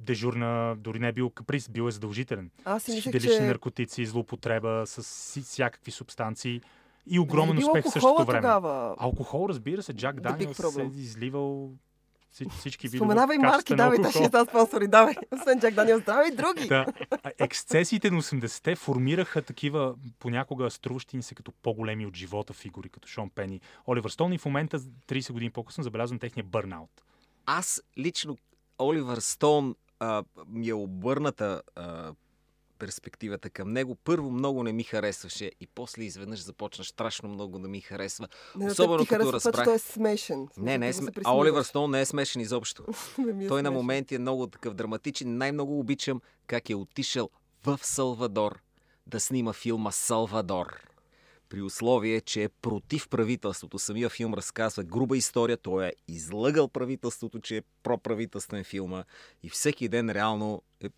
дежурна, 0.00 0.76
дори 0.78 0.98
не 0.98 1.08
е 1.08 1.12
бил 1.12 1.30
каприз, 1.30 1.68
бил 1.68 1.88
е 1.88 1.90
задължителен. 1.90 2.50
Аз 2.64 2.82
си 2.82 2.92
мислех, 2.94 3.22
че... 3.22 3.46
наркотици, 3.46 4.06
злоупотреба 4.06 4.82
с 4.86 5.02
всякакви 5.42 5.90
субстанции 5.90 6.60
и 7.06 7.18
огромен 7.18 7.56
е 7.56 7.58
бил 7.58 7.68
успех 7.68 7.84
в 7.84 7.90
същото 7.90 8.24
време. 8.24 8.40
Тогава. 8.40 8.94
Алкохол, 8.98 9.48
разбира 9.48 9.82
се, 9.82 9.94
Джак 9.94 10.20
Даниелс 10.20 10.56
се 10.56 10.82
е 10.82 10.86
изливал 10.86 11.72
всички 12.58 12.88
видове 12.88 12.98
Споменавай 12.98 13.38
марки, 13.38 13.74
давай, 13.76 13.98
алкохол. 13.98 14.28
са 14.30 14.46
спонсори, 14.48 14.88
давай. 14.88 15.14
Освен 15.32 15.60
Джак 15.60 15.74
Даниел, 15.74 16.00
давай 16.00 16.30
други. 16.30 16.68
Да. 16.68 16.86
Ексцесиите 17.38 18.10
на 18.10 18.22
80-те 18.22 18.76
формираха 18.76 19.42
такива 19.42 19.94
понякога 20.18 20.70
струващи 20.70 21.16
ни 21.16 21.22
се 21.22 21.34
като 21.34 21.52
по-големи 21.52 22.06
от 22.06 22.16
живота 22.16 22.52
фигури, 22.52 22.88
като 22.88 23.08
Шон 23.08 23.30
Пени. 23.30 23.60
Оливър 23.86 24.10
Стоун 24.10 24.32
и 24.32 24.38
в 24.38 24.44
момента, 24.44 24.78
30 24.80 25.32
години 25.32 25.50
по-късно, 25.50 25.84
забелязвам 25.84 26.18
техния 26.18 26.44
бърнаут. 26.44 26.90
Аз 27.46 27.82
лично 27.98 28.36
Оливър 28.78 29.18
Стоун 29.18 29.74
а, 30.00 30.24
ми 30.48 30.68
е 30.68 30.74
обърната 30.74 31.62
а, 31.76 32.12
перспективата 32.82 33.50
към 33.50 33.72
него. 33.72 33.94
Първо 33.94 34.30
много 34.30 34.62
не 34.62 34.72
ми 34.72 34.82
харесваше 34.82 35.52
и 35.60 35.66
после 35.66 36.04
изведнъж 36.04 36.42
започна 36.44 36.84
страшно 36.84 37.28
много 37.28 37.58
да 37.58 37.68
ми 37.68 37.80
харесва. 37.80 38.28
Не, 38.56 38.70
Особено 38.70 39.02
ти 39.02 39.08
като 39.08 39.32
разбрах- 39.32 39.64
той 39.64 39.74
е 39.74 39.78
смешен. 39.78 40.48
Не, 40.56 40.78
не 40.78 40.88
е 40.88 40.92
се 40.92 41.02
А 41.24 41.36
Оливър. 41.36 41.62
Стоун 41.62 41.90
не 41.90 42.00
е 42.00 42.04
смешен 42.04 42.42
изобщо. 42.42 42.84
Е 43.40 43.48
Той 43.48 43.62
на 43.62 43.70
моменти 43.70 44.14
е 44.14 44.18
много 44.18 44.46
такъв 44.46 44.74
драматичен. 44.74 45.36
Най-много 45.36 45.78
обичам 45.78 46.20
как 46.46 46.70
е 46.70 46.74
отишъл 46.74 47.30
в 47.64 47.78
Салвадор 47.82 48.58
да 49.06 49.20
снима 49.20 49.52
филма 49.52 49.90
Салвадор. 49.90 50.80
При 51.48 51.62
условие, 51.62 52.20
че 52.20 52.42
е 52.42 52.48
против 52.48 53.08
правителството. 53.08 53.78
Самия 53.78 54.08
филм 54.08 54.34
разказва 54.34 54.84
груба 54.84 55.16
история. 55.16 55.56
Той 55.56 55.86
е 55.86 55.92
излъгал 56.08 56.68
правителството, 56.68 57.40
че 57.40 57.56
е 57.56 57.62
проправителствен 57.82 58.64
филма. 58.64 59.04
И 59.42 59.50
всеки 59.50 59.88
ден 59.88 60.10
реално 60.10 60.62
е 60.80 60.88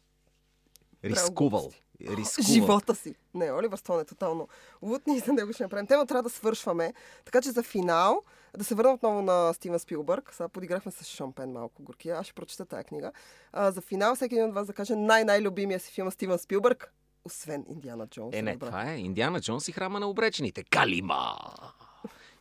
рискувал. 1.04 1.70
рискувал. 2.00 2.52
живота 2.54 2.94
си. 2.94 3.14
Не, 3.34 3.52
Оливър 3.52 3.78
Стоун 3.78 4.00
е 4.00 4.04
тотално 4.04 4.48
луд, 4.82 5.06
ние 5.06 5.18
за 5.18 5.32
него 5.32 5.52
ще 5.52 5.62
направим. 5.62 5.86
Тема 5.86 6.06
трябва 6.06 6.22
да 6.22 6.30
свършваме. 6.30 6.94
Така 7.24 7.40
че 7.40 7.50
за 7.50 7.62
финал, 7.62 8.22
да 8.58 8.64
се 8.64 8.74
върна 8.74 8.92
отново 8.92 9.22
на 9.22 9.54
Стивен 9.54 9.78
Спилбърг. 9.78 10.30
Сега 10.34 10.48
подиграхме 10.48 10.92
с 10.92 11.04
Шон 11.04 11.32
Пен 11.32 11.52
малко 11.52 11.82
горкия. 11.82 12.18
Аз 12.18 12.26
ще 12.26 12.34
прочета 12.34 12.64
тази 12.64 12.84
книга. 12.84 13.12
А, 13.52 13.70
за 13.70 13.80
финал, 13.80 14.14
всеки 14.14 14.34
един 14.34 14.48
от 14.48 14.54
вас 14.54 14.66
да 14.66 14.72
каже 14.72 14.96
най-най-любимия 14.96 15.80
си 15.80 15.92
филм 15.92 16.10
Стивен 16.10 16.38
Спилбърг, 16.38 16.92
освен 17.24 17.64
Индиана 17.68 18.06
Джонс. 18.06 18.36
Е, 18.36 18.42
не, 18.42 18.58
това 18.58 18.92
е 18.92 18.96
Индиана 18.96 19.40
Джонс 19.40 19.68
и 19.68 19.72
храма 19.72 20.00
на 20.00 20.06
обречените. 20.06 20.64
Калима! 20.64 21.36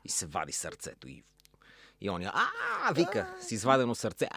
И 0.06 0.10
се 0.10 0.26
вади 0.26 0.52
сърцето. 0.52 1.08
И, 1.08 1.24
и 2.04 2.10
он 2.10 2.22
я, 2.22 2.32
а, 2.84 2.94
вика, 2.94 3.28
с 3.42 3.52
извадено 3.52 3.96
сърце. 3.96 4.28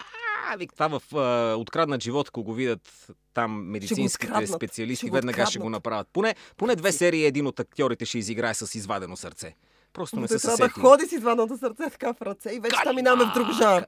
А, 0.48 0.56
вика, 0.56 0.74
това 0.74 0.98
в 0.98 1.16
а, 1.16 1.56
откраднат 1.56 2.02
живот, 2.02 2.28
ако 2.28 2.42
го 2.42 2.54
видят 2.54 3.10
там 3.34 3.70
медицинските 3.70 4.46
специалисти, 4.46 5.06
Ще 5.06 5.14
веднага 5.14 5.46
ще 5.46 5.58
го 5.58 5.70
направят. 5.70 6.08
Поне, 6.12 6.34
поне 6.56 6.76
две 6.76 6.92
серии 6.92 7.24
един 7.24 7.46
от 7.46 7.60
актьорите 7.60 8.04
ще 8.04 8.18
изиграе 8.18 8.54
с 8.54 8.74
извадено 8.74 9.16
сърце. 9.16 9.56
Просто 9.92 10.20
не 10.20 10.28
са 10.28 10.38
трябва 10.38 10.56
се 10.56 10.62
да 10.62 10.68
ходи 10.68 11.06
с 11.06 11.12
извадното 11.12 11.58
сърце 11.58 11.90
така 11.90 12.12
в 12.12 12.22
ръце 12.22 12.50
и 12.50 12.60
вече 12.60 12.76
там 12.84 12.96
минаваме 12.96 13.30
в 13.30 13.34
друг 13.34 13.52
жанр. 13.52 13.86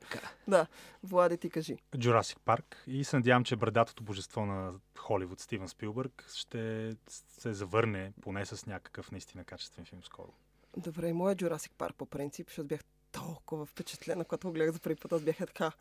Да, 0.49 0.67
Влади, 1.03 1.37
ти 1.37 1.51
кажи. 1.51 1.77
Jurassic 1.97 2.37
Парк 2.45 2.85
и 2.87 3.05
се 3.05 3.17
надявам, 3.17 3.45
че 3.45 3.57
брадатото 3.57 4.03
божество 4.03 4.47
на 4.47 4.73
Холивуд 4.99 5.41
Стивен 5.41 5.69
Спилбърг 5.69 6.25
ще 6.35 6.93
се 7.39 7.53
завърне 7.53 8.13
поне 8.21 8.47
с 8.47 8.67
някакъв 8.67 9.11
наистина 9.11 9.45
качествен 9.45 9.85
филм 9.85 10.05
скоро. 10.05 10.33
Добре, 10.77 11.09
и 11.09 11.13
моят 11.13 11.39
Jurassic 11.39 11.71
Парк 11.79 11.95
по 11.99 12.07
принцип, 12.07 12.49
защото 12.49 12.69
бях 12.69 12.81
толкова 13.13 13.67
впечатлена, 13.67 14.25
когато 14.25 14.47
го 14.47 14.53
гледах 14.53 14.75
за 14.75 14.81
първи 14.81 14.97
път. 14.97 15.13
Аз 15.13 15.23
бях 15.23 15.41
е 15.41 15.47
така. 15.47 15.73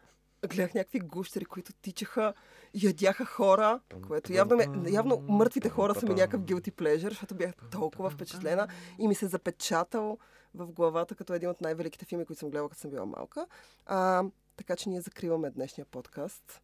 Гледах 0.50 0.74
някакви 0.74 1.00
гущери, 1.00 1.46
които 1.46 1.74
тичаха, 1.74 2.34
ядяха 2.74 3.26
хора, 3.26 3.80
което 4.08 4.34
явно, 4.34 4.56
ме, 4.56 4.68
явно 4.92 5.18
мъртвите 5.28 5.70
хора 5.70 5.96
са 5.96 6.06
ми 6.06 6.14
някакъв 6.14 6.42
guilty 6.42 6.72
pleasure, 6.72 7.10
защото 7.10 7.36
бях 7.36 7.54
толкова 7.72 8.10
впечатлена 8.10 8.68
и 9.00 9.08
ми 9.08 9.16
се 9.16 9.28
запечатал 9.28 10.18
в 10.56 10.72
главата 10.72 11.16
като 11.16 11.34
един 11.34 11.50
от 11.50 11.62
най-великите 11.62 12.06
филми, 12.06 12.26
които 12.26 12.40
съм 12.40 12.50
гледала, 12.50 12.70
като 12.70 12.82
съм 12.82 12.92
била 12.92 13.06
малка. 13.06 13.48
А, 13.86 14.24
така 14.56 14.76
че 14.76 14.90
ние 14.90 15.02
закриваме 15.02 15.50
днешния 15.50 15.86
подкаст. 15.86 16.62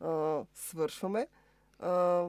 А, 0.00 0.40
свършваме. 0.54 1.26
А, 1.78 2.26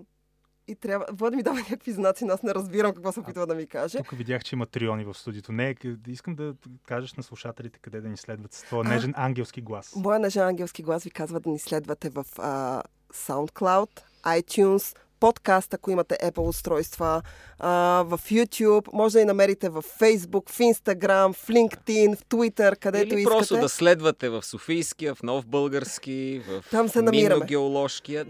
и 0.68 0.76
трябва... 0.76 1.06
Влади 1.12 1.36
ми 1.36 1.44
дава 1.44 1.58
някакви 1.60 1.92
знаци, 1.92 2.26
но 2.26 2.34
аз 2.34 2.44
не 2.44 2.54
разбирам 2.54 2.94
какво 2.94 3.12
се 3.12 3.20
опитва 3.20 3.48
да 3.48 3.56
ми 3.56 3.68
каже. 3.68 3.98
Тук 3.98 4.12
видях, 4.12 4.44
че 4.44 4.56
има 4.56 4.66
триони 4.66 5.06
в 5.06 5.14
студиото. 5.14 5.52
Не, 5.52 5.76
къ- 5.76 6.08
искам 6.08 6.36
да 6.36 6.54
кажеш 6.88 7.14
на 7.14 7.24
слушателите 7.24 7.80
къде 7.80 8.02
да 8.02 8.10
ни 8.10 8.18
следват 8.18 8.54
с 8.54 8.62
твоя 8.62 8.84
нежен 8.84 9.14
ангелски 9.16 9.62
глас. 9.62 9.94
Моя 9.96 10.20
нежен 10.20 10.44
ангелски 10.44 10.84
глас 10.84 11.04
ви 11.04 11.12
казва 11.12 11.40
да 11.40 11.50
ни 11.50 11.60
следвате 11.60 12.10
в 12.10 12.26
а, 12.38 12.84
SoundCloud, 13.14 14.02
iTunes, 14.24 14.98
подкаст, 15.24 15.74
ако 15.74 15.92
имате 15.92 16.18
Apple 16.24 16.48
устройства, 16.48 17.22
а, 17.60 17.70
в 18.08 18.20
YouTube, 18.26 18.88
може 18.94 19.14
да 19.14 19.20
ни 19.20 19.26
намерите 19.26 19.70
в 19.70 19.84
Facebook, 19.84 20.50
в 20.50 20.58
Instagram, 20.58 21.34
в 21.34 21.48
LinkedIn, 21.48 22.16
в 22.16 22.26
Twitter, 22.26 22.76
където 22.76 23.14
Или 23.14 23.22
искате. 23.22 23.38
просто 23.38 23.58
да 23.58 23.70
следвате 23.70 24.30
в 24.30 24.44
Софийския, 24.44 25.16
в 25.16 25.24
Нов 25.24 25.46
Български, 25.46 26.42
в 26.48 26.64
Там 26.72 26.90
се 26.90 27.02
намираме. 27.02 27.36
Минно-геоложкия. 27.36 28.26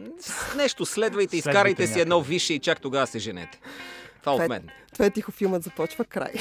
Нещо 0.55 0.85
следвайте, 0.85 1.37
изкарайте 1.37 1.87
си 1.87 1.99
едно 1.99 2.21
висше 2.21 2.53
и 2.53 2.59
чак 2.59 2.81
тогава 2.81 3.07
се 3.07 3.19
женете. 3.19 3.59
Това 4.19 4.33
е- 4.33 4.35
от 4.35 4.49
мен. 4.49 4.69
Това 4.93 5.05
е 5.05 5.09
тихо 5.09 5.31
филмът 5.31 5.63
започва 5.63 6.05
край. 6.05 6.33